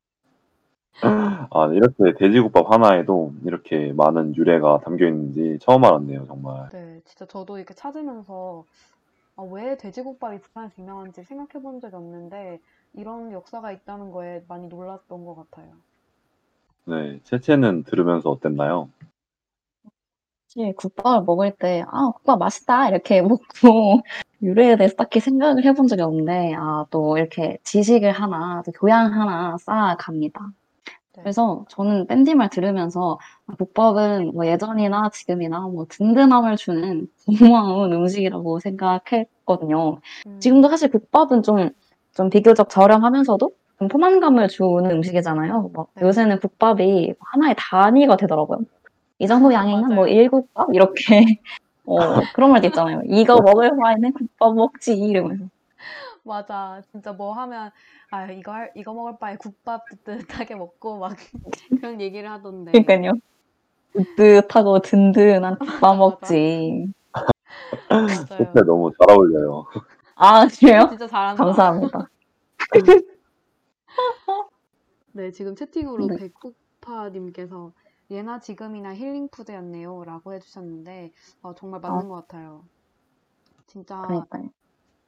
아, 1.02 1.68
이렇게 1.74 2.14
돼지국밥 2.18 2.72
하나에도 2.72 3.34
이렇게 3.44 3.92
많은 3.92 4.38
유래가 4.38 4.80
담겨 4.86 5.06
있는지 5.06 5.58
처음 5.60 5.84
알았네요, 5.84 6.26
정말. 6.28 6.70
네, 6.70 7.02
진짜 7.04 7.26
저도 7.26 7.58
이렇게 7.58 7.74
찾으면서 7.74 8.64
아, 9.36 9.44
왜 9.52 9.76
돼지국밥이 9.76 10.40
부산에서 10.40 10.82
유명한지 10.82 11.24
생각해 11.24 11.62
본 11.62 11.82
적이 11.82 11.98
없는데 11.98 12.62
이런 12.94 13.34
역사가 13.34 13.74
있다는 13.74 14.12
거에 14.12 14.46
많이 14.48 14.70
놀랐던 14.70 15.26
것 15.26 15.36
같아요. 15.36 15.74
네, 16.86 17.20
채채는 17.24 17.84
들으면서 17.84 18.30
어땠나요? 18.30 18.90
사실 20.54 20.76
국밥을 20.76 21.26
먹을 21.26 21.52
때, 21.52 21.84
아, 21.88 22.12
국밥 22.12 22.40
맛있다. 22.40 22.90
이렇게 22.90 23.22
먹고, 23.64 24.02
유래에 24.42 24.76
대해서 24.76 24.96
딱히 24.96 25.20
생각을 25.20 25.66
해본 25.66 25.88
적이 25.88 26.04
없는데, 26.04 26.54
아, 26.56 26.86
또 26.92 27.18
이렇게 27.18 27.58
지식을 27.64 28.12
하나, 28.12 28.62
또 28.66 28.72
교양 28.74 29.14
하나 29.14 29.58
쌓아갑니다. 29.60 30.52
네. 31.16 31.22
그래서 31.24 31.66
저는 31.70 32.06
밴디 32.08 32.36
말 32.36 32.50
들으면서, 32.50 33.18
아, 33.48 33.56
국밥은 33.56 34.32
뭐 34.34 34.46
예전이나 34.46 35.10
지금이나 35.12 35.62
뭐 35.62 35.86
든든함을 35.90 36.56
주는 36.58 37.08
고마운 37.72 37.92
음식이라고 37.94 38.60
생각했거든요. 38.60 40.00
음, 40.28 40.40
지금도 40.40 40.68
사실 40.70 40.92
국밥은 40.92 41.42
좀, 41.42 41.70
좀 42.14 42.30
비교적 42.30 42.70
저렴하면서도 42.70 43.52
좀 43.80 43.88
포만감을 43.88 44.50
주는 44.50 44.92
음식이잖아요. 44.92 45.72
뭐 45.74 45.88
네. 45.96 46.06
요새는 46.06 46.40
국밥이 46.40 47.14
하나의 47.20 47.56
단위가 47.58 48.18
되더라고요. 48.18 48.60
이 49.24 49.28
정도 49.28 49.54
양이면 49.54 49.96
뭐 49.96 50.06
맞아요. 50.06 50.08
일국밥 50.08 50.68
이렇게 50.74 50.94
어 51.86 51.98
그런 52.34 52.52
말도 52.52 52.68
있잖아요. 52.68 53.02
이거 53.06 53.42
먹을 53.42 53.72
바에는 53.78 54.12
국밥 54.14 54.54
먹지 54.54 54.98
이러면서. 54.98 55.46
맞아. 56.24 56.82
진짜 56.92 57.12
뭐 57.14 57.34
하면, 57.34 57.72
아, 58.10 58.32
이거 58.32 58.54
할, 58.54 58.72
이거 58.76 58.94
먹을 58.94 59.18
바에 59.20 59.36
국밥 59.38 59.84
뜨뜻하게 60.06 60.56
먹고 60.56 61.00
막 61.00 61.16
그런 61.82 62.00
얘기를 62.02 62.30
하던데. 62.30 62.72
그러니까요. 62.72 63.14
뜨뜻하고 63.94 64.80
든든한 64.80 65.60
국밥. 65.60 65.96
먹지. 65.98 66.88
진짜 68.38 68.62
너무 68.66 68.92
잘 68.98 69.16
어울려요. 69.16 69.66
아, 70.16 70.48
그래요? 70.48 70.88
진짜 70.90 71.08
잘한다. 71.08 71.44
감사합니다. 71.44 72.10
네, 75.14 75.32
지금 75.32 75.56
채팅으로 75.56 76.08
네. 76.08 76.16
백국파님께서 76.18 77.74
예나 78.12 78.40
지금이나 78.40 78.96
힐링푸드였네요. 78.96 80.04
라고 80.06 80.34
해주셨는데, 80.34 81.12
어, 81.42 81.54
정말 81.56 81.82
맞는 81.82 82.08
것 82.10 82.16
같아요. 82.16 82.68
진짜 83.68 83.98
그러니까요. 84.02 84.50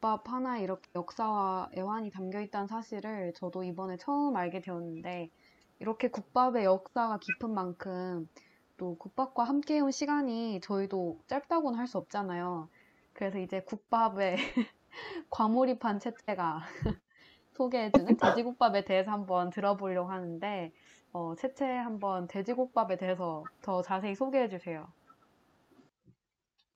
국밥 0.01 0.29
하나에 0.29 0.63
이렇게 0.63 0.89
역사와 0.95 1.69
애환이 1.77 2.11
담겨 2.11 2.41
있다는 2.41 2.67
사실을 2.67 3.33
저도 3.35 3.63
이번에 3.63 3.97
처음 3.97 4.35
알게 4.37 4.61
되었는데, 4.61 5.31
이렇게 5.79 6.09
국밥의 6.09 6.65
역사가 6.65 7.19
깊은 7.19 7.53
만큼 7.53 8.29
또 8.77 8.97
국밥과 8.97 9.43
함께 9.45 9.75
해온 9.75 9.91
시간이 9.91 10.61
저희도 10.61 11.21
짧다고는 11.27 11.79
할 11.79 11.87
수 11.87 11.97
없잖아요. 11.99 12.69
그래서 13.13 13.39
이제 13.39 13.61
국밥에 13.61 14.35
과몰입한 15.31 15.99
채채가 15.99 16.59
소개해주는 17.53 18.17
돼지국밥에 18.17 18.85
대해서 18.85 19.11
한번 19.11 19.49
들어보려고 19.49 20.09
하는데, 20.11 20.73
어, 21.17 21.33
채채 21.33 21.63
한번 21.65 22.27
돼지국밥에 22.27 22.97
대해서 22.97 23.45
더 23.61 23.81
자세히 23.81 24.15
소개해 24.15 24.49
주세요. 24.49 24.85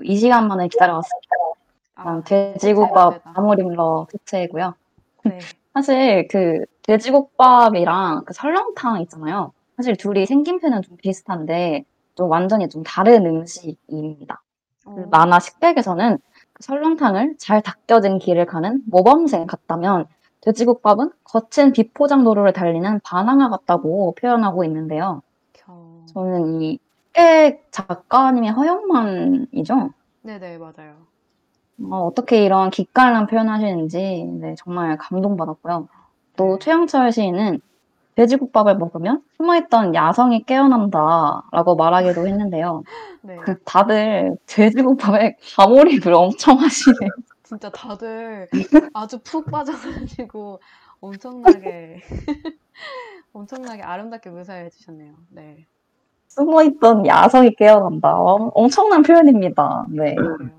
이 0.01 0.15
시간 0.15 0.47
만에 0.47 0.69
기다려왔습니다. 0.69 1.29
아, 1.95 2.23
돼지국밥 2.23 3.15
채채 3.15 3.23
아모림러 3.33 4.07
특채고요. 4.09 4.75
네. 5.25 5.39
사실 5.73 6.29
그 6.29 6.63
돼지국밥이랑 6.83 8.23
그 8.23 8.33
설렁탕 8.33 9.01
있잖아요. 9.01 9.51
사실 9.75 9.97
둘이 9.97 10.25
생김새는 10.25 10.83
좀 10.83 10.95
비슷한데 10.95 11.83
좀 12.15 12.31
완전히 12.31 12.69
좀 12.69 12.81
다른 12.83 13.25
음식입니다. 13.25 14.41
그 14.85 14.89
어, 14.89 15.07
만화 15.11 15.39
식백에서는 15.39 16.17
그 16.53 16.63
설렁탕을 16.63 17.35
잘 17.39 17.61
닦여진 17.61 18.19
길을 18.19 18.45
가는 18.45 18.81
모범생 18.85 19.47
같다면 19.47 20.07
돼지국밥은 20.41 21.11
거친 21.23 21.71
비포장 21.71 22.23
도로를 22.23 22.53
달리는 22.53 22.99
바나나 23.03 23.49
같다고 23.49 24.15
표현하고 24.15 24.63
있는데요. 24.63 25.21
겨... 25.53 25.73
저는 26.13 26.61
이 26.61 26.79
식백 27.19 27.71
작가님의 27.71 28.51
허영만이죠. 28.51 29.91
네네, 30.21 30.57
맞아요. 30.57 30.95
어, 31.91 32.07
어떻게 32.07 32.45
이런 32.45 32.69
기깔난 32.69 33.27
표현하시는지 33.27 34.25
네, 34.39 34.55
정말 34.57 34.97
감동받았고요. 34.97 35.87
또 36.35 36.53
네. 36.53 36.59
최영철 36.59 37.11
시인은 37.11 37.59
돼지국밥을 38.15 38.77
먹으면 38.77 39.21
숨어있던 39.37 39.95
야성이 39.95 40.43
깨어난다라고 40.43 41.75
말하기도 41.77 42.27
했는데요. 42.27 42.83
네. 43.21 43.37
다들 43.65 44.37
돼지국밥에 44.45 45.37
과몰입을 45.55 46.13
엄청 46.13 46.57
하시네요. 46.57 47.09
진짜 47.49 47.69
다들 47.71 48.47
아주 48.93 49.17
푹 49.23 49.49
빠져가지고 49.49 50.59
엄청나게 51.01 51.99
엄청나게 53.33 53.81
아름답게 53.81 54.29
묘사해 54.29 54.69
주셨네요. 54.69 55.13
네, 55.29 55.65
숨어있던 56.27 57.07
야성이 57.07 57.55
깨어난다. 57.55 58.15
엄- 58.19 58.51
엄청난 58.53 59.01
표현입니다. 59.01 59.87
네. 59.89 60.15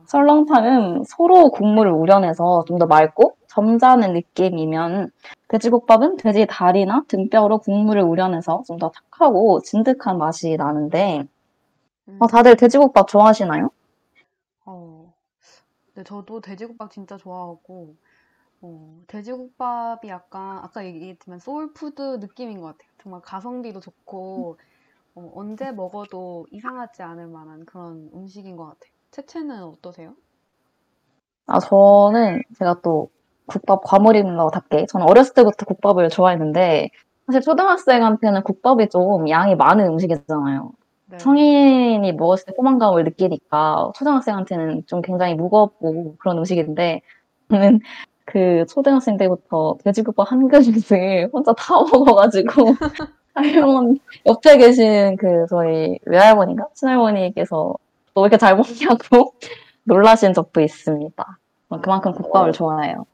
설렁탕은 0.07 1.05
소로 1.05 1.51
국물을 1.51 1.93
우려내서 1.93 2.65
좀 2.67 2.79
더 2.81 2.87
맑고 2.87 3.37
점잖은 3.47 4.13
느낌이면 4.15 5.11
돼지국밥은 5.49 6.17
돼지 6.17 6.47
다리나 6.49 7.05
등뼈로 7.09 7.59
국물을 7.59 8.03
우려내서 8.03 8.65
좀 8.67 8.79
더 8.79 8.91
탁하고 8.91 9.61
진득한 9.63 10.19
맛이 10.19 10.57
나는데 10.57 11.25
음, 12.09 12.17
어, 12.21 12.27
다들 12.27 12.57
돼지국밥 12.57 13.07
좋아하시나요? 13.09 13.71
어, 16.01 16.03
네, 16.03 16.05
저도 16.05 16.41
돼지국밥 16.41 16.91
진짜 16.91 17.17
좋아하고 17.19 17.97
어, 18.63 19.03
돼지국밥이 19.09 20.09
약간 20.09 20.59
아까 20.59 20.85
얘기했지만 20.87 21.39
soul 21.41 21.80
food 21.80 22.19
느낌인 22.21 22.61
것 22.61 22.69
같아요. 22.69 22.91
정말 23.03 23.23
가성비도 23.23 23.81
좋고 23.81 24.59
어, 25.17 25.33
언제 25.35 25.73
먹어도 25.73 26.47
이상하지 26.53 27.03
않을 27.03 27.29
만한 27.29 27.67
그런 27.67 28.11
음식인 28.15 28.57
것 28.57 28.67
같아요. 28.67 28.93
채채는 29.13 29.63
어떠세요? 29.65 30.17
아, 31.47 31.59
저는 31.59 32.43
제가 32.59 32.81
또 32.83 33.11
국밥 33.47 33.83
과몰입러답게 33.85 34.87
저는 34.87 35.09
어렸을 35.09 35.35
때부터 35.35 35.67
국밥을 35.67 36.09
좋아했는데 36.09 36.89
사실 37.27 37.41
초등학생한테는 37.43 38.43
국밥이 38.45 38.89
좀 38.89 39.29
양이 39.29 39.55
많은 39.57 39.87
음식이잖아요. 39.87 40.73
네. 41.11 41.19
성인이 41.19 42.13
먹었을 42.13 42.47
때 42.47 42.53
포만감을 42.55 43.05
느끼니까 43.05 43.93
초등학생한테는 43.97 44.85
좀 44.87 45.03
굉장히 45.03 45.35
무겁고 45.35 46.17
그런 46.19 46.39
음식인데 46.39 47.03
저는 47.51 47.81
그 48.25 48.65
초등학생 48.69 49.17
때부터 49.17 49.77
돼지국밥 49.85 50.31
한 50.31 50.49
그릇을 50.49 51.31
혼자 51.33 51.53
다 51.55 51.75
먹어가지고 51.81 52.75
할머니 53.35 54.01
옆에 54.27 54.59
계신 54.59 55.17
그 55.17 55.47
저희 55.49 55.99
외할머니가 56.07 56.69
친할머니께서 56.75 57.75
너 58.15 58.23
왜 58.23 58.27
이렇게 58.27 58.37
잘 58.39 58.57
먹냐고 58.57 59.35
놀라신 59.85 60.33
적도 60.35 60.61
있습니다. 60.61 61.39
그만큼 61.83 62.13
국밥을 62.13 62.53
좋아해요. 62.53 63.07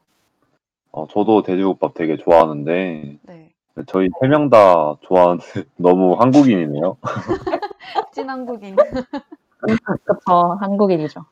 어, 0.91 1.07
저도 1.07 1.43
돼지국밥 1.43 1.93
되게 1.93 2.17
좋아하는데 2.17 3.17
네, 3.75 3.83
저희 3.87 4.09
세 4.19 4.27
명 4.27 4.49
다 4.49 4.95
좋아하는 5.01 5.39
너무 5.77 6.15
한국인이네요. 6.19 6.97
찐 8.13 8.29
한국인. 8.29 8.75
그쵸, 10.05 10.57
한국인이죠. 10.59 11.25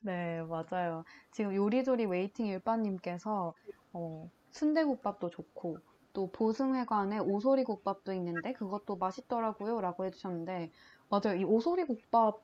네, 0.00 0.42
맞아요. 0.42 1.04
지금 1.32 1.54
요리조리 1.54 2.06
waiting 2.06 2.46
일빠님께서 2.46 3.54
어, 3.92 4.30
순대국밥도 4.50 5.30
좋고 5.30 5.78
또 6.12 6.30
보승회관에 6.30 7.18
오소리국밥도 7.18 8.12
있는데 8.12 8.52
그것도 8.52 8.96
맛있더라고요 8.96 9.80
라고 9.80 10.04
해주셨는데 10.04 10.70
맞아요. 11.08 11.36
이 11.40 11.44
오소리국밥 11.44 12.40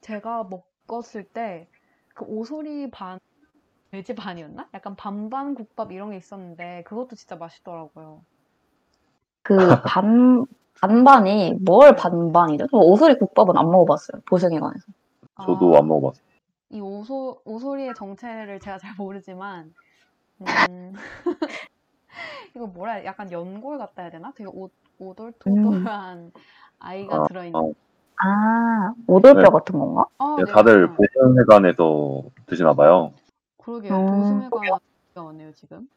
제가 0.00 0.48
먹었을 0.50 1.24
때 1.24 1.68
그 2.14 2.24
오소리 2.24 2.90
반 2.90 3.18
돼지 3.90 4.14
반이었나? 4.14 4.68
약간 4.74 4.96
반반 4.96 5.54
국밥 5.54 5.92
이런 5.92 6.10
게 6.10 6.16
있었는데 6.16 6.84
그것도 6.84 7.16
진짜 7.16 7.36
맛있더라고요. 7.36 8.24
그 9.42 9.56
반, 9.84 10.46
반반이 10.80 11.58
뭘 11.60 11.94
반반이죠? 11.96 12.66
저 12.70 12.76
오소리 12.76 13.18
국밥은 13.18 13.56
안 13.56 13.70
먹어봤어요. 13.70 14.22
보승회관에서. 14.28 14.84
저도 15.44 15.74
아, 15.74 15.78
안 15.78 15.88
먹어봤어요. 15.88 16.24
이 16.70 16.80
오소, 16.80 17.40
오소리의 17.44 17.94
정체를 17.94 18.58
제가 18.60 18.78
잘 18.78 18.94
모르지만, 18.98 19.72
음, 20.40 20.92
이거 22.56 22.66
뭐라, 22.66 22.94
해야- 22.94 23.04
약간 23.06 23.30
연골 23.30 23.78
같다 23.78 24.02
해야 24.02 24.10
되나? 24.10 24.32
되게 24.34 24.48
오, 24.52 24.68
오돌토돌한 24.98 26.32
아이가 26.80 27.16
아, 27.16 27.24
들어있는. 27.28 27.74
아, 28.16 28.26
아, 28.26 28.94
오돌뼈 29.06 29.42
네. 29.42 29.48
같은 29.50 29.78
건가? 29.78 30.04
아, 30.18 30.36
네, 30.38 30.44
네, 30.44 30.52
다들 30.52 30.86
맞아요. 30.88 30.96
보현회관에서 30.96 32.22
드시나 32.46 32.74
봐요. 32.74 33.12
그러게요. 33.58 33.94
음. 33.96 34.06
보수매가 34.06 34.56
왔네요, 35.16 35.52
지금. 35.54 35.88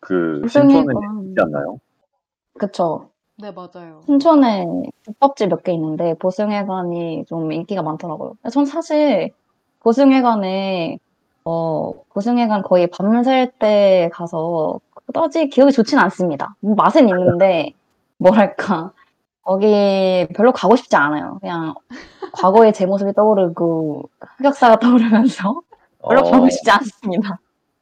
그 0.00 0.42
신촌에 0.48 0.84
보승회관. 0.84 1.28
있지 1.28 1.40
않나요? 1.40 1.78
그쵸. 2.58 3.10
네, 3.36 3.50
맞아요. 3.50 4.02
신촌에 4.06 4.64
국밥집 5.06 5.48
몇 5.48 5.62
개 5.64 5.72
있는데 5.72 6.14
보승회관이 6.14 7.24
좀 7.26 7.50
인기가 7.52 7.82
많더라고요. 7.82 8.34
전 8.52 8.64
사실 8.64 9.30
보승회관에 9.80 10.98
어 11.44 11.92
보승회관 12.14 12.62
거의 12.62 12.86
밤샐 12.86 13.58
때 13.58 14.08
가서 14.12 14.80
그다지 15.06 15.48
기억이 15.48 15.72
좋진 15.72 15.98
않습니다. 15.98 16.54
뭐 16.60 16.74
맛은 16.76 17.08
있는데 17.08 17.72
뭐랄까 18.18 18.92
거기 19.42 20.26
별로 20.34 20.52
가고 20.52 20.76
싶지 20.76 20.94
않아요. 20.96 21.38
그냥 21.40 21.74
과거의 22.32 22.72
제 22.72 22.86
모습이 22.86 23.12
떠오르고 23.14 24.08
흑역사가 24.38 24.78
떠오르면서 24.78 25.60
별로 26.08 26.20
어, 26.20 26.30
가고 26.30 26.48
싶지 26.48 26.70
않습니다. 26.70 27.38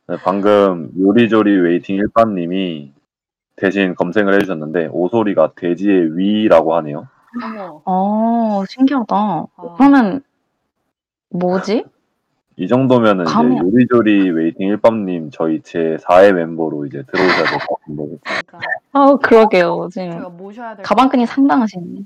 네, 0.08 0.16
방금 0.24 0.90
요리조리 0.98 1.56
waiting 1.58 1.96
일빠님이 1.96 2.91
대신 3.62 3.94
검색을 3.94 4.34
해주셨는데 4.34 4.88
오소리가 4.90 5.52
돼지의 5.54 6.18
위라고 6.18 6.74
하네요. 6.76 7.06
어 7.84 8.64
신기하다. 8.68 9.14
아, 9.16 9.46
그러면 9.78 10.22
뭐지? 11.30 11.84
이 12.56 12.66
정도면은 12.68 13.24
이제 13.24 13.32
감이- 13.32 13.58
요리조리 13.62 14.30
waiting 14.32 14.66
일빠님 14.68 15.30
저희 15.30 15.62
제 15.62 15.96
4의 16.02 16.32
멤버로 16.32 16.86
이제 16.86 17.04
들어오셔야 17.10 17.44
될 17.46 17.58
것 17.60 17.78
같은데 17.78 18.04
그러니까 18.24 18.58
아 18.92 19.14
그러게요. 19.22 19.88
지금 19.92 20.10
제가 20.10 20.28
모셔야 20.28 20.74
될 20.74 20.82
가방끈이. 20.84 21.24
상당하시네. 21.26 22.00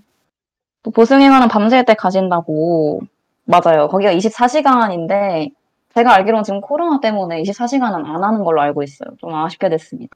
또 0.83 0.91
보승회관은 0.91 1.49
밤샐 1.49 1.85
때 1.87 1.95
가신다고. 1.95 3.01
맞아요. 3.47 3.89
거기가 3.89 4.13
24시간인데 4.13 5.51
제가 5.95 6.15
알기로는 6.17 6.45
지금 6.45 6.61
코로나 6.61 7.01
때문에 7.01 7.43
24시간은 7.43 8.05
안 8.05 8.23
하는 8.23 8.45
걸로 8.45 8.61
알고 8.61 8.83
있어요. 8.83 9.09
좀 9.19 9.35
아쉽게 9.35 9.71
됐습니다. 9.71 10.15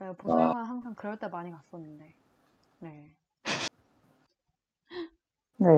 아, 0.00 0.04
맞아요. 0.04 0.14
부산은 0.14 0.64
항상 0.64 0.94
그럴 0.94 1.18
때 1.18 1.28
많이 1.28 1.50
갔었는데. 1.50 2.14
네. 2.80 3.10
네. 5.58 5.68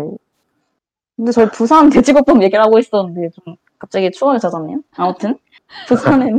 근데 1.16 1.32
저희 1.32 1.46
부산 1.50 1.90
돼지국밥 1.90 2.40
얘기를 2.42 2.62
하고 2.62 2.78
있었는데 2.78 3.30
좀 3.30 3.56
갑자기 3.78 4.10
추억이 4.12 4.38
젖었네요. 4.38 4.80
아무튼 4.96 5.36
부산에는 5.88 6.38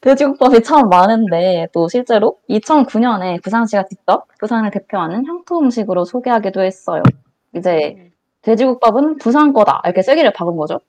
돼지국밥이 0.00 0.62
참 0.62 0.88
많은데 0.88 1.68
또 1.72 1.88
실제로 1.88 2.38
2009년에 2.48 3.42
부산시가 3.42 3.84
직접 3.86 4.26
부산을 4.38 4.70
대표하는 4.70 5.26
향토 5.26 5.60
음식으로 5.60 6.04
소개하기도 6.04 6.62
했어요. 6.62 7.02
이제 7.54 7.94
음, 7.98 8.12
돼지국밥은 8.40 9.18
부산 9.18 9.52
거다 9.52 9.82
이렇게 9.84 10.02
세기를 10.02 10.32
박은 10.32 10.56
거죠. 10.56 10.80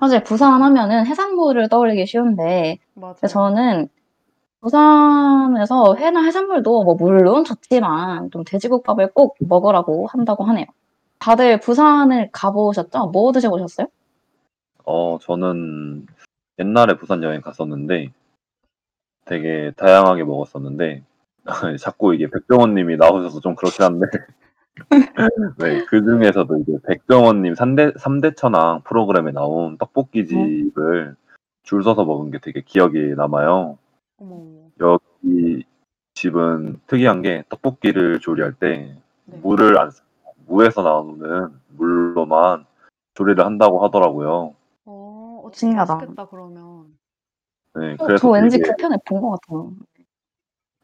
사실 0.00 0.24
부산 0.24 0.60
하면은 0.62 1.06
해산물을 1.06 1.68
떠올리기 1.68 2.06
쉬운데 2.06 2.78
맞아요. 2.94 3.14
저는 3.28 3.88
부산에서 4.64 5.94
회나 5.96 6.22
해산물도 6.22 6.84
뭐 6.84 6.94
물론 6.94 7.44
좋지만 7.44 8.30
좀 8.30 8.44
돼지국밥을 8.44 9.12
꼭 9.12 9.36
먹으라고 9.40 10.06
한다고 10.06 10.44
하네요. 10.44 10.64
다들 11.18 11.60
부산을 11.60 12.30
가보셨죠? 12.32 13.08
뭐 13.08 13.30
드셔보셨어요? 13.32 13.88
어, 14.86 15.18
저는 15.20 16.06
옛날에 16.58 16.96
부산 16.96 17.22
여행 17.22 17.42
갔었는데 17.42 18.10
되게 19.26 19.70
다양하게 19.76 20.24
먹었었는데 20.24 21.02
자꾸 21.78 22.14
이게 22.14 22.28
백종원님이 22.30 22.96
나오셔서 22.96 23.40
좀 23.40 23.54
그렇긴 23.56 23.84
한데 23.84 24.06
네, 25.58 25.84
그 25.84 26.02
중에서도 26.02 26.56
이제 26.58 26.72
백종원님 26.88 27.52
3대, 27.52 27.98
삼대 27.98 28.34
천왕 28.34 28.80
프로그램에 28.84 29.30
나온 29.30 29.76
떡볶이 29.76 30.26
집을 30.26 31.16
줄 31.64 31.82
서서 31.82 32.06
먹은 32.06 32.30
게 32.30 32.38
되게 32.38 32.62
기억이 32.62 33.14
남아요. 33.14 33.78
어머, 34.18 34.34
어머. 34.36 34.70
여기 34.80 35.64
집은 36.14 36.80
특이한 36.86 37.22
게 37.22 37.44
떡볶이를 37.48 38.20
조리할 38.20 38.54
때 38.54 38.96
네. 39.26 39.36
물을 39.38 39.78
안. 39.78 39.90
무에서 40.46 40.82
나오는 40.82 41.48
물로만 41.70 42.66
조리를 43.14 43.42
한다고 43.44 43.82
하더라고요. 43.84 44.54
어, 44.84 45.42
어, 45.44 45.50
진짜 45.52 45.58
신기하다. 45.68 45.94
맛있겠다, 45.94 46.26
그러면. 46.28 46.98
네, 47.74 47.94
어, 47.94 47.96
그래서 48.04 48.20
저 48.20 48.28
왠지 48.30 48.58
되게, 48.58 48.68
그 48.70 48.76
편에 48.76 48.96
본 49.06 49.20
것 49.22 49.40
같아요. 49.40 49.72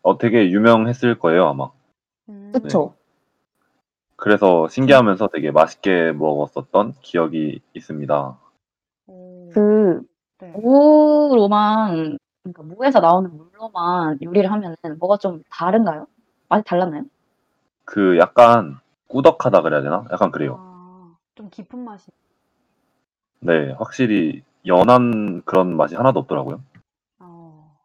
어, 0.02 0.16
되게 0.16 0.50
유명했을 0.50 1.18
거예요, 1.18 1.46
아마. 1.48 1.68
음, 2.30 2.52
그쵸? 2.54 2.94
그래서 4.16 4.66
신기하면서 4.68 5.28
되게 5.28 5.50
맛있게 5.50 6.12
먹었었던 6.12 6.94
기억이 7.02 7.60
있습니다. 7.74 8.38
오, 9.08 9.50
그 9.52 10.02
네. 10.40 10.52
무로만 10.52 12.18
그러니까 12.42 12.62
무에서 12.62 13.00
나오는 13.00 13.36
물로만 13.36 14.18
요리를 14.22 14.50
하면은 14.50 14.76
뭐가 14.98 15.18
좀 15.18 15.42
다른가요? 15.50 16.06
맛이 16.48 16.64
달랐나요? 16.64 17.04
그 17.84 18.18
약간 18.18 18.78
꾸덕하다 19.08 19.62
그래야 19.62 19.82
되나? 19.82 20.04
약간 20.12 20.30
그래요. 20.30 20.56
아, 20.58 21.14
좀 21.34 21.50
깊은 21.50 21.78
맛이. 21.78 22.10
네, 23.40 23.72
확실히 23.72 24.42
연한 24.66 25.42
그런 25.44 25.76
맛이 25.76 25.94
하나도 25.96 26.20
없더라고요. 26.20 26.62
어, 27.18 27.76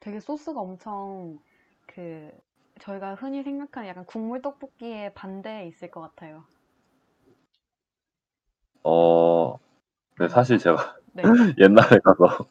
되게 0.00 0.20
소스가 0.20 0.60
엄청 0.60 1.38
그 1.86 2.30
저희가 2.80 3.14
흔히 3.14 3.42
생각하는 3.42 3.88
약간 3.88 4.04
국물 4.04 4.42
떡볶이의 4.42 5.14
반대에 5.14 5.66
있을 5.68 5.90
것 5.90 6.00
같아요. 6.00 6.44
어, 8.82 9.58
네, 10.18 10.28
사실 10.28 10.58
제가 10.58 10.96
네. 10.98 11.03
옛날에 11.58 12.00
가서 12.02 12.48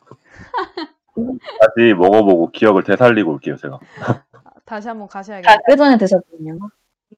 다시 1.16 1.94
먹어보고 1.94 2.52
기억을 2.52 2.84
되살리고 2.84 3.34
올게요, 3.34 3.58
제가. 3.58 3.80
다시 4.66 4.88
한번 4.88 5.08
자, 5.10 5.20
가셔야겠네요. 5.20 5.58
그 5.68 5.76
전에 5.76 5.98
드셨군요. 5.98 6.58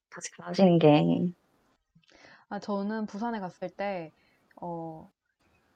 다시 0.10 0.32
가신 0.32 0.80
게. 0.80 1.32
아, 2.50 2.60
저는 2.60 3.06
부산에 3.06 3.40
갔을 3.40 3.70
때, 3.70 4.12
어, 4.56 5.10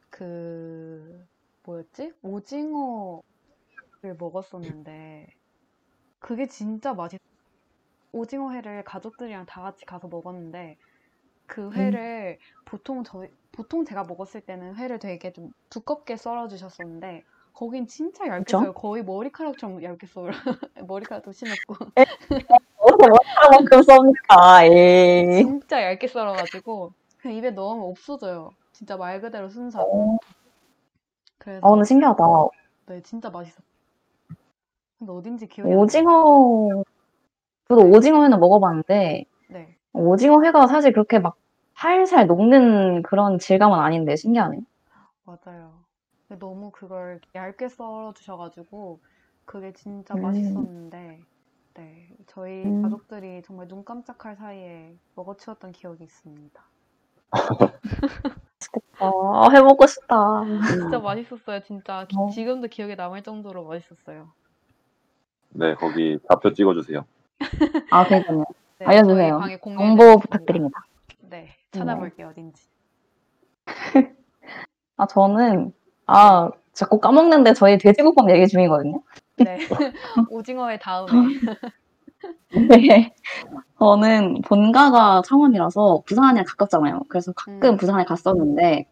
그, 0.09 1.25
뭐였지? 1.63 2.13
오징어를 2.21 3.21
먹었었는데, 4.17 5.27
그게 6.19 6.47
진짜 6.47 6.93
맛있, 6.93 7.19
오징어 8.11 8.51
회를 8.51 8.83
가족들이랑 8.83 9.45
다 9.45 9.61
같이 9.61 9.85
가서 9.85 10.07
먹었는데, 10.07 10.77
그 11.49 11.71
회를 11.71 12.37
보통 12.63 13.03
저, 13.03 13.25
보통 13.51 13.83
제가 13.83 14.03
먹었을 14.03 14.41
때는 14.41 14.75
회를 14.75 14.99
되게 14.99 15.33
좀 15.33 15.51
두껍게 15.69 16.15
썰어 16.15 16.47
주셨었는데, 16.47 17.23
거긴 17.53 17.87
진짜 17.87 18.27
얇게 18.27 18.43
그쵸? 18.45 18.59
썰어요. 18.59 18.73
거의 18.73 19.03
머리카락처럼 19.03 19.83
얇게 19.83 20.07
썰어요. 20.07 20.29
머리카락도 20.87 21.31
심했고. 21.31 21.75
얼마만큼 22.77 23.81
썹니까? 23.81 24.67
예. 24.67 25.33
진짜 25.35 25.83
얇게 25.83 26.07
썰어가지고 26.07 26.93
그냥 27.17 27.37
입에 27.37 27.51
넣으면 27.51 27.83
없어져요. 27.85 28.51
진짜 28.71 28.95
말 28.95 29.19
그대로 29.19 29.49
순살. 29.49 29.83
그래서 31.39 31.67
아, 31.67 31.71
근데 31.71 31.85
신기하다. 31.85 32.23
네 32.85 33.01
진짜 33.01 33.29
맛있어. 33.29 33.61
근데 34.99 35.11
어딘지 35.11 35.47
기억이 35.47 35.69
안 35.69 35.75
나요. 35.75 35.83
오징어, 35.83 36.83
저도 37.67 37.81
오징어회는 37.89 38.39
먹어봤는데, 38.39 39.25
네. 39.49 39.78
오징어 39.93 40.41
회가 40.43 40.67
사실 40.67 40.91
그렇게 40.93 41.19
막 41.19 41.35
살살 41.75 42.27
녹는 42.27 43.01
그런 43.03 43.39
질감은 43.39 43.77
아닌데 43.79 44.15
신기하네요. 44.15 44.61
맞아요. 45.25 45.71
근데 46.27 46.39
너무 46.39 46.71
그걸 46.71 47.21
얇게 47.35 47.69
썰어 47.69 48.13
주셔 48.13 48.37
가지고 48.37 48.99
그게 49.45 49.73
진짜 49.73 50.15
음. 50.15 50.21
맛있었는데 50.21 51.19
네 51.75 52.09
저희 52.27 52.65
음. 52.65 52.81
가족들이 52.81 53.41
정말 53.43 53.67
눈 53.67 53.83
깜짝할 53.83 54.35
사이에 54.35 54.95
먹어치웠던 55.15 55.71
기억이 55.71 56.03
있습니다. 56.03 56.61
아, 58.99 59.49
해먹고 59.51 59.87
싶다. 59.87 60.15
진짜 60.67 60.99
맛있었어요. 60.99 61.61
진짜 61.61 62.05
기- 62.07 62.17
어. 62.17 62.29
지금도 62.31 62.67
기억에 62.67 62.95
남을 62.95 63.23
정도로 63.23 63.63
맛있었어요. 63.65 64.33
네, 65.49 65.73
거기 65.75 66.17
좌표 66.27 66.53
찍어주세요. 66.53 67.05
아, 67.89 68.05
그러니까요. 68.05 68.45
네, 68.79 68.85
알려주세요. 68.85 69.39
방에 69.39 69.57
정보 69.57 69.59
공유해드리겠습니다. 69.59 70.19
부탁드립니다. 70.21 70.79
네, 71.29 71.49
찾아볼게요 71.71 72.29
어딘지. 72.29 72.63
아, 74.95 75.05
저는, 75.05 75.73
아, 76.07 76.49
자꾸 76.73 76.99
까먹는데 76.99 77.53
저희 77.53 77.77
돼지국밥 77.77 78.29
얘기 78.29 78.47
중이거든요. 78.47 79.01
네, 79.37 79.57
오징어의 80.31 80.79
다음에. 80.79 81.11
네. 82.69 83.13
저는 83.79 84.41
본가가 84.41 85.23
창원이라서 85.25 86.03
부산이랑 86.05 86.45
가깝잖아요. 86.47 87.01
그래서 87.09 87.33
가끔 87.33 87.71
음. 87.71 87.77
부산에 87.77 88.05
갔었는데, 88.05 88.85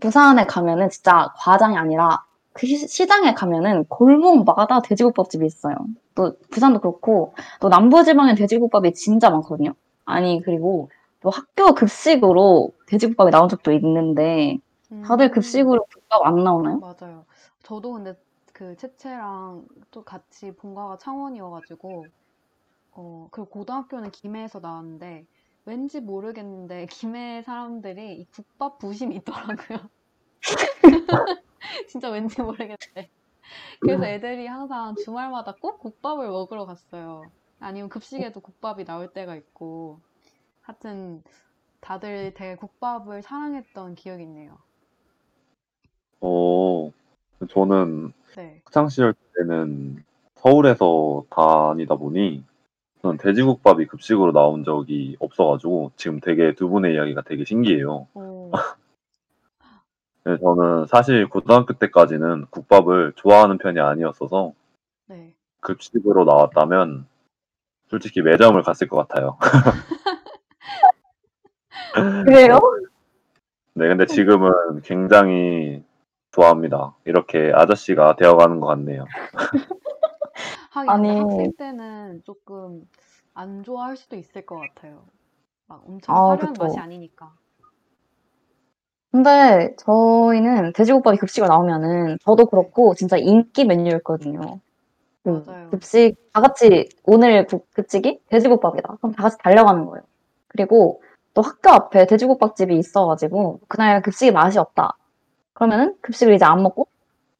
부산에 0.00 0.44
가면은 0.44 0.90
진짜 0.90 1.32
과장이 1.36 1.76
아니라 1.76 2.24
그 2.52 2.66
시- 2.66 2.88
시장에 2.88 3.34
가면은 3.34 3.84
골목마다 3.88 4.80
돼지국밥집이 4.82 5.46
있어요. 5.46 5.76
또 6.14 6.34
부산도 6.50 6.80
그렇고, 6.80 7.34
또 7.60 7.68
남부지방엔 7.68 8.34
돼지국밥이 8.36 8.94
진짜 8.94 9.30
많거든요. 9.30 9.74
아니, 10.04 10.42
그리고 10.44 10.90
또 11.20 11.30
학교 11.30 11.74
급식으로 11.74 12.72
돼지국밥이 12.86 13.30
나온 13.30 13.48
적도 13.48 13.72
있는데, 13.72 14.58
다들 15.02 15.30
음, 15.30 15.30
급식으로 15.30 15.84
국밥 15.92 16.26
안 16.26 16.42
나오나요? 16.44 16.80
맞아요. 16.80 17.26
저도 17.62 17.92
근데 17.92 18.14
그 18.52 18.76
채채랑 18.76 19.66
또 19.90 20.04
같이 20.04 20.52
본가가 20.52 20.98
창원이어가지고, 20.98 22.10
어, 22.92 23.28
그 23.32 23.44
고등학교는 23.46 24.10
김해에서 24.12 24.60
나왔는데, 24.60 25.26
왠지 25.66 26.00
모르겠는데, 26.00 26.86
김해 27.16 27.42
사람들이 27.42 28.20
이 28.20 28.26
국밥 28.32 28.78
부심이 28.78 29.16
있더라고요. 29.18 29.90
진짜 31.88 32.10
왠지 32.10 32.40
모르겠는데. 32.40 33.10
그래서 33.80 34.04
애들이 34.06 34.46
항상 34.46 34.94
주말마다 34.96 35.54
꼭 35.60 35.78
국밥을 35.78 36.28
먹으러 36.28 36.66
갔어요. 36.66 37.30
아니면 37.60 37.88
급식에도 37.88 38.40
국밥이 38.40 38.84
나올 38.84 39.12
때가 39.12 39.36
있고. 39.36 40.00
하여튼, 40.62 41.22
다들 41.80 42.34
되게 42.34 42.56
국밥을 42.56 43.22
사랑했던 43.22 43.94
기억이 43.94 44.22
있네요. 44.24 44.58
어, 46.20 46.90
저는 47.48 48.12
네. 48.36 48.60
학창 48.64 48.88
시절 48.88 49.14
때는 49.36 50.04
서울에서 50.36 51.24
다니다 51.30 51.94
보니 51.94 52.44
저는 53.02 53.18
돼지국밥이 53.18 53.86
급식으로 53.86 54.32
나온 54.32 54.64
적이 54.64 55.16
없어가지고 55.20 55.92
지금 55.96 56.20
되게 56.20 56.54
두 56.54 56.68
분의 56.68 56.94
이야기가 56.94 57.22
되게 57.22 57.44
신기해요. 57.44 58.08
오, 58.14 58.50
네, 60.24 60.38
저는 60.38 60.86
사실 60.86 61.28
고등학교 61.28 61.74
때까지는 61.74 62.46
국밥을 62.50 63.12
좋아하는 63.16 63.58
편이 63.58 63.80
아니었어서 63.80 64.52
네. 65.06 65.34
급식으로 65.60 66.24
나왔다면 66.24 67.06
솔직히 67.88 68.22
매점을 68.22 68.60
갔을 68.62 68.88
것 68.88 69.08
같아요. 69.08 69.38
그래요? 72.26 72.60
네, 73.74 73.88
근데 73.88 74.06
지금은 74.06 74.82
굉장히 74.82 75.82
좋아합니다. 76.32 76.94
이렇게 77.04 77.52
아저씨가 77.54 78.16
되어가는 78.16 78.60
것 78.60 78.66
같네요. 78.66 79.06
하긴 80.70 80.90
아니. 80.90 81.18
학생 81.18 81.52
때는 81.56 82.22
조금 82.24 82.86
안 83.34 83.62
좋아할 83.62 83.96
수도 83.96 84.16
있을 84.16 84.44
것 84.44 84.58
같아요. 84.58 85.06
막 85.66 85.82
엄청 85.86 86.14
아, 86.14 86.30
화려한 86.30 86.52
그쵸. 86.52 86.64
맛이 86.64 86.78
아니니까. 86.78 87.32
근데 89.10 89.74
저희는 89.78 90.72
돼지국밥이 90.74 91.16
급식으로 91.18 91.48
나오면은 91.48 92.18
저도 92.24 92.46
그렇고 92.46 92.94
진짜 92.94 93.16
인기 93.16 93.64
메뉴였거든요. 93.64 94.60
그 95.24 95.44
맞아요. 95.46 95.70
급식 95.70 96.14
다 96.32 96.40
같이 96.40 96.88
오늘 97.04 97.46
국- 97.46 97.70
급식이 97.72 98.20
돼지국밥이다. 98.28 98.96
그럼 99.00 99.12
다 99.14 99.22
같이 99.24 99.38
달려가는 99.38 99.86
거예요. 99.86 100.02
그리고 100.48 101.02
또 101.34 101.42
학교 101.42 101.70
앞에 101.70 102.06
돼지국밥집이 102.06 102.76
있어가지고 102.76 103.60
그날 103.68 104.02
급식이 104.02 104.30
맛이 104.32 104.58
없다. 104.58 104.96
그러면은 105.54 105.94
급식을 106.02 106.34
이제 106.34 106.44
안 106.44 106.62
먹고 106.62 106.86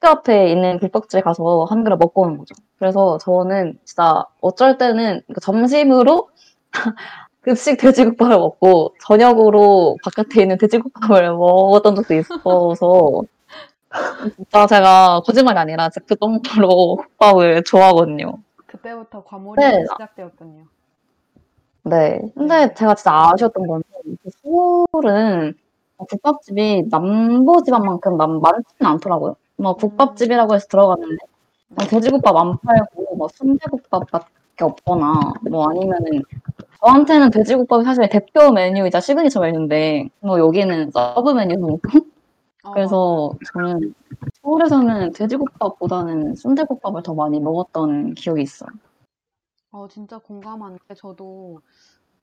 학교 0.01 0.19
앞에 0.19 0.51
있는 0.51 0.79
국밥집에 0.79 1.21
가서 1.21 1.65
한 1.69 1.83
그릇 1.83 1.97
먹고 1.97 2.23
오는 2.23 2.37
거죠. 2.37 2.55
그래서 2.79 3.17
저는 3.19 3.77
진짜 3.85 4.23
어쩔 4.41 4.77
때는 4.77 5.21
그 5.33 5.39
점심으로 5.39 6.29
급식 7.41 7.77
돼지국밥을 7.77 8.37
먹고 8.37 8.95
저녁으로 9.01 9.97
바깥에 10.03 10.41
있는 10.41 10.57
돼지국밥을 10.57 11.31
먹었던 11.31 11.95
적도 11.95 12.13
있어서 12.15 13.23
진짜 14.35 14.67
제가 14.67 15.21
거짓말이 15.25 15.57
아니라 15.57 15.89
진짜 15.89 16.05
그 16.07 16.15
정도로 16.15 16.97
국밥을 16.97 17.63
좋아하거든요. 17.63 18.37
그때부터 18.67 19.23
과몰입이 19.23 19.65
네. 19.65 19.83
시작되었군요. 19.91 20.65
네. 21.83 22.21
근데 22.35 22.73
제가 22.73 22.93
진짜 22.95 23.31
아쉬웠던 23.33 23.65
거는 23.65 23.83
그 24.21 24.29
서울은 24.43 25.53
국밥집이 25.97 26.89
남부 26.89 27.63
지방만큼 27.63 28.17
남- 28.17 28.41
많지는 28.41 28.91
않더라고요. 28.91 29.35
막 29.57 29.77
국밥집이라고 29.77 30.55
해서 30.55 30.67
들어갔는데 30.67 31.17
막 31.69 31.87
돼지국밥 31.87 32.35
안 32.35 32.57
팔고 32.59 33.15
뭐 33.15 33.27
순대국밥밖에 33.33 34.63
없거나 34.63 35.33
뭐 35.49 35.69
아니면은 35.69 36.21
저한테는 36.81 37.29
돼지국밥이 37.31 37.83
사실 37.83 38.07
대표 38.09 38.51
메뉴이자 38.51 39.01
시그니처 39.01 39.41
메뉴인데 39.41 40.09
뭐 40.21 40.39
여기는 40.39 40.91
sub 40.91 41.31
메뉴고 41.31 41.79
어, 42.63 42.71
그래서 42.71 43.31
저는 43.53 43.93
서울에서는 44.41 45.11
돼지국밥보다는 45.13 46.35
순대국밥을 46.35 47.03
더 47.03 47.13
많이 47.13 47.39
먹었던 47.39 48.13
기억이 48.13 48.41
있어요. 48.41 48.69
어, 49.71 49.87
진짜 49.87 50.17
공감하는데 50.17 50.93
저도 50.95 51.61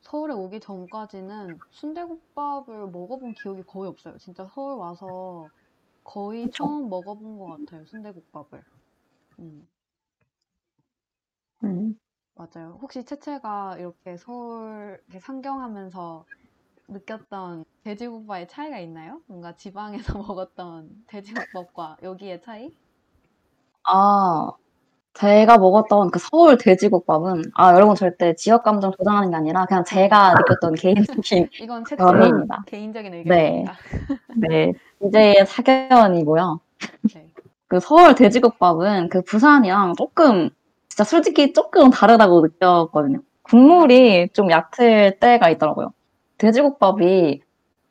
서울에 0.00 0.34
오기 0.34 0.60
전까지는 0.60 1.58
순대국밥을 1.70 2.88
먹어본 2.88 3.34
기억이 3.34 3.62
거의 3.62 3.88
없어요. 3.88 4.16
진짜 4.18 4.46
서울 4.54 4.78
와서 4.78 5.48
거의 6.04 6.44
그쵸. 6.44 6.64
처음 6.64 6.88
먹어본 6.88 7.38
것 7.38 7.46
같아요. 7.46 7.84
순대국밥을. 7.86 8.62
음, 9.40 9.68
음. 11.64 11.98
맞아요. 12.36 12.78
혹시 12.82 13.04
채채가 13.04 13.76
이렇게 13.78 14.16
서울 14.18 15.00
이렇게 15.06 15.18
상경하면서 15.20 16.24
느꼈던 16.88 17.64
돼지국밥의 17.84 18.48
차이가 18.48 18.78
있나요? 18.78 19.20
뭔가 19.26 19.56
지방에서 19.56 20.18
먹었던 20.18 20.90
돼지국밥과 21.06 21.96
여기의 22.02 22.42
차이? 22.42 22.70
아, 23.84 24.50
제가 25.14 25.58
먹었던 25.58 26.10
그 26.10 26.18
서울 26.18 26.58
돼지국밥은, 26.58 27.42
아, 27.54 27.74
여러분 27.74 27.94
절대 27.94 28.34
지역 28.34 28.64
감정 28.64 28.92
조장하는 28.92 29.30
게 29.30 29.36
아니라 29.36 29.64
그냥 29.66 29.84
제가 29.84 30.34
느꼈던 30.34 30.74
개인적인, 31.24 31.48
이건 31.62 31.84
견해입니다. 31.84 32.64
개인적인 32.66 33.12
네. 33.12 33.18
의견입니다. 33.18 33.76
네, 34.34 34.72
DJ의 35.00 35.46
사견이고요. 35.46 36.60
네. 37.14 37.30
그 37.68 37.80
서울 37.80 38.14
돼지국밥은 38.14 39.08
그 39.08 39.22
부산이랑 39.22 39.94
조금, 39.96 40.50
진짜 40.96 41.04
솔직히 41.04 41.52
조금 41.52 41.90
다르다고 41.90 42.40
느꼈거든요. 42.40 43.18
국물이 43.42 44.30
좀 44.32 44.50
얕을 44.50 45.18
때가 45.20 45.50
있더라고요. 45.50 45.92
돼지국밥이 46.38 47.42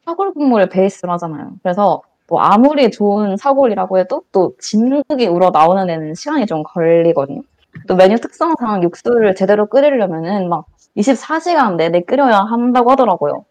사골 0.06 0.34
국물을 0.34 0.70
베이스로 0.70 1.12
하잖아요. 1.14 1.52
그래서 1.62 2.02
뭐 2.28 2.42
아무리 2.42 2.90
좋은 2.90 3.38
사골이라고 3.38 4.00
해도 4.00 4.24
또 4.32 4.56
진국이 4.60 5.28
우러 5.28 5.52
나오는 5.52 5.86
데는 5.86 6.16
시간이 6.16 6.48
좀 6.48 6.64
걸리거든요. 6.64 7.44
또 7.88 7.96
메뉴 7.96 8.18
특성상 8.18 8.82
육수를 8.82 9.36
제대로 9.36 9.68
끓이려면은 9.68 10.50
막 10.50 10.66
24시간 10.98 11.76
내내 11.76 12.02
끓여야 12.02 12.40
한다고 12.40 12.90
하더라고요. 12.90 13.46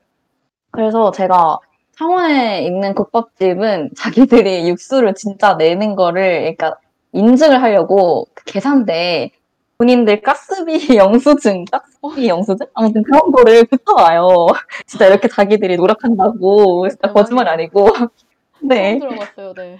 그래서 0.72 1.12
제가 1.12 1.60
창원에 1.96 2.64
있는 2.64 2.92
국밥집은 2.92 3.90
자기들이 3.96 4.68
육수를 4.68 5.14
진짜 5.14 5.54
내는 5.54 5.94
거를 5.94 6.40
그러니까 6.40 6.76
인증을 7.12 7.62
하려고 7.62 8.26
그 8.34 8.42
계산대에 8.46 9.30
본인들 9.78 10.22
가스비 10.22 10.96
영수증, 10.96 11.64
가스비 11.66 12.28
영수증? 12.28 12.66
아무튼 12.74 13.02
그런 13.02 13.32
거를 13.32 13.64
붙여와요. 13.64 14.46
진짜 14.86 15.06
이렇게 15.06 15.28
자기들이 15.28 15.76
노력한다고. 15.76 16.88
진짜 16.88 17.12
거짓말 17.12 17.48
아니고. 17.48 17.88
네. 18.62 18.98
들어봤어요. 18.98 19.54
네. 19.54 19.78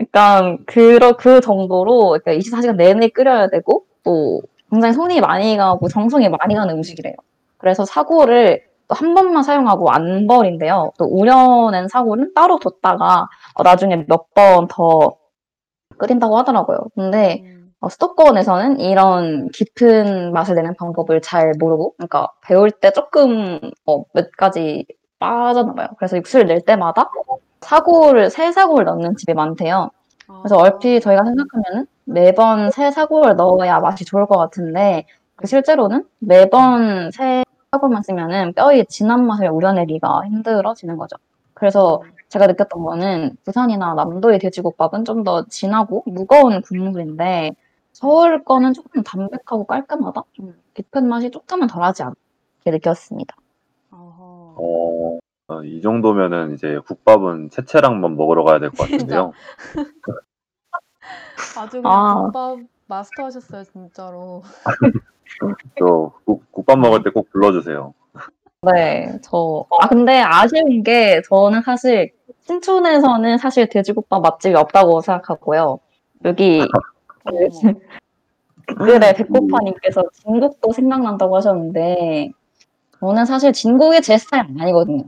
약간 0.00 0.58
그러 0.66 1.16
그 1.16 1.40
정도로 1.40 2.18
그러니까 2.22 2.32
24시간 2.32 2.76
내내 2.76 3.08
끓여야 3.08 3.48
되고 3.48 3.84
또 4.02 4.40
굉장히 4.70 4.94
손이 4.94 5.20
많이 5.20 5.56
가고 5.56 5.88
정성이 5.88 6.28
많이 6.28 6.54
가는 6.54 6.74
음식이래요. 6.74 7.14
그래서 7.58 7.84
사골을 7.84 8.62
또한 8.88 9.14
번만 9.14 9.42
사용하고 9.42 9.90
안 9.90 10.26
버린대요. 10.26 10.92
또 10.98 11.04
우려낸 11.04 11.86
사골은 11.88 12.32
따로 12.34 12.58
뒀다가 12.58 13.28
어, 13.54 13.62
나중에 13.62 14.04
몇 14.08 14.26
번 14.34 14.66
더 14.68 15.16
끓인다고 15.98 16.36
하더라고요. 16.38 16.78
근데 16.94 17.42
음, 17.44 17.59
어, 17.80 17.88
수도권에서는 17.88 18.80
이런 18.80 19.48
깊은 19.50 20.32
맛을 20.32 20.54
내는 20.54 20.74
방법을 20.76 21.22
잘 21.22 21.52
모르고, 21.58 21.94
그러니까 21.96 22.28
배울 22.42 22.70
때 22.70 22.92
조금 22.92 23.58
어, 23.86 24.04
몇 24.12 24.30
가지 24.36 24.86
빠졌나 25.18 25.74
봐요. 25.74 25.88
그래서 25.98 26.16
육수를 26.18 26.46
낼 26.46 26.60
때마다 26.62 27.10
사골을 27.62 28.30
새 28.30 28.52
사골을 28.52 28.84
넣는 28.86 29.16
집이 29.16 29.34
많대요. 29.34 29.90
그래서 30.42 30.56
아, 30.58 30.62
얼핏 30.62 31.00
저희가 31.00 31.24
생각하면은 31.24 31.86
매번 32.04 32.70
새 32.70 32.90
사골을 32.90 33.36
넣어야 33.36 33.80
맛이 33.80 34.04
좋을 34.04 34.26
것 34.26 34.38
같은데 34.38 35.06
그 35.36 35.46
실제로는 35.46 36.04
매번 36.18 37.10
새 37.10 37.44
사골만 37.72 38.02
쓰면은 38.02 38.52
뼈의 38.54 38.86
진한 38.86 39.26
맛을 39.26 39.48
우려내기가 39.50 40.22
힘들어지는 40.26 40.96
거죠. 40.98 41.16
그래서 41.54 42.02
제가 42.28 42.46
느꼈던 42.46 42.82
거는 42.84 43.36
부산이나 43.44 43.94
남도의 43.94 44.38
돼지국밥은 44.38 45.04
좀 45.04 45.24
더 45.24 45.44
진하고 45.48 46.02
무거운 46.06 46.62
국물인데 46.62 47.52
서울 47.92 48.44
거는 48.44 48.72
조금 48.72 49.02
담백하고 49.02 49.64
깔끔하다? 49.64 50.24
좀 50.32 50.54
깊은 50.74 51.08
맛이 51.08 51.30
조금은 51.30 51.66
덜하지 51.66 52.02
않게 52.02 52.70
느꼈습니다. 52.70 53.36
어허. 53.90 54.54
어, 54.56 55.18
어, 55.48 55.64
이 55.64 55.80
정도면은 55.82 56.54
이제 56.54 56.78
국밥은 56.86 57.50
채채랑 57.50 57.94
한번 57.94 58.16
먹으러 58.16 58.44
가야 58.44 58.58
될것 58.58 58.90
같은데요. 58.90 59.32
아주 61.58 61.82
그냥 61.82 61.92
아. 61.92 62.22
국밥 62.22 62.58
마스터 62.86 63.24
하셨어요, 63.24 63.64
진짜로. 63.64 64.42
저 65.78 66.12
국, 66.24 66.50
국밥 66.52 66.78
먹을 66.78 67.02
때꼭 67.02 67.30
불러 67.30 67.52
주세요. 67.52 67.94
네, 68.62 69.18
저, 69.22 69.64
아, 69.80 69.88
근데 69.88 70.20
아쉬운 70.20 70.82
게 70.82 71.22
저는 71.28 71.62
사실 71.62 72.12
신촌에서는 72.40 73.38
사실 73.38 73.68
돼지국밥 73.68 74.22
맛집이 74.22 74.54
없다고 74.54 75.00
생각하고요. 75.00 75.78
여기 76.24 76.60
댓글에 78.66 79.12
백고파님께서 79.14 80.02
진국도 80.12 80.72
생각난다고 80.72 81.36
하셨는데 81.36 82.30
저는 83.00 83.24
사실 83.24 83.52
진국이 83.52 84.00
제 84.02 84.18
스타일 84.18 84.44
아니거든요. 84.60 85.04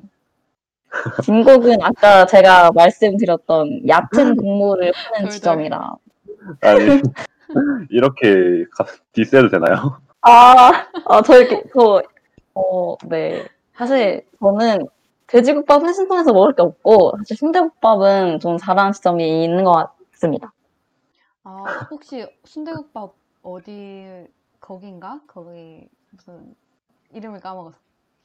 진국은 1.23 1.77
아까 1.83 2.27
제가 2.27 2.71
말씀드렸던 2.73 3.89
얕은 3.89 4.37
국물을 4.37 4.93
하는. 5.15 5.31
지점이라. 5.31 5.95
아니, 6.61 7.01
이렇게 7.91 8.65
가- 8.77 8.85
디스해도 9.13 9.49
되나요? 9.49 9.99
아, 10.23 10.71
아, 11.07 11.23
저 11.23 11.39
이렇게, 11.39 11.63
저, 11.75 12.03
어, 12.55 12.97
네. 13.07 13.45
사실 13.75 14.25
저는 14.41 14.87
돼지국밥은 15.29 15.93
신촌에서 15.95 16.33
먹을 16.33 16.55
게 16.55 16.63
없고, 16.63 17.13
사실 17.19 17.37
순대국밥은 17.37 18.41
좀 18.41 18.59
잘하는 18.59 18.93
지점이 18.93 19.45
있는 19.45 19.65
것 19.65 19.89
같습니다. 20.13 20.53
아, 21.45 21.87
혹시 21.91 22.27
순대국밥 22.45 23.15
어디 23.43 24.27
거긴가? 24.61 25.23
거기 25.27 25.89
무슨 26.11 26.55
이름을 27.13 27.41
까먹었어. 27.41 27.77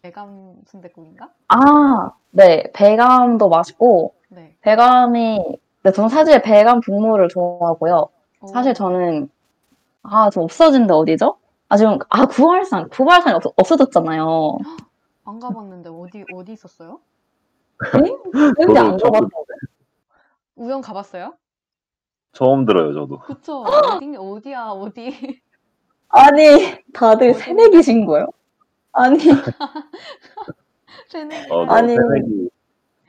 대감 0.02 0.62
순대국인가? 0.68 1.32
아, 1.48 2.12
네. 2.32 2.64
배감도 2.74 3.50
맛있고, 3.50 4.14
네. 4.30 4.56
배감이, 4.62 5.40
네, 5.84 5.92
저는 5.92 6.10
사실 6.10 6.42
배감 6.42 6.82
국물을 6.82 7.28
좋아하고요. 7.30 8.10
오, 8.42 8.48
사실 8.48 8.74
저는, 8.74 9.30
아, 10.04 10.30
좀 10.30 10.44
없어진 10.44 10.88
데 10.88 10.94
어디죠? 10.94 11.38
아, 11.70 11.78
지금, 11.78 12.00
아, 12.10 12.26
구활산. 12.28 12.90
구활산이 12.90 13.36
없, 13.36 13.44
없어졌잖아요. 13.56 14.58
안 15.26 15.40
가봤는데 15.40 15.90
어디 15.90 16.26
어디 16.34 16.54
있었어요? 16.54 17.02
여기 18.60 18.78
안 18.78 18.98
저도 18.98 19.12
가봤다고. 19.12 19.46
우연 20.56 20.82
가봤어요? 20.82 21.38
처음 22.38 22.66
들어요, 22.68 22.94
저도. 22.94 23.18
그쵸? 23.18 23.64
어디, 23.64 24.16
어디야, 24.16 24.66
어디. 24.68 25.42
아니, 26.10 26.76
다들? 26.94 27.34
새내기신 27.34 28.06
거예요? 28.06 28.28
아니, 28.94 29.18
새내기. 31.10 31.52
어, 31.52 31.66
아니. 31.66 31.96
새내기. 31.96 32.50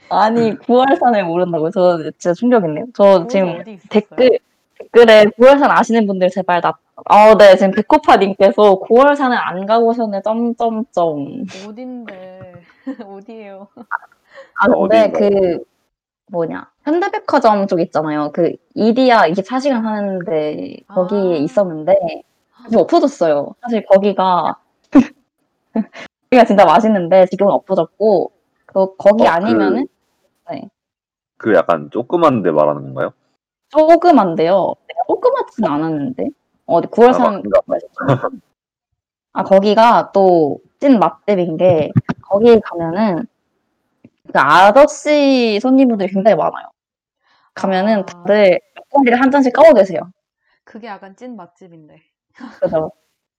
아니, 0.08 0.56
9월산을 0.56 1.24
모른다고요? 1.24 1.70
저 1.72 1.98
진짜 2.12 2.32
충격이네요. 2.32 2.86
저 2.94 3.26
지금? 3.26 3.62
댓글, 3.90 4.38
댓글에 4.78 5.24
9월산 5.38 5.64
아시는 5.68 6.06
분들 6.06 6.30
제발 6.30 6.62
나, 6.62 6.72
아, 7.04 7.36
네, 7.36 7.54
지금 7.56 7.72
백호파님께서 7.72 8.80
9월산을 8.80 9.36
안 9.38 9.66
가보셨네, 9.66 10.22
점점점. 10.22 11.44
어딘데? 11.68 12.54
어디예요? 13.06 13.68
아, 13.76 14.66
근데 14.68 15.02
어딘가. 15.02 15.18
그, 15.18 15.64
뭐냐. 16.30 16.70
현대백화점 16.84 17.66
쪽 17.66 17.80
있잖아요. 17.80 18.30
그, 18.32 18.52
이디야 18.74 19.28
24시간 19.30 19.82
하는데, 19.82 20.76
거기에 20.88 21.34
아. 21.34 21.36
있었는데, 21.36 21.94
지금 22.64 22.80
없어졌어요. 22.80 23.54
사실 23.60 23.84
거기가, 23.86 24.56
거기가 26.30 26.44
진짜 26.46 26.64
맛있는데, 26.64 27.26
지금은 27.26 27.52
없어졌고, 27.52 28.32
그, 28.66 28.96
거기 28.96 29.24
어, 29.24 29.30
아니면은, 29.30 29.86
그 31.36 31.54
약간 31.54 31.88
조그만 31.92 32.42
데 32.42 32.50
말하는 32.50 32.82
건가요? 32.82 33.12
조그만데요. 33.68 34.74
조그맣진 35.06 35.64
않았는데. 35.64 36.28
어, 36.66 36.78
아, 36.78 36.80
9월산, 36.80 37.42
맞습니다. 37.66 38.28
아, 39.32 39.42
거기가 39.44 40.10
또 40.12 40.58
찐 40.80 40.98
맛집인 40.98 41.56
게, 41.56 41.90
거기 42.22 42.60
가면은, 42.60 43.26
그 44.32 44.38
아저씨 44.38 45.58
손님분들이 45.60 46.12
굉장히 46.12 46.36
많아요. 46.36 46.70
가면은 47.54 48.00
아. 48.00 48.04
다들 48.06 48.60
목걸이를 48.76 49.20
한 49.20 49.30
잔씩 49.30 49.52
까고 49.52 49.74
계세요. 49.74 50.00
그게 50.64 50.86
약간 50.86 51.16
찐 51.16 51.34
맛집인데. 51.36 52.02
그죠? 52.60 52.92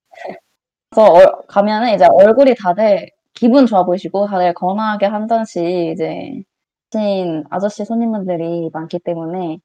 그래서 0.90 1.12
얼- 1.12 1.48
가면은 1.48 1.94
이제 1.94 2.06
얼굴이 2.10 2.56
다들 2.56 3.10
기분 3.34 3.68
좋아 3.68 3.86
보이시고 3.86 4.28
다들 4.28 4.54
건하게 4.54 5.06
한 5.06 5.28
잔씩 5.28 5.64
이제 5.64 6.44
찐 6.90 7.44
아저씨 7.52 7.86
손님분들이 7.86 8.70
많기 8.74 8.98
때문에 9.00 9.60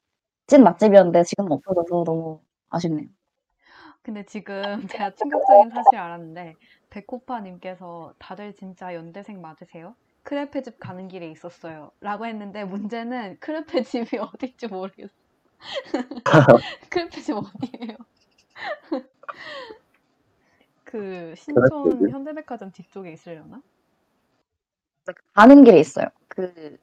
찐 0.46 0.62
맛집이었는데 0.62 1.24
지금 1.24 1.50
없어져서 1.50 2.04
너무 2.04 2.40
아쉽네요. 2.68 3.08
근데 4.02 4.22
지금 4.26 4.62
제가 4.86 5.14
충격적인 5.14 5.70
사실 5.70 5.98
알았는데, 5.98 6.56
백호파님께서 6.90 8.12
다들 8.18 8.54
진짜 8.54 8.94
연대생 8.94 9.40
맞으세요? 9.40 9.96
크레페 10.24 10.62
집 10.62 10.80
가는 10.80 11.06
길에 11.06 11.30
있었어요. 11.30 11.90
라고 12.00 12.26
했는데, 12.26 12.64
문제는 12.64 13.38
크레페 13.40 13.82
집이 13.84 14.18
어딘지 14.32 14.66
모르겠어. 14.66 15.12
크레페 16.90 17.20
집 17.20 17.34
어디예요? 17.36 17.96
그, 20.84 21.34
신촌? 21.36 22.10
현대백화점 22.10 22.72
뒤쪽에 22.72 23.12
있으려나? 23.12 23.62
가는 25.34 25.64
길에 25.64 25.78
있어요. 25.80 26.06
그 26.28 26.78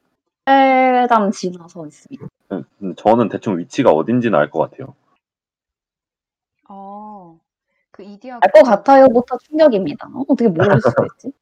빨담 0.45 1.31
지나서 1.31 1.87
있습니다. 1.87 2.27
네, 2.49 2.63
근데 2.79 2.95
저는 2.95 3.29
대충 3.29 3.57
위치가 3.57 3.91
어딘지는 3.91 4.37
알 4.37 4.49
것 4.51 4.59
같아요. 4.59 4.93
어, 6.69 7.39
그 7.91 8.03
이디야. 8.03 8.39
알것 8.41 8.63
같아요부터 8.63 9.37
충격입니다. 9.39 10.07
어, 10.07 10.25
어떻게 10.27 10.47
모를 10.49 10.79
수가 10.79 11.05
있지? 11.15 11.33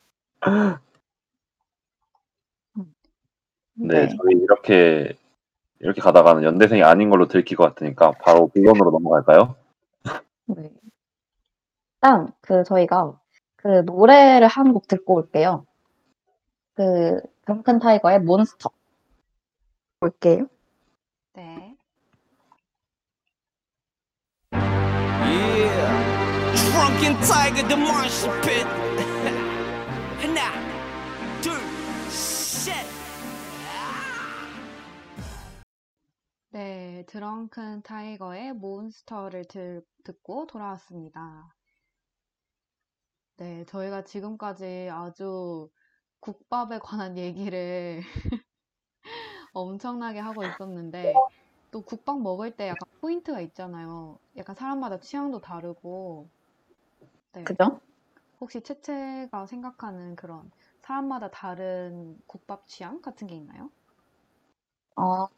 음. 3.82 3.88
네, 3.88 4.08
저희 4.10 4.36
이렇게 4.42 5.14
이렇게 5.80 6.02
가다가는 6.02 6.44
연대생이 6.44 6.84
아닌 6.84 7.10
걸로 7.10 7.28
들킬 7.28 7.56
것 7.58 7.64
같으니까 7.64 8.12
바로 8.22 8.48
본론으로 8.48 8.92
넘어갈까요? 8.92 9.56
네. 10.48 10.70
일단 12.02 12.32
그 12.42 12.64
저희가 12.64 13.18
그 13.56 13.68
노래를 13.86 14.48
한 14.48 14.74
곡 14.74 14.88
듣고 14.88 15.16
올게요. 15.16 15.66
그 16.76 17.22
드렁큰 17.46 17.80
타이거의 17.80 18.20
몬스터 18.20 18.70
볼게요. 20.00 20.48
네. 21.36 21.76
Yeah. 24.52 26.56
Drunken 26.72 27.16
Tiger, 27.22 27.68
the 27.68 27.78
Martian 27.78 28.42
Pit. 28.42 28.68
네, 36.52 37.04
드렁큰 37.08 37.82
타이거의 37.84 38.54
몬스터를 38.54 39.46
들, 39.46 39.84
듣고 40.04 40.46
돌아왔습니다. 40.48 41.56
네, 43.38 43.64
저희가 43.66 44.04
지금까지 44.04 44.90
아주 44.92 45.70
국밥에 46.20 46.80
관한 46.80 47.18
얘기를 47.54 48.02
엄청나게 49.54 50.20
하고 50.20 50.44
있었는데, 50.46 51.26
또 51.72 51.82
국밥 51.84 52.20
먹을 52.22 52.56
때 52.56 52.68
약간 52.68 52.88
포인트가 53.02 53.42
있잖아요. 53.42 54.20
약간 54.38 54.56
사람마다 54.56 55.00
취향도 55.00 55.42
다르고, 55.42 56.30
네, 57.34 57.42
그죠? 57.44 57.82
혹시 58.42 58.62
채채가 58.62 59.48
생각하는 59.48 60.16
그런 60.16 60.52
사람마다 60.82 61.32
다른 61.32 62.18
국밥 62.28 62.68
취향 62.68 63.02
같은 63.02 63.28
게 63.28 63.36
있나요? 63.36 63.72
어, 64.96 65.30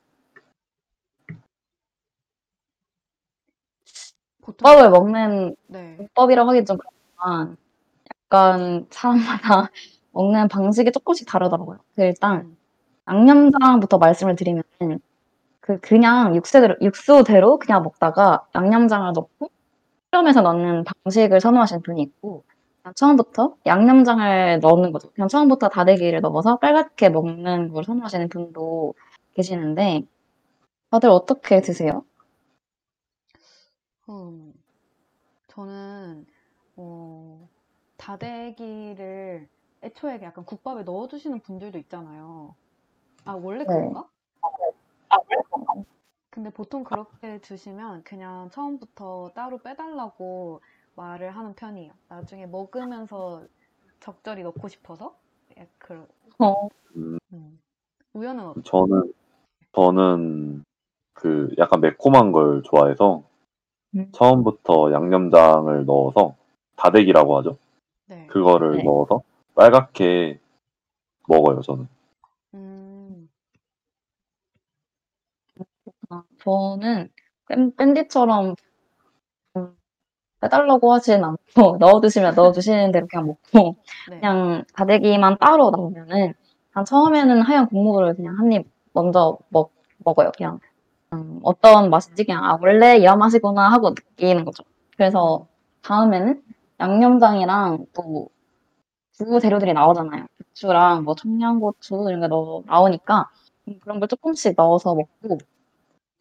보통, 4.41 4.57
국밥을 4.57 4.89
먹는 4.91 5.55
네, 5.67 5.97
국밥이라고 5.97 6.49
하긴 6.49 6.65
좀 6.65 6.77
그렇지만 6.77 7.57
약간 8.25 8.87
사람마다 8.89 9.69
먹는 10.13 10.47
방식이 10.49 10.91
조금씩 10.91 11.27
다르더라고요. 11.27 11.79
그 11.95 12.03
일단 12.03 12.41
음, 12.41 12.57
양념장부터 13.09 13.97
말씀을 13.97 14.35
드리면 14.35 14.63
그 15.61 15.79
그냥 15.79 16.35
육수대로 16.35 16.75
육수대로 16.81 17.59
그냥 17.59 17.83
먹다가 17.83 18.45
양념장을 18.55 19.13
넣고 19.13 19.49
수렴해서 20.11 20.41
넣는 20.41 20.85
방식을 20.85 21.41
선호하시는 21.41 21.83
분이 21.83 22.01
있고 22.03 22.43
그냥 22.83 22.93
처음부터 22.95 23.55
양념장을 23.67 24.59
넣는 24.61 24.91
거죠. 24.93 25.11
그냥 25.13 25.27
처음부터 25.29 25.69
다대기를 25.69 26.21
넣어서 26.21 26.57
빨갛게 26.59 27.09
먹는 27.09 27.69
걸 27.73 27.83
선호하시는 27.85 28.29
분도 28.29 28.93
계시는데 29.35 30.03
다들 30.91 31.09
어떻게 31.09 31.61
드세요? 31.61 32.03
음, 34.11 34.53
저는, 35.47 36.25
어, 36.75 37.47
다대기를 37.97 39.47
애초에 39.83 40.19
약간 40.21 40.43
국밥에 40.45 40.83
넣어주시는 40.83 41.39
분들도 41.39 41.77
있잖아요. 41.79 42.53
아, 43.23 43.33
원래 43.33 43.59
네. 43.59 43.73
그런가? 43.73 44.07
아, 45.09 45.17
그래요? 45.19 45.41
근데 46.29 46.49
보통 46.49 46.83
그렇게 46.83 47.39
드시면 47.39 48.03
그냥 48.03 48.49
처음부터 48.51 49.31
따로 49.33 49.57
빼달라고 49.59 50.61
말을 50.95 51.31
하는 51.31 51.53
편이에요. 51.55 51.93
나중에 52.09 52.45
먹으면서 52.45 53.45
적절히 53.99 54.43
넣고 54.43 54.67
싶어서. 54.67 55.15
예, 55.57 55.67
그, 55.77 56.07
어, 56.39 56.67
음, 56.95 57.17
음. 57.33 57.61
우연은 58.13 58.45
어때요? 58.45 58.63
저는 58.63 59.13
저는 59.73 60.63
그 61.13 61.53
약간 61.57 61.81
매콤한 61.81 62.31
걸 62.31 62.63
좋아해서 62.63 63.23
음. 63.95 64.07
처음부터 64.13 64.91
양념장을 64.93 65.85
넣어서 65.85 66.35
다대기라고 66.77 67.37
하죠. 67.39 67.57
네. 68.07 68.27
그거를 68.27 68.77
네. 68.77 68.83
넣어서 68.83 69.21
빨갛게 69.55 70.39
먹어요, 71.27 71.61
저는. 71.61 71.87
음, 72.53 73.29
아, 76.09 76.23
저는 76.43 77.09
밴- 77.47 77.75
밴디처럼 77.75 78.55
음, 79.57 79.75
빼달라고 80.41 80.93
하진 80.93 81.23
않고 81.23 81.37
넣어주시면 81.79 82.35
넣어 82.35 82.51
주시는 82.53 82.91
대로 82.91 83.07
그냥 83.07 83.27
먹고 83.27 83.77
네. 84.09 84.19
그냥 84.19 84.65
다대기만 84.75 85.37
따로 85.39 85.71
나오면은 85.71 86.33
그냥 86.73 86.85
처음에는 86.85 87.41
하얀 87.43 87.67
국물을 87.69 88.15
그냥 88.15 88.37
한 88.39 88.51
입 88.53 88.67
먼저 88.93 89.37
먹, 89.49 89.71
먹어요. 89.99 90.31
그냥 90.37 90.59
음, 91.13 91.39
어떤 91.43 91.89
맛인지 91.89 92.23
그냥 92.23 92.43
아 92.45 92.57
원래 92.61 92.97
이런 92.97 93.19
맛이구나 93.19 93.71
하고 93.71 93.89
느끼는 93.91 94.45
거죠. 94.45 94.63
그래서 94.95 95.47
다음에는 95.83 96.41
양념장이랑 96.79 97.85
또주 97.93 99.39
재료들이 99.41 99.73
나오잖아요. 99.73 100.25
부추랑 100.37 101.03
뭐 101.03 101.15
청양고추 101.15 102.05
이런 102.09 102.21
게 102.21 102.27
넣어 102.27 102.63
나오니까 102.65 103.29
음, 103.67 103.79
그런 103.81 103.99
걸 103.99 104.07
조금씩 104.09 104.55
넣어서 104.57 104.95
먹고 104.95 105.37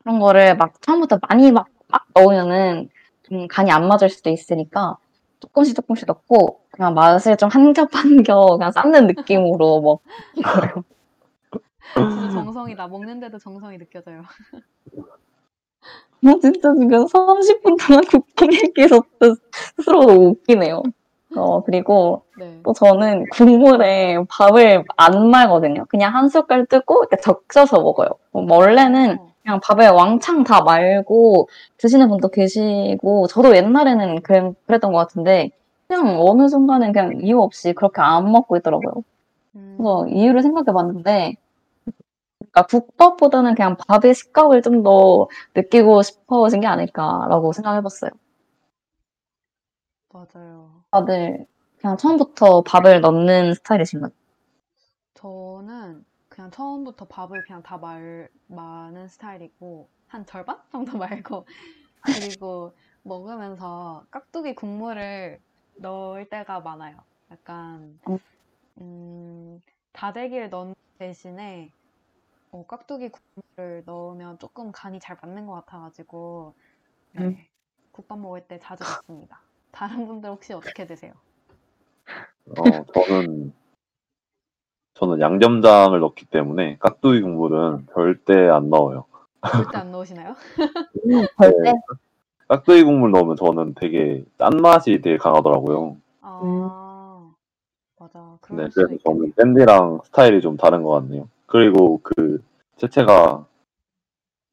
그런 0.02 0.20
거를 0.20 0.56
막 0.56 0.80
처음부터 0.82 1.20
많이 1.28 1.52
막, 1.52 1.68
막 1.88 2.06
넣으면은 2.14 2.90
좀 3.24 3.48
간이 3.48 3.70
안 3.72 3.88
맞을 3.88 4.10
수도 4.10 4.30
있으니까 4.30 4.98
조금씩 5.40 5.76
조금씩 5.76 6.06
넣고 6.08 6.62
그냥 6.72 6.94
맛을 6.94 7.36
좀 7.38 7.50
한 7.50 7.72
겹 7.74 7.90
한 7.96 8.22
겹 8.24 8.58
그냥 8.58 8.72
쌓는 8.72 9.06
느낌으로 9.08 9.80
먹는 9.82 10.44
거예요. 10.44 10.84
진짜 11.94 12.30
정성이다. 12.30 12.88
먹는데도 12.88 13.38
정성이 13.38 13.78
느껴져요. 13.78 14.22
어, 16.22 16.38
진짜 16.40 16.74
지금 16.74 17.06
30분 17.06 17.86
동안 17.86 18.04
국뽕 18.04 18.52
얘기해서 18.52 19.02
스스로 19.76 20.00
웃기네요. 20.00 20.82
어, 21.36 21.62
그리고 21.62 22.22
네. 22.36 22.60
또 22.64 22.72
저는 22.72 23.24
국물에 23.32 24.18
밥을 24.28 24.84
안 24.96 25.30
말거든요. 25.30 25.84
그냥 25.88 26.14
한 26.14 26.28
숟갈 26.28 26.66
뜨고 26.66 27.02
이렇게 27.02 27.16
적셔서 27.16 27.80
먹어요. 27.80 28.08
뭐 28.32 28.42
원래는 28.56 29.18
어, 29.18 29.32
그냥 29.42 29.60
밥을 29.62 29.88
왕창 29.90 30.44
다 30.44 30.62
말고 30.62 31.48
드시는 31.78 32.08
분도 32.08 32.28
계시고 32.28 33.28
저도 33.28 33.56
옛날에는 33.56 34.22
그랬, 34.22 34.54
그랬던 34.66 34.92
것 34.92 34.98
같은데 34.98 35.50
그냥 35.86 36.16
어느 36.20 36.48
순간은 36.48 36.92
그냥 36.92 37.20
이유 37.22 37.40
없이 37.40 37.72
그렇게 37.72 38.00
안 38.00 38.30
먹고 38.30 38.56
있더라고요. 38.56 39.02
그래서 39.52 40.02
음, 40.02 40.08
이유를 40.08 40.42
생각해 40.42 40.72
봤는데 40.72 41.36
그러니까 42.52 42.66
국밥보다는 42.68 43.55
그냥 43.55 43.77
밥의 43.77 44.14
식감을 44.14 44.62
좀 44.62 44.82
더 44.82 45.28
느끼고 45.55 46.02
싶어진 46.02 46.60
게 46.60 46.66
아닐까라고 46.66 47.52
생각해 47.52 47.82
봤어요. 47.82 48.10
맞아요. 50.12 50.85
다들 50.93 51.47
그냥 51.81 51.97
처음부터 51.97 52.62
밥을 52.62 53.01
넣는 53.01 53.55
스타일이신가요? 53.55 54.12
저는 55.14 56.05
그냥 56.28 56.51
처음부터 56.51 57.06
밥을 57.06 57.43
그냥 57.44 57.62
다 57.62 57.77
말, 57.78 58.28
마는 58.47 59.09
스타일이고, 59.09 59.89
한 60.06 60.27
절반 60.27 60.59
정도 60.72 60.97
말고, 60.98 61.47
그리고 62.02 62.74
먹으면서 63.02 64.06
깍두기 64.10 64.55
국물을 64.55 65.40
넣을 65.77 66.28
때가 66.28 66.60
많아요. 66.60 66.98
약간, 67.31 68.01
음. 68.09 68.18
음, 68.81 69.62
다대기를 69.93 70.51
넣는 70.51 70.74
대신에, 70.98 71.72
어, 72.52 72.64
깍두기 72.66 73.10
국물을 73.10 73.85
넣으면 73.86 74.39
조금 74.39 74.72
간이 74.72 74.98
잘 74.98 75.16
맞는 75.22 75.47
것 75.47 75.55
같아가지고, 75.55 76.55
네. 77.12 77.24
음. 77.24 77.36
국밥 77.93 78.18
먹을 78.18 78.43
때 78.43 78.59
자주 78.59 78.85
먹습니다. 78.85 79.40
다른 79.70 80.06
분들 80.06 80.31
혹시 80.31 80.52
어떻게 80.52 80.86
드세요? 80.86 81.12
어, 82.47 82.85
저는 82.94 83.52
저는 84.94 85.20
양념장을 85.20 85.98
넣기 85.98 86.27
때문에 86.27 86.77
깍두기 86.78 87.22
국물은 87.22 87.86
절대 87.94 88.48
안 88.48 88.68
넣어요. 88.70 89.06
절대 89.51 89.78
안 89.78 89.93
넣으시나요? 89.93 90.35
절대? 91.40 91.72
깍두기 92.48 92.82
국물 92.85 93.12
넣으면 93.12 93.36
저는 93.36 93.74
되게 93.74 94.24
짠 94.39 94.56
맛이 94.56 95.01
되게 95.01 95.16
강하더라고요. 95.16 95.97
아, 96.20 97.32
맞아. 97.98 98.39
네, 98.51 98.68
그래서 98.68 98.97
저는. 99.05 99.32
샌디랑 99.36 100.01
스타일이 100.05 100.40
좀 100.40 100.56
다른 100.56 100.82
것 100.82 100.90
같네요. 100.90 101.28
그리고 101.51 101.98
그 102.02 102.43
채채가 102.77 103.44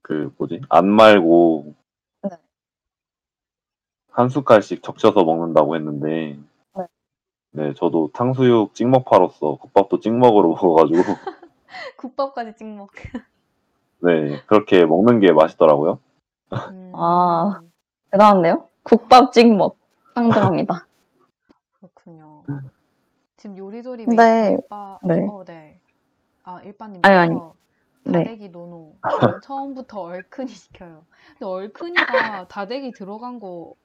그 0.01 0.33
뭐지 0.37 0.61
안 0.67 0.89
말고 0.89 1.75
네. 2.23 2.29
한 4.09 4.29
숟갈씩 4.29 4.81
적셔서 4.81 5.23
먹는다고 5.23 5.75
했는데 5.75 6.39
네. 6.75 6.85
네 7.51 7.73
저도 7.75 8.09
탕수육 8.13 8.73
찍먹파로서 8.73 9.57
국밥도 9.57 9.99
찍먹으로 9.99 10.49
먹어가지고 10.57 11.03
국밥까지 11.97 12.55
찍먹. 12.55 12.89
네 13.99 14.41
그렇게 14.47 14.83
먹는 14.83 15.19
게 15.19 15.31
맛있더라고요. 15.31 15.99
음, 16.51 16.91
아. 16.95 17.61
대단한데요? 18.09 18.69
국밥 18.81 19.33
찍먹 19.33 19.77
상정합니다. 20.15 20.87
그렇군요. 21.77 22.43
지금 23.35 23.55
요리조리 23.55 24.07
네. 24.07 24.53
일빠, 24.53 24.97
네. 25.03 25.27
어, 25.29 25.43
네. 25.45 25.76
아, 26.47 26.61
일빠님께서 26.61 27.13
아니, 27.13 27.33
아니. 27.33 27.41
네. 28.05 28.23
다대기 28.23 28.49
노노. 28.49 28.95
처음부터 29.43 29.99
얼큰이 29.99 30.47
시켜요. 30.47 31.05
근데 31.33 31.45
얼큰이가 31.45 31.97
다대기 32.47 32.93
들어간 32.93 33.41
거 33.41 33.75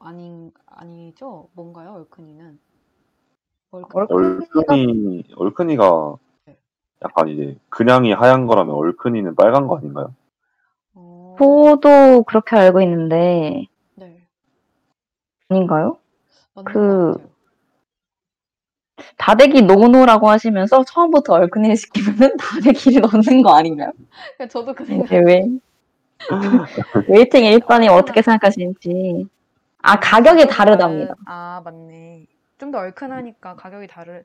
아닌, 0.00 0.50
아니죠? 0.66 1.48
뭔가요, 1.52 1.92
얼큰이는? 1.92 2.58
얼큰, 3.70 4.06
얼큰이 4.10 5.24
얼큰이가 5.36 6.16
네. 6.46 6.58
약간 7.02 7.28
이제 7.28 7.56
그냥이 7.68 8.12
하얀 8.12 8.48
거라면 8.48 8.74
얼큰이는 8.74 9.36
빨간 9.36 9.68
거 9.68 9.76
아닌가요? 9.76 10.12
어, 10.94 11.36
저도 11.38 12.24
그렇게 12.24 12.56
알고 12.56 12.80
있는데 12.82 13.66
네. 13.94 14.26
아닌가요? 15.48 15.98
그- 16.64 17.12
것 17.12 17.12
같아요. 17.12 17.27
다대기 19.16 19.62
no 19.62 19.78
no라고 19.78 20.28
하시면서 20.28 20.84
처음부터 20.84 21.34
얼큰이 21.34 21.76
시키면은 21.76 22.36
다대기를 22.36 23.02
넣는 23.02 23.42
거 23.42 23.56
아닌가요? 23.56 23.92
그러니까 24.36 24.48
저도 24.52 24.74
그 24.74 24.84
생각. 24.84 25.06
이게 25.06 25.18
왜 25.18 25.46
웨이팅 27.08 27.44
일빠님이 27.44 27.88
어떻게 27.88 28.22
생각하시는지 28.22 29.26
아 29.82 30.00
가격이 30.00 30.46
다르답니다. 30.48 31.14
아, 31.26 31.62
맞네. 31.64 32.26
좀 32.58 32.72
더 32.72 32.78
얼큰하니까 32.78 33.54
가격이 33.54 33.86
다를, 33.86 34.24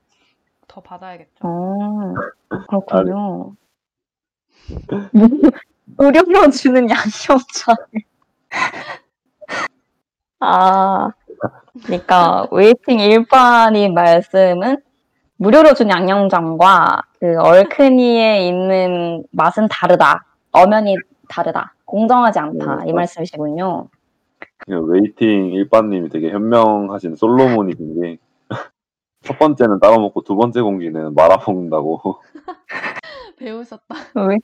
더 0.66 0.80
받아야겠죠. 0.80 1.30
어 1.40 2.14
그렇군요. 2.68 3.54
무료로 5.84 6.50
주는 6.50 6.88
양념장. 6.90 7.76
아, 10.40 11.10
그러니까 11.84 12.46
웨이팅 12.50 13.00
일빠님 13.00 13.94
말씀은 13.94 14.78
무료로 15.36 15.74
준 15.74 15.90
양념장과 15.90 17.02
그 17.20 17.36
얼큰이에 17.40 18.46
있는 18.48 19.24
맛은 19.32 19.68
다르다. 19.68 20.24
엄연히 20.52 20.96
다르다. 21.28 21.74
공정하지 21.84 22.38
않다. 22.38 22.84
이 22.86 22.92
말씀이시군요. 22.92 23.88
그 24.66 24.80
웨이팅 24.80 25.50
일빠님이 25.52 26.08
되게 26.08 26.30
현명하신 26.30 27.16
솔로몬이신 27.16 28.00
게 28.00 28.18
첫 29.24 29.38
번째는 29.38 29.80
따로 29.80 29.98
먹고 30.00 30.20
두 30.22 30.36
번째 30.36 30.60
공기는 30.60 31.14
말아 31.14 31.38
먹는다고. 31.46 32.00
배우셨다. 33.38 33.94
웨, 34.14 34.36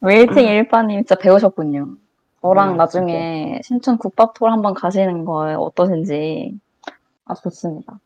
웨이팅 0.00 0.46
일빠님 0.46 1.00
진짜 1.00 1.14
배우셨군요. 1.16 1.96
저랑 2.42 2.72
네, 2.72 2.76
나중에 2.76 3.60
신촌 3.62 3.96
국밥 3.98 4.34
투어 4.34 4.50
한번 4.50 4.74
가시는 4.74 5.24
거 5.24 5.56
어떠신지 5.58 6.58
아 7.24 7.34
좋습니다. 7.34 8.00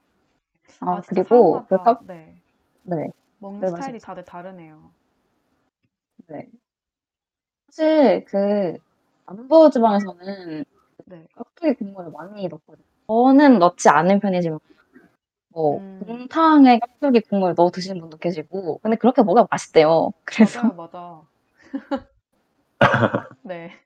아, 0.80 1.00
진짜 1.00 1.22
그리고 1.22 1.64
그 1.66 1.82
깍, 1.82 2.02
네. 2.06 2.36
네, 2.82 3.08
먹는 3.38 3.60
네, 3.60 3.68
스타일이. 3.68 3.98
다들 3.98 4.24
다르네요. 4.24 4.90
네. 6.28 6.48
사실 7.68 8.24
그 8.26 8.76
남부 9.26 9.70
지방에서는 9.70 10.64
네. 11.06 11.26
깍두기 11.34 11.74
국물을 11.74 12.10
많이 12.10 12.46
넣거든요. 12.48 12.84
저는 13.08 13.58
넣지 13.58 13.88
않는 13.88 14.20
편이지만 14.20 14.58
뭐 15.48 15.78
음. 15.78 16.00
곰탕에 16.06 16.78
깍두기 16.78 17.20
국물 17.20 17.54
넣어 17.56 17.70
드시는 17.70 18.02
분도 18.02 18.18
계시고 18.18 18.80
근데 18.82 18.98
그렇게 18.98 19.22
먹으면 19.22 19.46
맛있대요. 19.50 20.12
그래서 20.24 20.60
맞아요, 20.60 20.74
맞아. 20.74 21.22
네. 23.42 23.85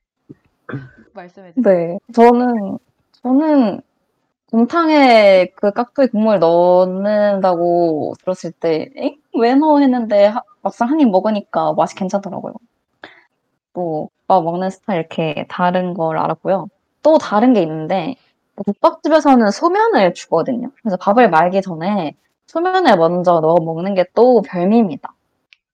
말씀해 1.12 1.52
주세요. 1.54 1.76
네, 1.76 1.98
저는 2.12 2.78
저는 3.22 3.80
곰탕에 4.50 5.52
그 5.56 5.72
깍두기 5.72 6.10
국물 6.12 6.38
넣는다고 6.40 8.14
들었을 8.20 8.52
때, 8.52 8.90
에? 8.98 9.16
왜 9.38 9.54
넣어 9.56 9.80
했는데 9.80 10.26
하- 10.26 10.42
막상 10.62 10.90
한 10.90 11.00
입 11.00 11.10
먹으니까 11.10 11.74
맛이 11.74 11.94
괜찮더라고요. 11.96 12.54
또 13.72 14.10
국밥 14.20 14.44
먹는 14.44 14.70
스타일 14.70 15.00
이렇게 15.00 15.46
다른 15.48 15.94
걸 15.94 16.18
알았고요. 16.18 16.68
또 17.02 17.18
다른 17.18 17.52
게 17.52 17.62
있는데 17.62 18.16
국밥집에서는 18.56 19.50
소면을 19.50 20.12
주거든요. 20.14 20.70
그래서 20.82 20.96
밥을 20.96 21.30
말기 21.30 21.62
전에 21.62 22.14
소면을 22.46 22.96
먼저 22.96 23.40
넣어 23.40 23.56
먹는 23.60 23.94
게 23.94 24.04
또 24.14 24.42
별미입니다. 24.42 25.14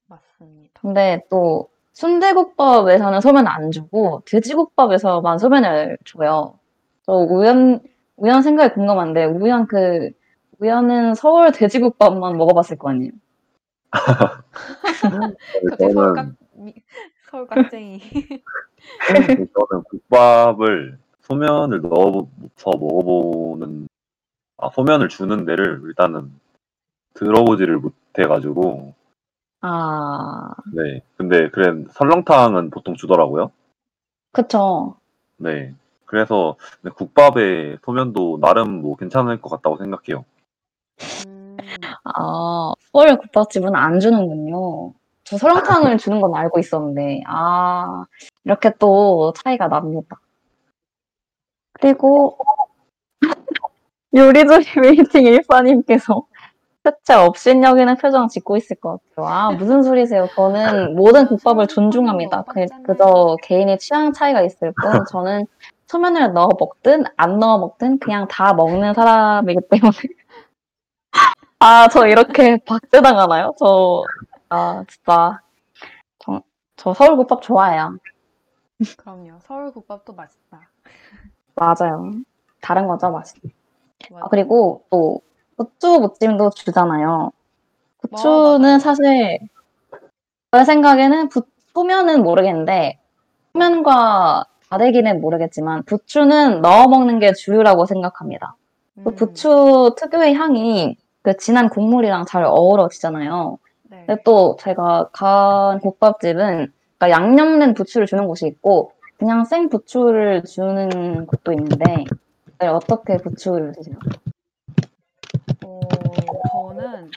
맞습니다. 0.09 0.81
근데 0.81 1.23
또 1.31 1.68
순대국밥에서는 1.97 3.23
소면 3.23 3.47
안 3.47 3.70
주고 3.70 4.23
돼지국밥에서만 4.27 5.39
소면을 5.39 5.97
줘요. 6.05 6.59
저 7.06 7.12
우연 7.12 7.81
우연 8.16 8.43
생각이 8.43 8.74
궁금한데 8.74 9.24
우연 9.24 9.66
그 9.66 10.10
우연은 10.59 11.14
서울 11.14 11.52
돼지국밥만 11.52 12.36
먹어봤을 12.36 12.77
거 12.77 12.90
아니에요. 12.90 13.12
갑자기 15.70 15.93
서울 15.93 16.14
깍, 16.14 16.28
미, 16.52 16.74
서울 17.31 17.47
깍쟁이. 17.47 18.01
저는 19.09 19.82
국밥을 19.85 20.98
소면을 21.20 21.81
넣어서 21.81 22.27
먹어보는 22.78 23.89
아 24.59 24.68
소면을 24.68 25.09
주는 25.09 25.47
데를 25.47 25.81
일단은 25.85 26.31
들어보지를 27.14 27.78
못해가지고 27.78 28.95
아, 29.69 30.55
네 30.73 31.03
근데 31.17 31.49
그래 31.51 31.85
설렁탕은 31.91 32.71
보통 32.71 32.95
주더라고요. 32.95 33.51
그쵸. 34.33 34.95
네 35.39 35.75
그래서 36.05 36.57
국밥에 36.95 37.79
소면도 37.83 38.39
나름 38.41 38.81
뭐 38.81 38.97
괜찮을 38.97 39.41
것 39.41 39.51
같다고 39.51 39.77
생각해요. 39.77 40.25
음, 41.27 41.57
아, 42.05 42.73
서울 42.93 43.17
국밥집은 43.19 43.75
안 43.75 43.99
주는군요. 43.99 44.93
저 45.25 45.37
설렁탕을 45.37 45.99
주는 45.99 46.21
건 46.21 46.35
알고 46.37 46.61
있었는데, 46.61 47.23
아, 47.27 48.05
이렇게 48.45 48.71
또 48.79 49.33
차이가 49.37 49.69
납니다. 49.69 50.21
그리고, 51.73 52.39
요리조리 54.15 54.65
웨이팅 54.83 55.25
일빠님께서 55.27 56.27
대체 56.87 57.15
없인 57.15 57.65
여기는 57.65 57.97
표정 57.97 58.29
짓고 58.29 58.57
있을 58.57 58.77
것 58.77 59.01
같아요. 59.17 59.27
아, 59.27 59.51
무슨 59.81 59.83
소리세요? 59.83 60.29
저는 60.35 60.95
모든 60.95 61.27
국밥을 61.27 61.67
존중합니다. 61.67 62.45
그, 62.45 62.67
그저 62.85 63.37
개인의 63.43 63.79
취향 63.79 64.13
차이가 64.13 64.43
있을 64.43 64.73
뿐, 64.73 64.91
저는 65.11 65.47
소면을 65.87 66.33
넣어 66.33 66.49
먹든 66.59 67.05
안 67.17 67.39
넣어 67.39 67.59
먹든 67.59 67.99
그냥 67.99 68.29
다 68.29 68.55
먹는 68.55 68.95
사람이기 68.95 69.61
때문에. 69.69 69.93
아, 71.59 71.89
저 71.89 72.07
이렇게 72.07 72.59
박제당하나요? 72.65 73.55
저, 73.59 74.05
아, 74.49 74.85
진짜. 74.89 75.41
저, 76.21 76.43
저 76.77 76.95
서울 76.95 77.17
국밥 77.17 77.43
좋아해요. 77.43 77.97
그럼요. 78.97 79.39
서울 79.41 79.73
국밥도 79.73 80.13
맛있다. 80.13 80.69
맞아요. 81.55 82.13
다른 82.61 82.87
거죠, 82.87 83.11
맛이. 83.11 83.35
아. 84.15 84.29
그리고 84.29 84.85
또 84.91 85.21
부추 85.57 86.01
무침도 86.01 86.51
주잖아요. 86.51 87.31
어, 87.31 88.09
부추는. 88.09 88.78
사실 88.78 89.39
제 90.53 90.65
생각에는 90.65 91.28
부, 91.28 91.43
소면은 91.74 92.23
모르겠는데 92.23 92.99
소면과 93.53 94.45
다대기는 94.70 95.20
모르겠지만 95.20 95.85
부추는 95.85 96.61
넣어 96.61 96.89
먹는 96.89 97.19
게 97.19 97.33
주류라고 97.33 97.87
생각합니다. 97.87 98.57
그 99.05 99.11
음, 99.11 99.15
부추 99.15 99.95
특유의 99.99 100.35
향이 100.35 100.97
그 101.23 101.37
진한 101.37 101.69
국물이랑 101.69 102.24
잘 102.27 102.45
어우러지잖아요. 102.45 103.59
네. 103.91 104.05
근데 104.07 104.23
또 104.24 104.57
제가 104.61 105.11
간 105.12 105.81
국밥집은 105.81 106.73
그러니까 106.99 107.11
양념된 107.11 107.74
부추를 107.74 108.07
주는 108.07 108.27
곳이 108.27 108.47
있고 108.47 108.93
그냥 109.19 109.45
생 109.45 109.69
부추를 109.69 110.45
주는 110.45 111.27
곳도 111.27 111.53
있는데 111.53 112.05
네, 112.59 112.66
어떻게 112.69 113.16
부추를 113.19 113.73
드세요? 113.73 113.97
어, 116.97 116.98
저는 116.98 117.10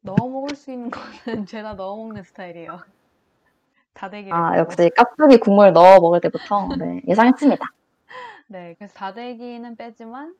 넣어 0.00 0.28
먹을 0.28 0.56
수 0.56 0.72
있는 0.72 0.90
거는 0.90 1.46
죄다 1.46 1.74
넣어 1.74 1.96
먹는 1.96 2.22
스타일이에요. 2.24 2.80
다대기를 3.94 4.34
아. 4.36 4.58
역시 4.58 4.90
깍두기 4.94 5.38
국물 5.38 5.72
넣어 5.72 6.00
먹을 6.00 6.20
때부터 6.20 6.68
네, 6.76 7.02
예상했습니다. 7.08 7.64
네, 8.48 8.74
그래서 8.78 8.94
다대기는 8.94 9.76
빼지만 9.76 10.34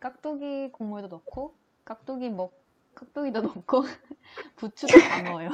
깍두기 0.00 0.72
국물도 0.72 1.08
넣고 1.08 1.54
깍두기 1.84 2.30
먹 2.30 2.52
깍두기도 2.94 3.42
넣고 3.42 3.84
부추도 4.56 4.98
다 4.98 5.22
넣어요. 5.22 5.50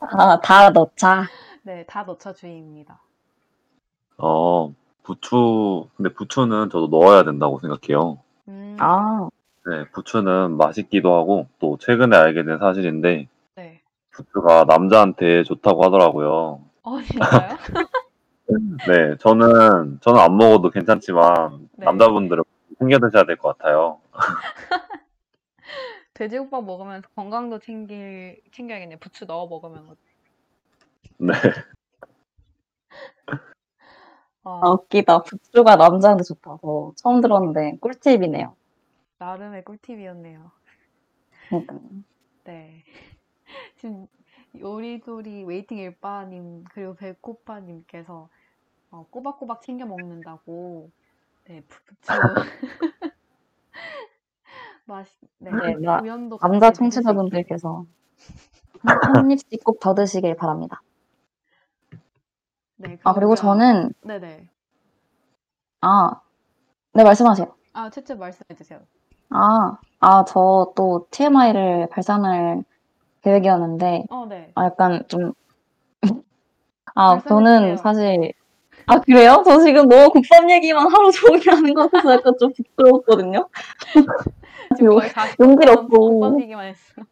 아, 0.00 0.40
다 0.40 0.70
넣자. 0.70 1.24
네, 1.62 1.84
다 1.86 2.02
넣자 2.02 2.32
주의입니다. 2.32 3.00
어, 4.18 4.72
부추, 5.02 5.88
근데 5.96 6.12
부추는 6.12 6.70
저도 6.70 6.88
넣어야 6.88 7.24
된다고 7.24 7.60
생각해요. 7.60 8.18
음, 8.48 8.76
아, 8.80 9.28
네, 9.66 9.84
부추는 9.92 10.56
맛있기도 10.58 11.14
하고, 11.14 11.46
또 11.58 11.78
최근에 11.78 12.14
알게 12.16 12.44
된 12.44 12.58
사실인데, 12.58 13.28
네. 13.56 13.80
부추가 14.10 14.64
남자한테 14.64 15.42
좋다고 15.44 15.82
하더라고요. 15.84 16.60
어, 16.82 17.00
진짜요? 17.00 17.48
네, 18.86 19.16
저는, 19.20 20.00
저는 20.02 20.20
안 20.20 20.36
먹어도 20.36 20.70
괜찮지만, 20.70 21.68
네. 21.78 21.86
남자분들은 21.86 22.44
챙겨 22.78 22.98
드셔야 22.98 23.24
될 23.24 23.36
것 23.38 23.56
같아요. 23.56 24.00
돼지국밥 26.12 26.62
먹으면서 26.64 27.08
건강도 27.16 27.58
챙길 27.58 28.40
챙겨야겠네. 28.52 28.96
부추 28.98 29.24
넣어 29.24 29.46
먹으면. 29.48 29.96
네. 31.18 31.32
어, 34.44 34.60
아, 34.62 34.70
웃기다. 34.70 35.22
부추가 35.22 35.74
남자한테 35.76 36.22
좋다고 36.22 36.92
처음 36.96 37.20
들었는데 37.22 37.78
꿀팁이네요. 37.80 38.54
나름의 39.28 39.64
꿀팁이었네요. 39.64 40.50
그러니까. 41.48 41.78
네. 42.44 42.84
지금 43.78 44.06
요리조리 44.58 45.44
웨이팅 45.44 45.78
일빠님 45.78 46.64
그리고 46.64 46.94
배꼽파님께서 46.94 48.28
어, 48.90 49.06
꼬박꼬박 49.10 49.62
챙겨 49.62 49.86
먹는다고 49.86 50.90
네 51.46 51.62
부- 51.62 51.84
부추 51.84 52.12
맛 54.86 55.06
네, 55.38 55.50
네, 55.50 55.74
나- 55.76 56.00
우연도 56.00 56.38
남자 56.38 56.70
청취자분들께서 56.72 57.86
한- 58.82 59.16
한 59.16 59.30
입씩 59.30 59.64
꼭 59.64 59.80
더 59.80 59.94
드시길 59.94 60.36
바랍니다. 60.36 60.82
네 62.76 62.98
아, 63.04 63.14
그리고. 63.14 63.34
저는, 63.34 63.92
네네 64.02 64.48
아, 65.80 66.20
네, 66.92 67.02
말씀하세요. 67.04 67.54
아 67.72 67.90
채채 67.90 68.14
말씀해 68.14 68.54
주세요. 68.56 68.86
아, 69.30 69.78
아, 70.00 70.24
저 70.24 70.72
또 70.76 71.06
TMI를 71.10 71.88
발산할 71.90 72.62
계획이었는데, 73.22 74.04
어 74.10 74.26
네. 74.28 74.50
아, 74.54 74.66
약간 74.66 75.02
좀, 75.08 75.32
아, 76.94 77.14
말씀해 77.16 77.28
저는 77.28 77.60
주세요. 77.60 77.76
사실, 77.76 78.32
아, 78.86 79.00
그래요? 79.00 79.42
저 79.46 79.58
지금 79.60 79.88
너무 79.88 80.10
국밥 80.10 80.50
얘기만 80.50 80.90
하루 80.92 81.10
종일 81.12 81.50
하는 81.50 81.74
것 81.74 81.90
같아서 81.90 82.14
약간 82.14 82.34
좀 82.38 82.52
부끄럽거든요? 82.52 83.48
지금 84.76 84.92
요- 84.92 84.96
거의 84.98 85.10
40분 85.10 85.44
용기를 85.50 85.74
동안 85.74 85.84
얻고. 85.86 86.20
국밥 86.20 86.40
얘기만 86.42 86.66
했어. 86.66 87.02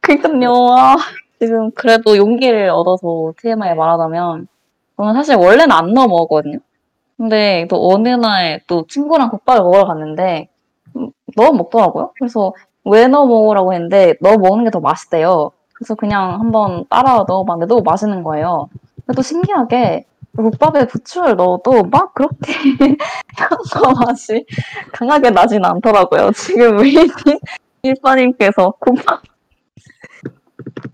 그니까요. 0.00 0.52
아, 0.76 0.96
지금 1.38 1.70
그래도 1.72 2.16
용기를 2.16 2.70
얻어서 2.70 3.32
TMI 3.40 3.74
말하자면, 3.74 4.48
저는 4.96 5.14
사실 5.14 5.36
원래는 5.36 5.70
안 5.72 5.92
넣어 5.94 6.06
먹었거든요. 6.08 6.58
근데 7.16 7.66
또 7.70 7.90
어느 7.92 8.08
날 8.08 8.60
또 8.66 8.86
친구랑 8.86 9.30
국밥을 9.30 9.62
먹으러 9.62 9.86
갔는데, 9.86 10.48
음, 10.50 10.57
넣어 11.36 11.52
먹더라고요. 11.52 12.12
그래서 12.18 12.52
왜 12.84 13.06
넣어 13.08 13.26
먹으라고 13.26 13.72
했는데, 13.74 14.14
넣어 14.20 14.36
먹는 14.38 14.64
게 14.64 14.70
더 14.70 14.80
맛있대요. 14.80 15.50
그래서 15.74 15.94
그냥 15.94 16.40
한번 16.40 16.84
따라 16.88 17.24
넣어봤는데 17.28 17.68
너무 17.72 17.82
맛있는 17.84 18.22
거예요. 18.24 18.68
근데 19.06 19.14
또 19.16 19.22
신기하게, 19.22 20.06
그 20.36 20.42
국밥에 20.42 20.86
부추를 20.86 21.36
넣어도 21.36 21.84
막 21.84 22.14
그렇게 22.14 22.52
향과 23.36 24.04
맛이 24.06 24.44
강하게 24.92 25.30
나진 25.30 25.64
않더라고요. 25.64 26.32
지금 26.32 26.78
웨이팅 26.78 27.38
일빠님께서 27.82 28.72
국밥 28.80 29.22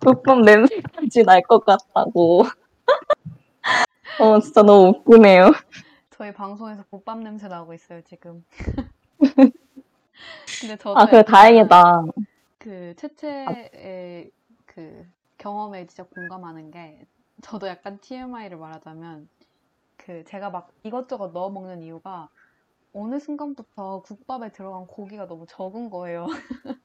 국밥 0.05 0.41
냄새까지 0.41 1.23
날 1.25 1.43
것 1.43 1.65
같다고. 1.65 2.45
어, 4.21 4.41
진짜 4.41 4.63
너무 4.63 4.89
웃기네요. 5.07 5.53
저희 6.17 6.33
방송에서 6.33 6.85
국밥 6.91 7.19
냄새 7.19 7.49
나고 7.49 7.75
있어요 7.75 8.01
지금. 8.03 8.45
근데 10.61 10.77
저도 10.77 10.99
아, 10.99 11.07
그래, 11.07 11.19
약간 11.19 11.33
다행이다. 11.33 12.03
그 12.59 12.95
채채의 12.97 14.31
그 14.67 15.07
경험에 15.39 15.87
진짜 15.87 16.05
공감하는 16.05 16.71
게 16.71 17.07
저도 17.43 17.67
약간 17.69 17.99
TMI를 18.01 18.57
말하자면 18.57 19.29
그 19.97 20.25
제가 20.25 20.51
막 20.51 20.71
이것저것 20.83 21.33
넣어 21.33 21.51
먹는 21.51 21.83
이유가 21.83 22.29
어느 22.93 23.19
순간부터 23.19 24.03
국밥에 24.03 24.53
들어간 24.53 24.87
고기가 24.87 25.27
너무 25.27 25.47
적은 25.49 25.91
거예요. 25.91 26.27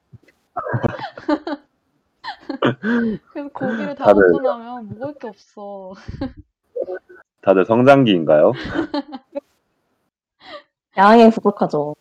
그래서 3.31 3.49
고기를 3.53 3.95
다 3.95 4.05
다들- 4.05 4.31
먹고 4.31 4.41
나면 4.41 4.89
먹을 4.99 5.13
게 5.15 5.27
없어. 5.27 5.93
다들 7.41 7.65
성장기인가요? 7.65 8.51
양이 10.97 11.29
부족하죠. 11.29 11.95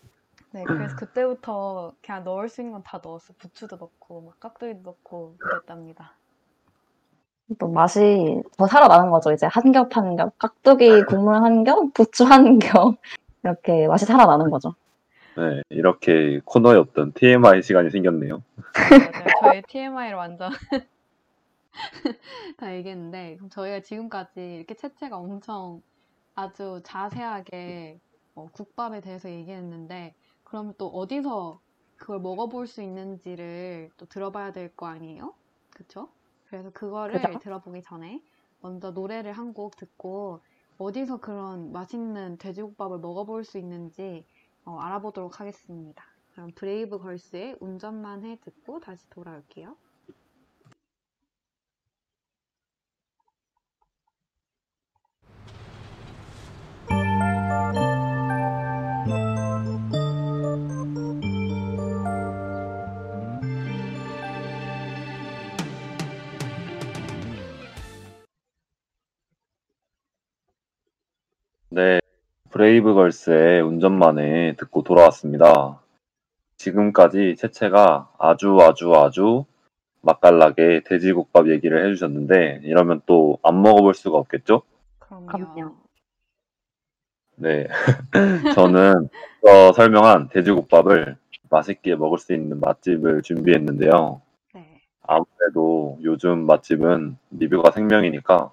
네, 0.58 0.64
그래서 0.64 0.96
그때부터 0.96 1.92
그냥 2.04 2.24
넣을 2.24 2.48
수 2.48 2.60
있는 2.60 2.72
건 2.72 2.82
다 2.82 3.00
넣었어. 3.02 3.32
부추도 3.38 3.76
넣고 3.76 4.22
막 4.22 4.40
깍두기도 4.40 4.80
넣고 4.82 5.36
그랬답니다. 5.38 6.14
또 7.58 7.68
맛이 7.68 8.42
더 8.58 8.66
살아나는 8.66 9.10
거죠. 9.10 9.32
이제 9.32 9.46
한 9.46 9.72
겹 9.72 9.96
한 9.96 10.16
겹. 10.16 10.36
깍두기 10.38 11.02
국물 11.04 11.36
한 11.36 11.64
겹, 11.64 11.94
부추 11.94 12.24
한 12.24 12.58
겹. 12.58 12.96
이렇게 13.44 13.86
맛이 13.86 14.04
살아나는 14.04 14.50
거죠. 14.50 14.74
네, 15.36 15.62
이렇게 15.70 16.40
코너에 16.44 16.76
없던 16.76 17.12
TMI 17.12 17.62
시간이 17.62 17.90
생겼네요. 17.90 18.42
맞아요. 18.74 19.10
저희 19.40 19.62
TMI를 19.62 20.16
완전 20.16 20.50
다 22.58 22.74
얘기했는데, 22.74 23.36
그럼 23.36 23.48
저희가 23.50 23.80
지금까지 23.80 24.56
이렇게 24.56 24.74
채채가 24.74 25.16
엄청 25.16 25.80
아주 26.34 26.80
자세하게 26.82 28.00
어, 28.34 28.48
국밥에 28.52 29.00
대해서 29.00 29.30
얘기했는데, 29.30 30.14
그럼 30.48 30.74
또 30.78 30.88
어디서 30.88 31.60
그걸 31.96 32.20
먹어볼 32.20 32.66
수 32.66 32.82
있는지를 32.82 33.90
또 33.96 34.06
들어봐야 34.06 34.52
될 34.52 34.74
거 34.76 34.86
아니에요? 34.86 35.34
그쵸? 35.70 36.08
그래서 36.46 36.70
그거를 36.70 37.20
그죠? 37.20 37.38
들어보기 37.38 37.82
전에 37.82 38.22
먼저 38.60 38.90
노래를 38.90 39.32
한 39.32 39.52
곡 39.54 39.76
듣고 39.76 40.40
어디서 40.78 41.18
그런 41.20 41.72
맛있는 41.72 42.38
돼지국밥을 42.38 42.98
먹어볼 43.00 43.44
수 43.44 43.58
있는지 43.58 44.26
어, 44.64 44.78
알아보도록 44.78 45.40
하겠습니다. 45.40 46.04
그럼 46.32 46.52
브레이브 46.54 46.98
걸스의 46.98 47.56
운전만 47.60 48.24
해 48.24 48.38
듣고 48.40 48.80
다시 48.80 49.08
돌아올게요. 49.10 49.76
네, 71.78 72.00
브레이브걸스의 72.50 73.62
운전만에 73.62 74.56
듣고 74.56 74.82
돌아왔습니다. 74.82 75.80
지금까지 76.56 77.36
채채가 77.38 78.10
아주 78.18 78.58
아주 78.60 78.92
아주 78.96 79.44
맛깔나게 80.00 80.82
돼지국밥 80.84 81.48
얘기를 81.50 81.86
해주셨는데 81.86 82.62
이러면 82.64 83.02
또 83.06 83.38
안 83.44 83.62
먹어볼 83.62 83.94
수가 83.94 84.18
없겠죠? 84.18 84.62
그럼요. 84.98 85.76
네, 87.36 87.68
저는 88.56 89.08
어, 89.42 89.72
설명한 89.72 90.30
돼지국밥을 90.30 91.16
맛있게 91.48 91.94
먹을 91.94 92.18
수 92.18 92.34
있는 92.34 92.58
맛집을 92.58 93.22
준비했는데요. 93.22 94.20
네. 94.54 94.80
아무래도 95.02 95.96
요즘 96.02 96.44
맛집은 96.44 97.18
리뷰가 97.30 97.70
생명이니까 97.70 98.50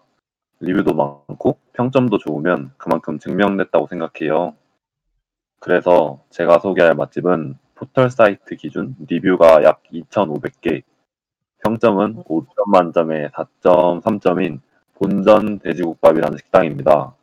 리뷰도 0.65 0.93
많고 0.93 1.57
평점도 1.73 2.17
좋으면 2.17 2.71
그만큼 2.77 3.19
증명됐다고 3.19 3.87
생각해요. 3.87 4.55
그래서 5.59 6.23
제가 6.29 6.59
소개할 6.59 6.95
맛집은 6.95 7.57
포털 7.75 8.09
사이트 8.09 8.55
기준 8.55 8.95
리뷰가 9.07 9.63
약 9.63 9.83
2,500개, 9.91 10.83
평점은 11.63 12.23
5점 12.23 12.69
만점에 12.71 13.29
4.3점인 13.29 14.59
본전 14.95 15.59
돼지국밥이라는 15.59 16.37
식당입니다. 16.37 17.15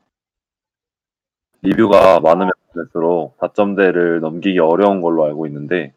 리뷰가 1.62 2.20
많으면 2.20 2.52
많을수록 2.74 3.38
4점대를 3.38 4.20
넘기기 4.20 4.58
어려운 4.58 5.00
걸로 5.00 5.24
알고 5.24 5.46
있는데 5.46 5.92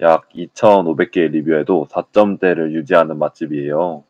약 0.00 0.28
2,500개의 0.30 1.30
리뷰에도 1.30 1.86
4점대를 1.90 2.72
유지하는 2.72 3.18
맛집이에요. 3.18 4.04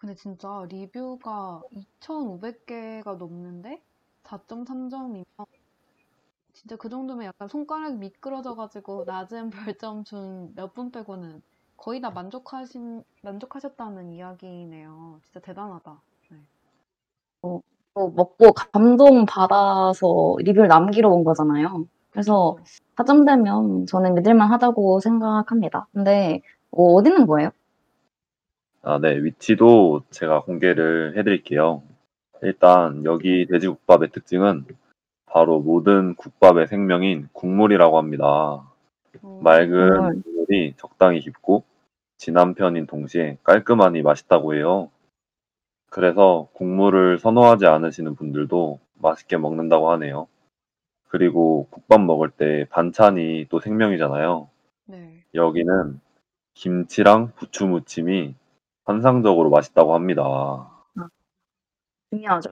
근데 0.00 0.16
진짜 0.16 0.66
리뷰가 0.68 1.62
2,500개가 1.72 3.14
넘는데 3.16 3.82
4.3점이면 4.24 5.24
진짜 6.52 6.76
그 6.76 6.88
정도면 6.88 7.26
약간 7.26 7.48
손가락이 7.48 7.96
미끄러져가지고 7.96 9.04
낮은 9.06 9.50
별점 9.76 10.04
준 10.04 10.54
몇 10.56 10.74
분 10.74 10.90
빼고는 10.92 11.42
거의 11.76 12.00
다 12.00 12.10
만족하신 12.12 13.04
만족하셨다는 13.22 14.10
이야기네요. 14.12 15.20
진짜 15.24 15.40
대단하다. 15.40 16.02
네. 16.30 16.38
또 17.42 17.62
먹고 18.10 18.52
감동 18.72 19.26
받아서 19.26 20.36
리뷰를 20.38 20.68
남기러 20.68 21.08
온 21.10 21.24
거잖아요. 21.24 21.86
그래서 22.10 22.56
4점 22.96 23.24
되면 23.24 23.86
저는 23.86 24.14
믿을만 24.14 24.50
하다고 24.52 25.00
생각합니다. 25.00 25.88
근데 25.92 26.40
어, 26.70 26.94
어디 26.94 27.10
있는 27.10 27.26
거예요? 27.26 27.50
아, 28.82 28.98
네. 28.98 29.22
위치도 29.22 30.04
제가 30.10 30.42
공개를 30.42 31.16
해드릴게요. 31.16 31.82
일단 32.42 33.04
여기 33.04 33.46
돼지국밥의 33.46 34.10
특징은 34.10 34.64
바로 35.26 35.60
모든 35.60 36.14
국밥의 36.14 36.66
생명인 36.66 37.28
국물이라고 37.32 37.98
합니다. 37.98 38.26
어, 39.22 39.40
맑은 39.42 39.90
국물. 39.90 40.22
국물이 40.22 40.74
적당히 40.78 41.20
깊고 41.20 41.64
진한 42.16 42.54
편인 42.54 42.86
동시에 42.86 43.36
깔끔하니 43.44 44.02
맛있다고 44.02 44.54
해요. 44.54 44.90
그래서 45.90 46.48
국물을 46.54 47.18
선호하지 47.18 47.66
않으시는 47.66 48.14
분들도 48.14 48.80
맛있게 48.94 49.36
먹는다고 49.36 49.90
하네요. 49.92 50.26
그리고 51.08 51.66
국밥 51.70 52.00
먹을 52.00 52.30
때 52.30 52.66
반찬이 52.70 53.46
또 53.50 53.60
생명이잖아요. 53.60 54.48
네. 54.86 55.24
여기는 55.34 56.00
김치랑 56.54 57.32
부추 57.36 57.66
무침이 57.66 58.34
환상적으로 58.90 59.50
맛있다고 59.50 59.94
합니다. 59.94 60.70
중요하죠. 62.12 62.50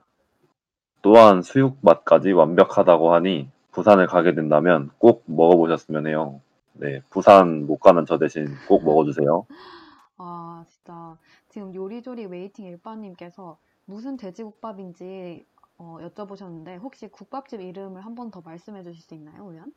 또한 1.01 1.41
수육 1.41 1.77
맛까지 1.81 2.31
완벽하다고 2.31 3.13
하니 3.13 3.49
부산을 3.71 4.07
가게 4.07 4.33
된다면 4.35 4.91
꼭 4.97 5.23
먹어보셨으면 5.27 6.07
해요. 6.07 6.41
네, 6.73 7.01
부산 7.09 7.65
못 7.67 7.77
가는 7.79 8.05
저 8.05 8.17
대신 8.17 8.47
꼭 8.65 8.83
먹어주세요. 8.85 9.45
아, 10.17 10.65
진짜 10.69 11.17
지금 11.49 11.73
요리조리 11.73 12.25
웨이팅 12.27 12.65
일빠님께서 12.65 13.57
무슨 13.85 14.17
돼지국밥인지 14.17 15.45
어, 15.77 15.97
여쭤보셨는데 16.01 16.79
혹시 16.81 17.07
국밥집 17.07 17.61
이름을 17.61 18.05
한 18.05 18.15
번 18.15 18.31
더 18.31 18.41
말씀해 18.41 18.83
주실 18.83 19.01
수 19.01 19.15
있나요, 19.15 19.43
우연? 19.45 19.73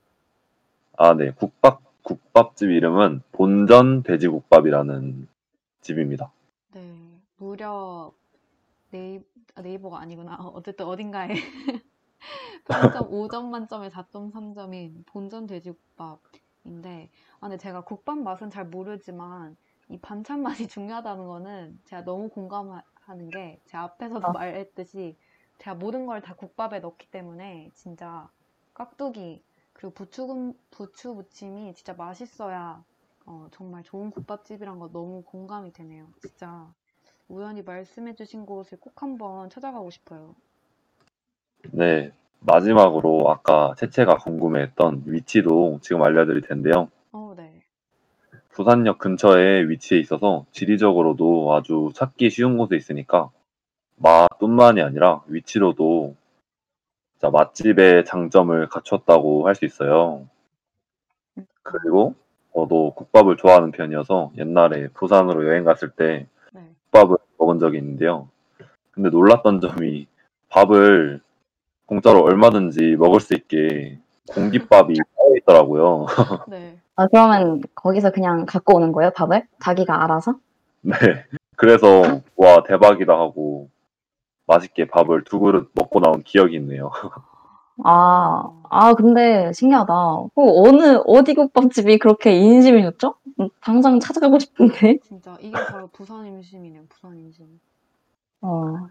아, 0.97 1.15
네, 1.15 1.33
국밥, 1.33 1.83
국밥집 2.03 2.71
이름은 2.71 3.23
본전 3.33 4.03
돼지국밥이라는 4.05 5.29
집입니다. 5.83 6.33
네, 6.73 7.23
무려 7.37 8.13
네이, 8.91 9.21
아, 9.57 9.63
네이버가 9.63 10.01
아니구나. 10.01 10.37
어, 10.37 10.49
어쨌든 10.57 10.87
어딘가에 10.87 11.29
평점 12.69 13.07
5점 13.11 13.51
만점에 13.51 13.91
4.3점인 13.91 15.05
본전 15.07 15.47
돼지국밥인데, 15.47 17.11
아, 17.41 17.49
근데 17.49 17.57
제가 17.59 17.83
국밥 17.85 18.19
맛은 18.19 18.51
잘 18.51 18.67
모르지만 18.67 19.57
이 19.89 19.99
반찬 20.01 20.43
맛이 20.43 20.67
중요하다는 20.69 21.27
거는 21.27 21.81
제가 21.85 22.03
너무 22.05 22.29
공감하는 22.31 23.31
게 23.33 23.61
제 23.67 23.77
앞에서도 23.77 24.29
아. 24.29 24.33
말했듯이 24.33 25.17
제가 25.59 25.75
모든 25.77 26.07
걸 26.07 26.21
다 26.23 26.35
국밥에 26.35 26.81
넣기 26.81 27.11
때문에 27.11 27.71
진짜 27.75 28.31
깍두기 28.75 29.45
그리고 29.73 29.95
부추 29.95 30.55
부추 30.71 31.15
무침이 31.15 31.75
진짜 31.75 31.95
맛있어야 31.95 32.85
어, 33.27 33.49
정말 33.53 33.83
좋은 33.83 34.11
국밥집이란 34.11 34.79
거 34.79 34.89
너무 34.93 35.23
공감이 35.23 35.73
되네요. 35.73 36.09
진짜 36.21 36.73
우연히 37.29 37.63
말씀해주신 37.63 38.47
곳을 38.47 38.79
꼭 38.81 39.03
한번 39.03 39.49
찾아가고 39.51 39.91
싶어요. 39.91 40.35
네, 41.71 42.13
마지막으로 42.41 43.31
아까 43.31 43.75
채채가 43.79 44.17
궁금해했던 44.19 45.05
위치도 45.07 45.79
지금 45.83 46.03
알려드릴 46.03 46.43
텐데요. 46.43 46.91
어, 47.13 47.35
네. 47.37 47.63
부산역 48.51 48.99
근처에 48.99 49.69
위치해 49.69 50.01
있어서 50.01 50.45
지리적으로도 50.53 51.55
아주 51.55 51.91
찾기 51.95 52.29
쉬운 52.31 52.59
곳에 52.59 52.77
있으니까 52.77 53.31
맛뿐만이 53.97 54.83
아니라 54.83 55.23
위치로도 55.29 56.17
맛집의 57.21 58.05
장점을 58.05 58.69
갖췄다고 58.69 59.47
할 59.47 59.55
수 59.55 59.65
있어요. 59.65 60.29
그리고 61.63 62.15
저도 62.55 62.93
국밥을 62.95 63.37
좋아하는 63.37 63.71
편이어서 63.71 64.33
옛날에 64.37 64.89
부산으로 64.89 65.47
여행 65.49 65.65
갔을 65.65 65.91
때 65.91 66.27
네. 66.53 66.63
국밥을 66.85 67.17
먹은 67.39 67.59
적이 67.59 67.79
있는데요. 67.79 68.29
근데 68.91 69.09
놀랐던 69.09 69.61
점이 69.61 70.07
밥을 70.51 71.21
공짜로 71.87 72.23
얼마든지 72.23 72.97
먹을 72.99 73.21
수 73.21 73.35
있게 73.35 73.99
공깃밥이 74.31 74.95
따로 75.17 75.37
있더라고요. 75.37 76.07
네. 76.49 76.79
아, 76.97 77.07
그러면 77.07 77.63
거기서 77.75 78.13
그냥 78.13 78.45
갖고 78.47 78.77
오는 78.77 78.93
거예요, 78.93 79.11
밥을? 79.11 79.47
자기가 79.61 80.05
알아서? 80.05 80.37
네. 80.83 80.95
그래서 81.57 82.21
와 82.37 82.63
대박이다 82.67 83.13
하고 83.13 83.71
맛있게 84.47 84.87
밥을 84.89 85.25
두 85.25 85.41
그릇 85.41 85.71
먹고 85.75 86.01
나온 86.01 86.23
기억이 86.23 86.57
있네요. 86.57 86.91
아, 87.85 88.51
아, 88.71 88.95
근데 88.95 89.53
신기하다. 89.53 89.93
어, 89.93 90.31
어느, 90.35 91.03
어디 91.07 91.35
국밥집이 91.35 91.99
그렇게 91.99 92.35
인심이 92.37 92.83
좋죠? 92.83 93.15
음, 93.41 93.49
당장 93.61 94.01
찾아가고 94.01 94.39
싶은데. 94.39 94.99
진짜 95.05 95.37
이게 95.41 95.53
바로 95.53 95.89
부산 95.89 96.27
임심이네요. 96.27 96.83
부산 96.89 97.17
임심. 97.19 97.61
어, 98.43 98.89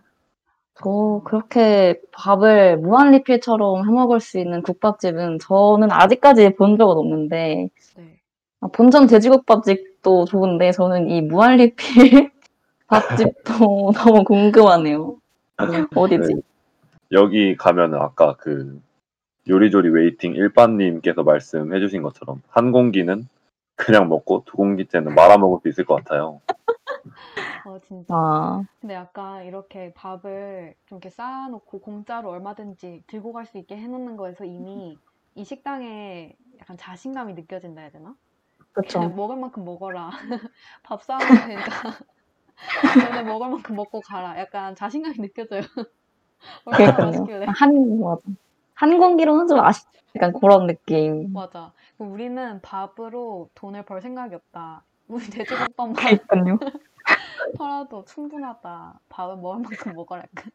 저 0.76 1.22
그렇게 1.26 2.00
밥을 2.12 2.78
무한리필처럼 2.78 3.88
해 3.88 3.92
먹을 3.92 4.20
수 4.20 4.40
있는 4.40 4.62
국밥집은 4.62 5.40
저는 5.40 5.92
아직까지 5.92 6.56
본 6.56 6.78
적은 6.78 6.98
없는데, 6.98 7.70
네. 7.96 8.20
아, 8.60 8.68
본점 8.68 9.08
돼지국밥집도 9.08 10.26
좋은데, 10.26 10.72
저는 10.72 11.10
이 11.10 11.22
무한리필 11.22 12.32
밥집도 12.88 13.92
너무 13.96 14.24
궁금하네요. 14.24 15.18
어디지? 15.96 16.42
네. 17.12 17.18
여기 17.18 17.56
가면은 17.58 18.00
아까 18.00 18.36
그 18.38 18.82
요리조리 19.50 19.90
웨이팅 19.90 20.36
일빠님께서 20.36 21.24
말씀해주신 21.24 22.04
것처럼 22.04 22.42
한 22.50 22.72
공기는 22.72 23.28
그냥 23.76 24.10
먹고 24.10 24.44
두 24.46 24.58
공기째는 24.58 25.16
말아 25.16 25.38
먹을 25.38 25.60
수 25.62 25.70
있을 25.70 25.86
것 25.86 25.96
같아요. 25.96 26.42
어, 27.66 27.80
진짜. 27.80 28.14
아, 28.16 28.64
근데 28.80 28.96
약간 28.96 29.46
이렇게 29.46 29.94
밥을 29.94 30.76
좀 30.88 30.98
이렇게 30.98 31.10
쌓아놓고 31.10 31.82
공짜로 31.82 32.30
얼마든지 32.30 33.04
들고 33.08 33.34
갈 33.34 33.46
수 33.46 33.58
있게 33.58 33.78
해놓는 33.78 34.18
거에서 34.18 34.46
이미 34.46 34.98
이 35.36 35.44
식당에 35.46 36.36
약간 36.60 36.78
자신감이 36.78 37.34
느껴진다 37.34 37.82
해야 37.82 37.92
되나? 37.92 38.16
그쵸. 38.74 39.00
그냥 39.00 39.16
먹을 39.16 39.38
만큼 39.38 39.66
먹어라. 39.66 40.12
밥 40.84 41.04
싸우면 41.04 41.28
되니까. 41.48 41.98
너네 43.12 43.24
먹을 43.24 43.50
만큼 43.50 43.76
먹고 43.76 44.02
가라. 44.02 44.40
약간 44.40 44.76
자신감이 44.76 45.18
느껴져요. 45.20 45.62
그러니까요. 46.66 47.06
맛있길래. 47.06 47.46
한, 47.48 48.00
맞아. 48.00 48.22
한 48.74 48.98
공기로는 48.98 49.48
좀 49.48 49.60
아쉽, 49.60 49.88
약간 50.16 50.34
그런 50.34 50.68
느낌. 50.68 51.32
맞아. 51.34 51.72
우리는 51.98 52.62
밥으로 52.62 53.50
돈을 53.56 53.84
벌 53.84 54.02
생각이 54.02 54.36
없다. 54.36 54.84
우리 55.08 55.24
돼지국밥만 55.26 55.96
그러니까요. 55.96 56.60
팔아도 57.58 58.06
충분하다. 58.06 59.00
밥은 59.10 59.42
먹을 59.42 59.62
만큼 59.62 59.94
먹어라. 59.94 60.24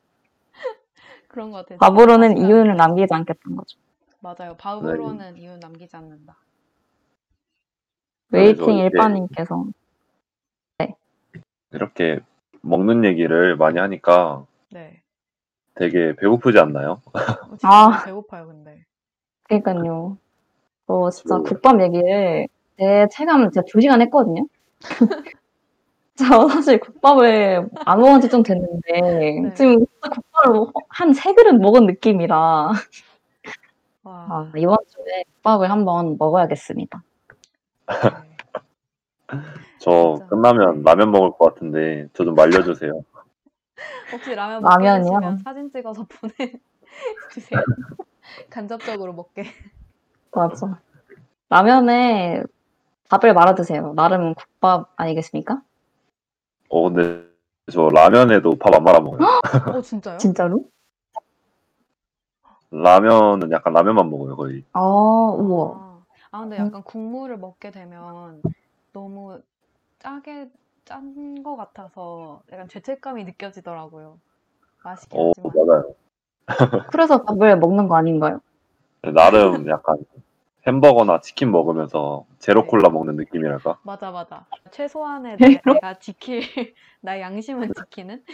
그런 1.29 1.51
거 1.51 1.59
같아요. 1.59 1.79
밥으로는 1.79 2.39
이윤을. 2.39 2.77
남기지 2.77 3.13
않겠다는 3.13 3.57
거죠. 3.57 3.79
맞아요. 4.21 4.57
밥으로는 4.57 5.37
이윤 5.37 5.61
남기지 5.61 5.95
않는다. 5.97 6.37
웨이팅 8.31 8.75
이제 8.75 8.85
일빠님께서 8.85 9.67
이렇게 11.73 12.21
먹는 12.63 13.05
얘기를 13.05 13.57
많이 13.57 13.79
하니까 13.79 14.47
네. 14.71 15.03
되게 15.77 16.15
배고프지 16.17 16.59
않나요? 16.59 17.01
어, 17.13 17.49
진짜 17.51 17.69
아. 17.69 18.03
배고파요, 18.05 18.47
근데. 18.49 18.85
그러니까요. 19.45 20.19
저 20.87 21.11
진짜 21.11 21.37
그- 21.39 21.43
국밥 21.45 21.81
얘기를 21.83 22.49
제 22.79 23.07
체감 23.11 23.51
제가 23.51 23.65
두 23.69 23.81
시간 23.81 24.01
했거든요. 24.03 24.47
저 26.17 26.49
사실 26.49 26.81
국밥을 26.81 27.69
안 27.85 28.01
먹은 28.01 28.21
지 28.23 28.29
좀 28.31 28.43
됐는데 28.43 29.01
네. 29.43 29.55
지금 29.55 29.85
국밥을 30.01 30.67
한 30.89 31.13
세 31.13 31.35
그릇 31.35 31.53
먹은 31.55 31.87
느낌이라 31.87 32.37
와. 32.37 32.75
아, 34.05 34.53
이번 34.57 34.77
주에 34.89 35.25
국밥을 35.35 35.71
한번 35.71 36.17
먹어야겠습니다. 36.19 37.03
네. 37.89 37.95
저 39.79 40.15
진짜. 40.17 40.27
끝나면 40.29 40.83
라면 40.83 41.11
먹을 41.11 41.31
것 41.33 41.55
같은데 41.55 42.09
저 42.15 42.25
좀 42.25 42.35
말려주세요. 42.35 43.03
혹시 44.13 44.35
라면 44.35 44.63
먹게 44.65 44.91
라면이요? 44.91 45.21
되시면 45.21 45.39
사진 45.39 45.71
찍어서 45.71 46.07
보내주세요. 46.07 46.61
간접적으로 48.51 49.13
먹게. 49.15 49.45
맞아. 50.33 50.81
라면에 51.51 52.43
밥을 53.11 53.35
말아 53.35 53.55
드세요. 53.55 53.95
나름 53.97 54.35
국밥 54.35 54.93
아니겠습니까? 54.97 55.63
어 56.69 56.89
근데 56.91 57.27
저 57.73 57.89
라면에도 57.89 58.51
밥 58.59 58.75
안 58.75 58.85
말아 58.85 59.01
먹어요. 59.01 59.21
어, 59.71 59.83
진짜요? 59.83 60.19
진짜로? 60.21 60.71
라면은 62.71 63.51
약간 63.53 63.73
라면만 63.73 64.09
먹어요 64.11 64.37
거의. 64.37 64.65
아, 64.73 64.81
우와. 64.81 65.73
아, 65.75 66.07
아, 66.31 66.41
근데 66.41 66.57
약간 66.59 66.83
국물을 66.83 67.39
먹게 67.39 67.71
되면 67.71 68.43
너무 68.93 69.41
짜게 69.99 70.51
짠 70.87 71.43
거 71.43 71.57
같아서 71.57 72.41
약간 72.53 72.69
죄책감이 72.69 73.25
느껴지더라고요. 73.25 74.19
맛있긴 74.83 75.21
어 75.21 75.33
하지만. 75.37 75.67
맞아요. 75.67 75.95
그래서 76.93 77.23
밥을 77.23 77.59
먹는 77.59 77.89
거 77.89 77.97
아닌가요? 77.97 78.41
나름 79.03 79.69
약간 79.69 79.99
햄버거나 80.67 81.21
치킨 81.21 81.51
먹으면서 81.51 82.25
제로 82.39 82.63
네. 82.63 82.69
콜라 82.69 82.89
먹는 82.89 83.17
느낌이랄까? 83.17 83.79
맞아, 83.83 84.11
맞아. 84.11 84.47
최소한의 84.71 85.39
제로? 85.39 85.53
내, 85.53 85.61
내가 85.75 85.99
지킬, 85.99 86.41
나의 87.03 87.21
양심은 87.21 87.73
지키는? 87.75 88.25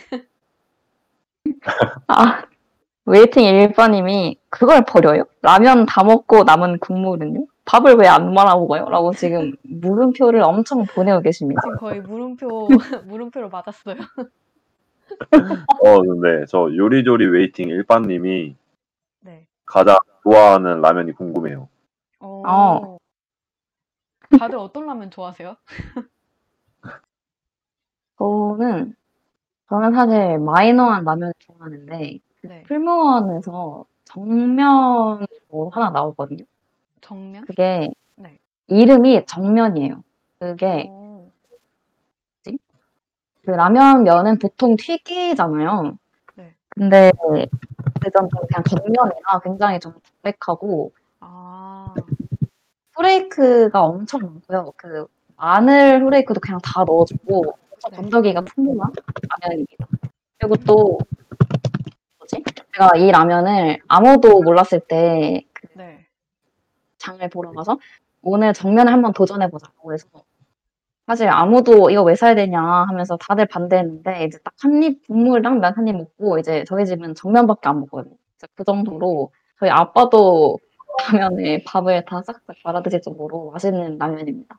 아, 2.08 2.44
웨이팅 3.06 3.44
일빠님이 3.44 4.36
그걸 4.50 4.84
버려요? 4.84 5.24
라면 5.40 5.86
다 5.86 6.04
먹고 6.04 6.44
남은 6.44 6.78
국물은요? 6.78 7.46
밥을 7.64 7.94
왜 7.96 8.08
안 8.08 8.32
말아 8.34 8.54
먹어요? 8.56 8.86
라고 8.88 9.12
지금 9.12 9.52
물음표를 9.62 10.42
엄청 10.42 10.84
보내고 10.84 11.20
계십니다. 11.20 11.60
지금 11.62 11.76
거의 11.76 12.00
물음표, 12.00 12.68
물음표로 13.06 13.48
맞았어요. 13.50 13.96
어 15.84 16.02
근데 16.02 16.44
저 16.46 16.68
요리조리 16.74 17.26
웨이팅 17.26 17.68
일빠님이 17.68 18.56
네. 19.20 19.46
가장 19.64 19.96
좋아하는 20.22 20.80
라면이 20.80 21.12
궁금해요. 21.12 21.68
어. 22.20 22.42
어. 22.46 22.98
다들 24.38 24.58
어떤 24.58 24.86
라면 24.86 25.10
좋아하세요? 25.10 25.56
저는, 28.18 28.94
저는 29.68 29.92
사실 29.94 30.38
마이너한 30.38 31.04
라면을 31.04 31.34
좋아하는데, 31.40 32.20
네. 32.42 32.62
풀무원에서 32.64 33.84
정면으로 34.04 35.70
하나 35.72 35.90
나오거든요. 35.90 36.44
정면? 37.02 37.44
그게 37.44 37.90
네. 38.16 38.38
이름이 38.68 39.26
정면이에요. 39.26 40.02
그게 40.38 40.86
오. 40.88 41.30
그 43.44 43.50
라면 43.50 44.04
면은 44.04 44.38
보통 44.38 44.76
튀기잖아요. 44.76 45.98
네. 46.36 46.54
근데 46.70 47.10
그전 48.00 48.28
좀 48.30 48.40
그냥 48.46 48.62
정면이라 48.64 49.40
굉장히 49.42 49.80
좀 49.80 49.94
담백하고 50.22 50.92
아, 51.20 51.94
후레이크가 52.94 53.82
엄청 53.82 54.20
많고요. 54.20 54.72
그 54.76 55.06
마늘 55.36 56.04
후레이크도 56.04 56.40
그냥 56.40 56.60
다 56.62 56.84
넣어주고 56.84 57.56
엄청 57.72 57.90
네. 57.90 57.96
건더기가 57.96 58.42
풍부한 58.42 58.92
라면입니다. 59.40 59.86
그리고 60.38 60.56
또 60.64 60.98
뭐지? 62.18 62.44
제가 62.74 62.96
이 62.96 63.10
라면을 63.10 63.80
아무도 63.88 64.40
몰랐을 64.40 64.80
네. 64.88 65.44
장을 67.02 67.28
보러 67.30 67.52
가서 67.52 67.78
오늘 68.22 68.52
정면을 68.54 68.92
한번 68.92 69.12
도전해보자고 69.12 69.92
해서 69.92 70.08
사실 71.06 71.28
아무도 71.28 71.90
이거 71.90 72.02
왜 72.04 72.14
사야 72.14 72.34
되냐 72.34 72.60
하면서 72.62 73.16
다들 73.16 73.46
반대했는데 73.46 74.24
이제 74.26 74.38
딱 74.44 74.54
한 74.62 74.82
입 74.82 75.06
국물랑 75.06 75.60
면한입 75.60 75.96
먹고 75.96 76.38
이제 76.38 76.64
저희 76.66 76.86
집은 76.86 77.14
정면밖에 77.14 77.68
안 77.68 77.80
먹거든요. 77.80 78.16
그 78.54 78.64
정도로 78.64 79.32
저희 79.58 79.70
아빠도 79.70 80.58
라면에 81.12 81.64
밥을 81.64 82.04
다 82.04 82.22
싹싹 82.22 82.56
말아 82.64 82.82
드실 82.82 83.02
정도로 83.02 83.50
맛있는 83.52 83.98
라면입니다. 83.98 84.58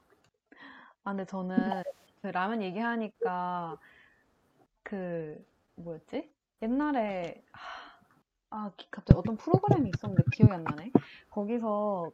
아, 1.06 1.12
근데 1.12 1.26
저는 1.26 1.84
그 2.22 2.28
라면 2.28 2.62
얘기하니까 2.62 3.78
그 4.84 5.44
뭐였지? 5.76 6.30
옛날에 6.62 7.42
아, 8.50 8.72
기- 8.78 8.88
갑자기 8.92 9.18
어떤 9.18 9.36
프로그램이 9.38 9.90
있었는데 9.90 10.24
기억이 10.32 10.54
안 10.54 10.64
나네. 10.64 10.92
거기서 11.32 12.12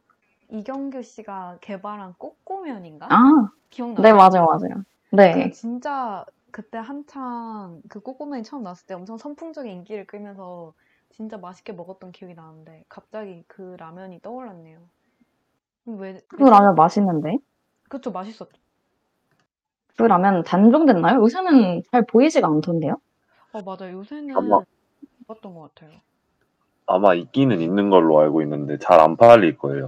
이경규 0.50 1.02
씨가 1.02 1.58
개발한 1.60 2.14
꼬꼬면인가? 2.18 3.06
아, 3.10 3.50
기억나요? 3.70 4.02
네 4.02 4.12
맞아요 4.12 4.46
맞아요. 4.46 4.84
그 5.10 5.16
네, 5.16 5.50
진짜 5.50 6.24
그때 6.50 6.78
한창 6.78 7.80
그 7.88 8.00
꼬꼬면이 8.00 8.42
처음 8.42 8.62
나왔을 8.62 8.86
때 8.86 8.94
엄청 8.94 9.16
선풍적인 9.18 9.70
인기를 9.72 10.06
끌면서 10.06 10.72
진짜 11.10 11.36
맛있게 11.38 11.72
먹었던 11.72 12.12
기억이 12.12 12.34
나는데 12.34 12.84
갑자기 12.88 13.44
그 13.46 13.76
라면이 13.78 14.20
떠올랐네요. 14.22 14.78
왜, 15.86 16.20
그 16.28 16.42
라면 16.42 16.74
맛있는데 16.74 17.38
그쵸, 17.88 18.10
맛있었죠. 18.12 18.52
그 19.96 20.02
라면 20.04 20.42
단종됐나요? 20.44 21.20
요새는 21.20 21.82
잘 21.90 22.06
보이지가 22.06 22.46
않던데요? 22.46 23.00
어, 23.52 23.62
맞아요. 23.62 23.98
요새는 23.98 24.36
아마- 24.36 24.62
봤던 25.26 25.54
것 25.54 25.74
같아요. 25.74 25.98
아마 26.86 27.14
있기는 27.14 27.60
있는 27.60 27.90
걸로 27.90 28.18
알고 28.20 28.42
있는데 28.42 28.78
잘 28.78 29.00
안 29.00 29.16
팔릴 29.16 29.56
거예요. 29.58 29.86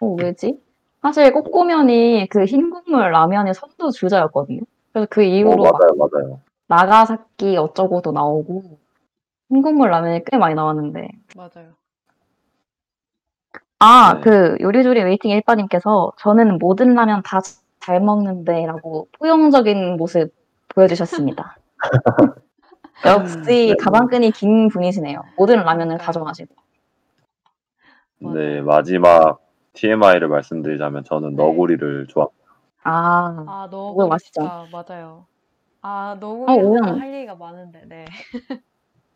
어, 0.00 0.06
왜지? 0.20 0.60
사실 1.02 1.32
꼬꼬면이 1.32 2.28
그 2.28 2.44
흰 2.44 2.70
국물 2.70 3.10
라면의 3.12 3.54
선두 3.54 3.90
주자였거든요. 3.92 4.60
그래서 4.92 5.06
그 5.10 5.20
어, 5.20 5.24
이후로 5.24 5.64
막 5.64 5.72
맞아요, 5.78 5.94
맞아요. 5.96 6.40
나가사키 6.66 7.56
어쩌고도 7.56 8.12
나오고 8.12 8.78
흰 9.50 9.62
국물 9.62 9.90
라면이 9.90 10.24
꽤 10.26 10.36
많이 10.38 10.54
나왔는데 10.54 11.08
맞아요. 11.36 11.74
아, 13.80 14.14
네. 14.14 14.20
그 14.22 14.56
요리조리 14.60 15.02
웨이팅 15.02 15.30
일빠님께서 15.30 16.12
저는 16.18 16.58
모든 16.58 16.94
라면 16.94 17.22
다 17.22 17.40
잘 17.80 18.00
먹는데라고 18.00 19.08
포용적인 19.18 19.96
모습 19.96 20.34
보여주셨습니다. 20.68 21.56
역시 23.06 23.38
네. 23.68 23.74
가방끈이 23.80 24.30
긴 24.32 24.68
분이시네요. 24.68 25.22
모든 25.38 25.56
라면을 25.62 25.96
다 25.96 26.12
그러니까요. 26.12 26.12
좋아하시고. 26.12 26.54
네, 28.18 28.60
맞아요. 28.60 28.64
마지막 28.64 29.40
TMI를 29.82 30.28
말씀드리자면 30.28 31.04
저는 31.04 31.36
네. 31.36 31.42
너구리를 31.42 32.06
좋아. 32.08 32.26
아, 32.82 33.44
아, 33.46 33.68
너구리 33.70 34.08
맛있죠. 34.08 34.40
맞아요. 34.72 35.26
아, 35.82 36.10
아, 36.10 36.16
너구리랑 36.18 36.66
오늘 36.66 37.00
할 37.00 37.14
얘기가 37.14 37.34
많은데, 37.36 37.82
네. 37.86 38.04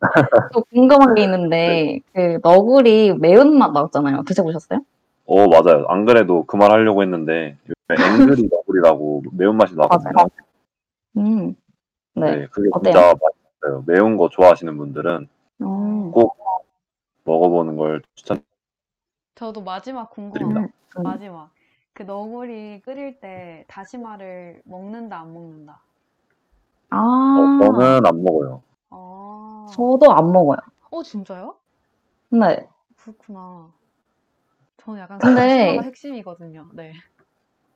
또 0.53 0.63
궁금한 0.65 1.15
게 1.15 1.23
있는데 1.25 2.01
그 2.13 2.39
너구리 2.43 3.15
매운맛 3.15 3.73
나왔잖아요. 3.73 4.23
드셔보셨어요? 4.25 4.81
어, 5.27 5.47
맞아요. 5.49 5.87
안 5.89 6.05
그래도 6.05 6.45
그 6.47 6.57
말 6.57 6.71
하려고 6.73 7.03
했는데 7.03 7.57
요즘에 7.69 8.09
앵그리 8.19 8.49
너구리라고 8.53 9.23
매운맛이 9.33 9.77
나거든요. 9.77 10.27
음, 11.17 11.55
네. 12.15 12.37
네, 12.37 12.47
그게 12.51 12.69
어때요? 12.73 12.93
진짜 12.93 13.15
맛있어요. 13.63 13.85
매운 13.87 14.17
거 14.17 14.29
좋아하시는 14.29 14.77
분들은 14.77 15.29
음, 15.63 16.11
꼭 16.11 16.37
먹어보는 17.25 17.77
걸 17.77 18.03
추천. 18.15 18.43
저도 19.35 19.63
마지막 19.63 20.11
궁금한 20.11 20.57
음, 20.65 20.69
거, 20.93 21.01
음. 21.01 21.03
마지막. 21.03 21.51
그 21.95 22.03
너구리 22.05 22.81
끓일 22.85 23.21
때 23.21 23.65
다시마를 23.69 24.63
먹는다, 24.65 25.21
안 25.21 25.33
먹는다? 25.33 25.81
아, 26.91 26.97
어, 26.99 27.65
저는 27.65 28.07
안 28.07 28.23
먹어요. 28.23 28.63
아, 28.91 29.67
저도 29.71 30.13
안 30.13 30.33
먹어요. 30.33 30.59
어, 30.91 31.03
진짜요? 31.03 31.57
네. 32.31 32.67
그렇구나. 32.97 33.71
저는 34.79 35.01
약간 35.01 35.19
근데- 35.19 35.41
다시마가 35.67 35.83
핵심이거든요. 35.83 36.69
네. 36.73 36.93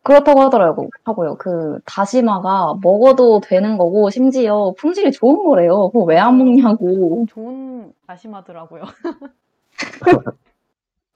그렇다고 0.03 0.41
하더라고, 0.43 0.89
하고요. 1.05 1.37
그, 1.37 1.81
다시마가 1.85 2.77
먹어도 2.81 3.41
되는 3.41 3.77
거고, 3.77 4.09
심지어 4.11 4.73
품질이 4.78 5.11
좋은 5.11 5.45
거래요. 5.45 5.89
그거 5.91 6.05
왜안 6.05 6.39
먹냐고. 6.39 7.27
좋은 7.28 7.93
다시마더라고요. 8.07 8.83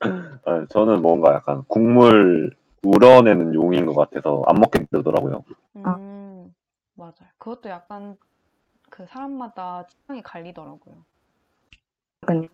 아, 0.00 0.66
저는 0.70 1.02
뭔가 1.02 1.34
약간 1.34 1.62
국물 1.68 2.54
우러내는 2.82 3.54
용인 3.54 3.86
것 3.86 3.94
같아서 3.94 4.42
안 4.46 4.56
먹게 4.56 4.86
되더라고요. 4.90 5.44
아. 5.82 5.96
음, 5.96 6.54
맞아요. 6.94 7.28
그것도 7.38 7.68
약간 7.68 8.16
그 8.88 9.06
사람마다 9.06 9.86
취향이 9.86 10.22
갈리더라고요. 10.22 10.94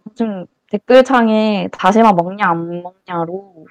요즘 0.06 0.47
댓글창에 0.70 1.68
다시마 1.73 2.12
먹냐, 2.12 2.48
안 2.48 2.82
먹냐로 2.82 3.66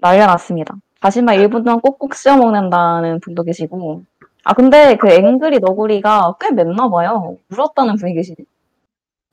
난리가 0.00 0.26
났습니다. 0.26 0.74
다시마 1.00 1.34
1분 1.34 1.64
동안 1.64 1.80
꼭꼭 1.80 2.14
씹어 2.14 2.36
먹는다는 2.36 3.20
분도 3.20 3.42
계시고. 3.42 4.04
아, 4.44 4.54
근데 4.54 4.96
그 4.96 5.10
앵그리 5.10 5.58
너구리가 5.58 6.36
꽤 6.40 6.50
맵나 6.50 6.88
봐요. 6.88 7.36
물었다는 7.48 7.96
분이 7.96 8.14
계시네. 8.14 8.36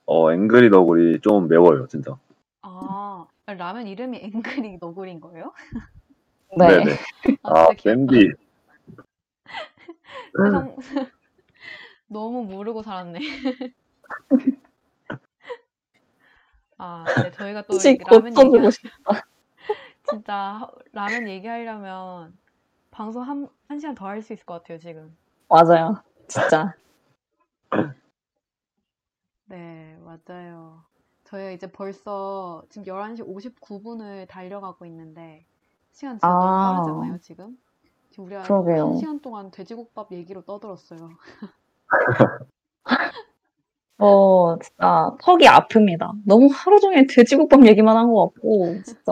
어, 0.05 0.31
앵그리 0.31 0.69
너구리 0.69 1.19
좀 1.21 1.47
매워요, 1.47 1.87
진짜. 1.87 2.17
아, 3.45 3.53
라면 3.53 3.87
이름이 3.87 4.17
앵그리 4.23 4.77
너구리인 4.79 5.19
거예요? 5.19 5.53
네. 6.55 6.67
네네. 6.77 6.97
아, 7.43 7.73
귀엽다. 7.75 7.83
밴디. 7.83 8.33
세상 10.39 10.75
너무 12.07 12.43
모르고 12.45 12.83
살았네. 12.83 13.19
아, 16.77 17.15
네, 17.19 17.31
저희가 17.31 17.65
또 17.67 17.73
혹시 17.73 17.89
이렇게 17.89 18.03
라면 18.03 18.35
고쳐주고 18.35 18.57
얘기 18.57 18.71
싶다. 18.71 19.23
진짜 20.03 20.67
라면 20.91 21.27
얘기하려면 21.27 22.37
방송 22.91 23.23
한, 23.23 23.49
한 23.67 23.79
시간 23.79 23.95
더 23.95 24.05
할 24.07 24.21
수 24.21 24.33
있을 24.33 24.45
것 24.45 24.55
같아요, 24.55 24.79
지금. 24.79 25.17
맞아요. 25.47 26.03
진짜. 26.27 26.75
네, 29.45 29.97
맞아요. 30.01 30.85
저희가 31.33 31.49
이제 31.51 31.65
벌써 31.71 32.63
지금 32.69 32.85
11시 32.85 33.23
59분을 33.23 34.27
달려가고 34.27 34.85
있는데 34.85 35.45
시간 35.91 36.19
진짜 36.19 36.27
너무 36.27 36.45
아. 36.45 36.73
빠르지 36.75 36.89
않아요, 36.91 37.17
지금? 37.21 37.57
지금 38.11 38.25
우리가 38.25 38.43
그러게요. 38.43 38.85
한 38.85 38.97
시간 38.97 39.19
동안 39.19 39.49
돼지국밥 39.49 40.11
얘기로 40.11 40.43
떠들었어요. 40.43 41.09
어, 43.97 44.57
진짜 44.59 45.15
턱이 45.21 45.45
아픕니다. 45.45 46.21
너무 46.25 46.49
하루 46.51 46.79
종일 46.79 47.07
돼지국밥 47.07 47.65
얘기만 47.65 47.95
한 47.97 48.07
것 48.11 48.33
같고, 48.33 48.81
진짜. 48.83 49.11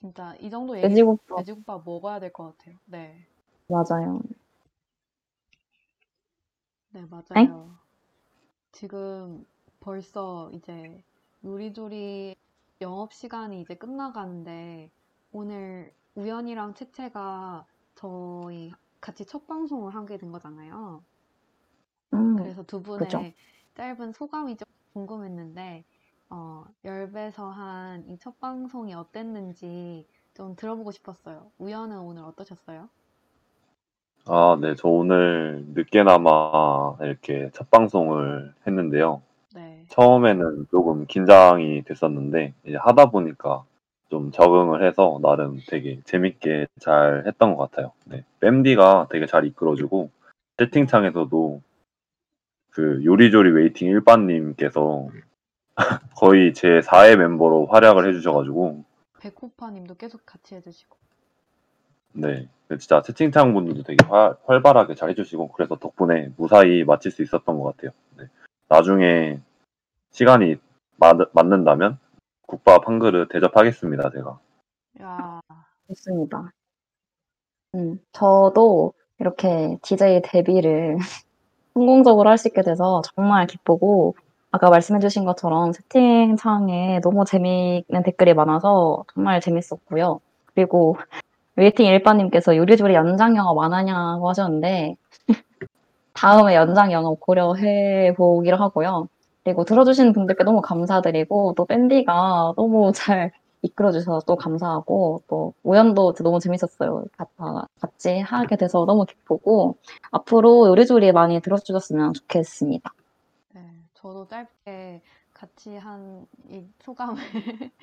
진짜 0.00 0.34
이 0.40 0.50
정도 0.50 0.76
얘기 0.76 0.88
돼지국밥, 0.88 1.38
돼지국밥 1.38 1.82
먹어야 1.84 2.20
될 2.20 2.32
것 2.32 2.56
같아요. 2.58 2.76
네. 2.86 3.26
맞아요. 3.68 4.20
네, 6.90 7.04
맞아요. 7.10 7.76
지금 8.72 9.44
벌써 9.80 10.50
이제 10.54 11.02
요리조리 11.44 12.36
영업시간이 12.80 13.60
이제 13.62 13.74
끝나가는데 13.74 14.90
오늘 15.32 15.92
우연이랑 16.14 16.74
채채가 16.74 17.66
저희 17.94 18.72
같이 19.00 19.24
첫 19.26 19.46
방송을 19.46 19.94
하게 19.94 20.18
된 20.18 20.32
거잖아요. 20.32 21.02
음, 22.14 22.36
그래서 22.36 22.62
두 22.64 22.82
분의 22.82 22.98
그죠. 23.06 23.32
짧은 23.76 24.12
소감이 24.12 24.56
좀 24.56 24.66
궁금했는데 24.94 25.84
어, 26.30 26.64
열배서 26.84 27.50
한 27.50 28.04
이 28.08 28.18
첫 28.18 28.38
방송이 28.40 28.94
어땠는지 28.94 30.06
좀 30.34 30.56
들어보고 30.56 30.90
싶었어요. 30.92 31.50
우연은 31.58 31.98
오늘 32.00 32.22
어떠셨어요? 32.24 32.88
아, 34.26 34.56
네. 34.60 34.74
저 34.76 34.88
오늘 34.88 35.64
늦게나마 35.74 36.96
이렇게 37.00 37.50
첫 37.52 37.70
방송을 37.70 38.54
했는데요. 38.66 39.22
네. 39.88 39.94
처음에는 39.94 40.66
조금 40.70 41.06
긴장이 41.06 41.82
됐었는데, 41.82 42.54
이제 42.64 42.76
하다 42.76 43.06
보니까 43.10 43.64
좀 44.10 44.30
적응을 44.30 44.86
해서 44.86 45.18
나름 45.22 45.58
되게 45.66 46.00
재밌게 46.04 46.66
잘 46.78 47.24
했던 47.26 47.54
것 47.54 47.70
같아요. 47.70 47.92
네. 48.04 48.24
뺨디가 48.40 49.08
되게 49.10 49.26
잘 49.26 49.44
이끌어주고, 49.44 50.10
채팅창에서도 50.58 51.62
그 52.70 53.04
요리조리 53.04 53.50
웨이팅 53.50 53.88
일반님께서 53.88 55.08
거의 56.16 56.54
제 56.54 56.80
4의 56.80 57.16
멤버로 57.16 57.66
활약을 57.66 58.08
해주셔가지고, 58.08 58.84
백호파님도 59.20 59.94
계속 59.94 60.24
같이 60.24 60.54
해주시고. 60.54 60.96
네. 62.12 62.48
진짜 62.78 63.00
채팅창 63.02 63.54
분들도 63.54 63.82
되게 63.82 64.04
활, 64.06 64.36
활발하게 64.46 64.94
잘 64.94 65.10
해주시고, 65.10 65.48
그래서 65.52 65.76
덕분에 65.76 66.30
무사히 66.36 66.84
마칠 66.84 67.10
수 67.10 67.22
있었던 67.22 67.58
것 67.58 67.76
같아요. 67.76 67.90
네. 68.16 68.24
나중에 68.68 69.40
시간이 70.18 70.56
맞, 70.96 71.16
맞는다면 71.32 71.96
국밥 72.48 72.88
한 72.88 72.98
그릇 72.98 73.28
대접하겠습니다, 73.28 74.10
제가. 74.10 74.40
야, 75.02 75.40
좋습니다. 75.86 76.50
음, 77.76 78.00
저도 78.10 78.94
이렇게 79.20 79.78
DJ 79.82 80.22
데뷔를 80.24 80.96
성공적으로 81.74 82.28
할 82.30 82.36
수 82.36 82.48
있게 82.48 82.62
돼서 82.62 83.00
정말 83.14 83.46
기쁘고, 83.46 84.16
아까 84.50 84.70
말씀해주신 84.70 85.24
것처럼 85.24 85.70
채팅창에 85.70 86.98
너무 87.00 87.24
재미있는 87.24 88.02
댓글이 88.04 88.34
많아서 88.34 89.04
정말 89.14 89.40
재밌었고요. 89.40 90.18
그리고 90.52 90.96
웨이팅 91.54 91.86
일반님께서 91.86 92.56
요리조리 92.56 92.94
연장 92.94 93.36
영업 93.36 93.56
안 93.60 93.72
하냐고 93.72 94.28
하셨는데, 94.30 94.96
다음에 96.12 96.56
연장 96.56 96.90
영업 96.90 97.20
고려해 97.20 98.14
보기로 98.16 98.56
하고요. 98.56 99.08
그리고 99.48 99.64
들어주신 99.64 100.12
분들께 100.12 100.44
너무 100.44 100.60
감사드리고, 100.60 101.54
또 101.56 101.64
밴디가 101.64 102.52
너무 102.56 102.92
잘 102.94 103.32
이끌어 103.62 103.92
주셔서 103.92 104.20
또 104.26 104.36
감사하고, 104.36 105.22
또 105.26 105.54
우연도 105.62 106.12
너무 106.14 106.38
재밌었어요. 106.38 107.04
같이 107.80 108.20
하게 108.20 108.56
돼서 108.56 108.84
너무 108.86 109.06
기쁘고, 109.06 109.78
앞으로 110.10 110.68
요리조리 110.68 111.12
많이 111.12 111.40
들어주셨으면 111.40 112.12
좋겠습니다. 112.12 112.92
네, 113.54 113.82
저도 113.94 114.26
짧게 114.28 115.02
같이 115.32 115.76
한 115.76 116.26
이 116.48 116.66
소감을 116.80 117.16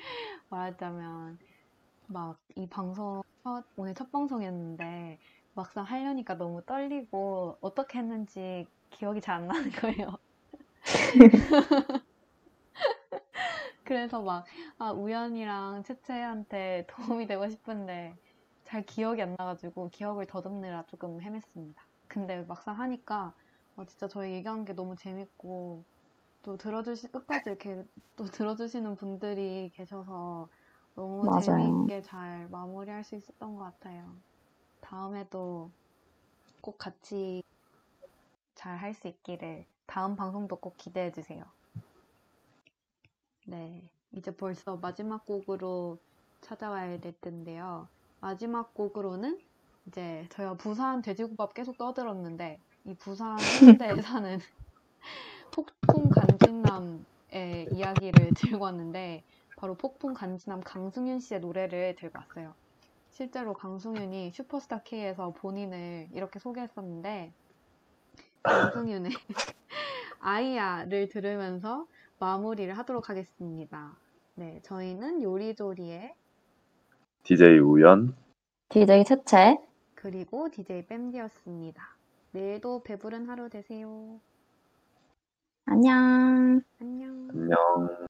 말하자면, 0.50 1.38
막 2.08 2.38
이 2.56 2.68
방송 2.68 3.22
첫, 3.44 3.64
오늘 3.76 3.94
첫 3.94 4.10
방송이었는데, 4.12 5.18
막상 5.54 5.84
하려니까 5.84 6.36
너무 6.36 6.62
떨리고, 6.66 7.58
어떻게 7.62 7.98
했는지 8.00 8.66
기억이 8.90 9.20
잘 9.20 9.36
안 9.36 9.48
나는 9.48 9.70
거예요. 9.72 10.18
그래서 13.84 14.22
막, 14.22 14.44
아, 14.78 14.90
우연이랑 14.92 15.82
채채한테 15.84 16.86
도움이 16.88 17.26
되고 17.26 17.48
싶은데, 17.48 18.18
잘 18.64 18.84
기억이 18.84 19.22
안 19.22 19.34
나가지고, 19.38 19.90
기억을 19.90 20.26
더듬느라 20.26 20.84
조금 20.86 21.20
헤맸습니다. 21.20 21.76
근데 22.08 22.42
막상 22.44 22.78
하니까, 22.80 23.34
어, 23.76 23.84
진짜 23.86 24.08
저희 24.08 24.32
얘기한 24.34 24.64
게 24.64 24.72
너무 24.74 24.96
재밌고, 24.96 25.84
또 26.42 26.56
들어주시, 26.58 27.08
끝까지 27.12 27.50
이렇게 27.50 27.84
또 28.16 28.24
들어주시는 28.26 28.96
분들이 28.96 29.70
계셔서 29.74 30.48
너무 30.94 31.26
맞아요. 31.26 31.30
재미있게 31.30 32.02
잘 32.02 32.48
마무리할 32.50 33.04
수 33.04 33.16
있었던 33.16 33.56
것 33.56 33.64
같아요. 33.64 34.16
다음에도 34.80 35.72
꼭 36.62 36.78
같이 36.78 37.42
잘 38.56 38.76
할 38.78 38.92
수 38.92 39.06
있기를 39.06 39.64
다음 39.86 40.16
방송도 40.16 40.56
꼭 40.56 40.76
기대해 40.76 41.10
주세요. 41.12 41.44
네, 43.46 43.88
이제 44.12 44.34
벌써 44.34 44.76
마지막 44.76 45.24
곡으로 45.24 45.98
찾아와야 46.40 46.98
될 47.00 47.14
텐데요. 47.20 47.88
마지막 48.20 48.74
곡으로는 48.74 49.40
이제 49.86 50.26
저희가 50.30 50.54
부산 50.54 51.02
돼지국밥 51.02 51.54
계속 51.54 51.78
떠들었는데 51.78 52.58
이 52.84 52.94
부산 52.94 53.38
해운대에 53.38 54.00
사는 54.02 54.40
폭풍 55.52 56.10
간지남의 56.10 57.68
이야기를 57.72 58.32
들고 58.34 58.64
왔는데 58.64 59.22
바로 59.56 59.74
폭풍 59.74 60.12
간지남 60.12 60.60
강승윤 60.60 61.20
씨의 61.20 61.40
노래를 61.40 61.94
들고 61.96 62.18
왔어요. 62.18 62.54
실제로 63.10 63.54
강승윤이 63.54 64.32
슈퍼스타 64.32 64.82
K에서 64.82 65.30
본인을 65.30 66.08
이렇게 66.12 66.38
소개했었는데 66.38 67.32
강승윤의 68.46 69.10
아이야를 70.20 71.08
들으면서 71.08 71.86
마무리를 72.18 72.76
하도록 72.78 73.08
하겠습니다. 73.08 73.96
네, 74.34 74.60
저희는 74.62 75.22
요리조리의 75.22 76.14
DJ 77.24 77.58
우연, 77.58 78.16
DJ 78.68 79.04
채채, 79.04 79.58
그리고 79.94 80.48
DJ 80.50 80.86
뺨디였습니다. 80.86 81.96
내일도 82.30 82.82
배부른 82.82 83.28
하루 83.28 83.48
되세요. 83.48 84.20
안녕. 85.64 86.62
안녕. 86.80 87.28
안녕. 87.30 88.06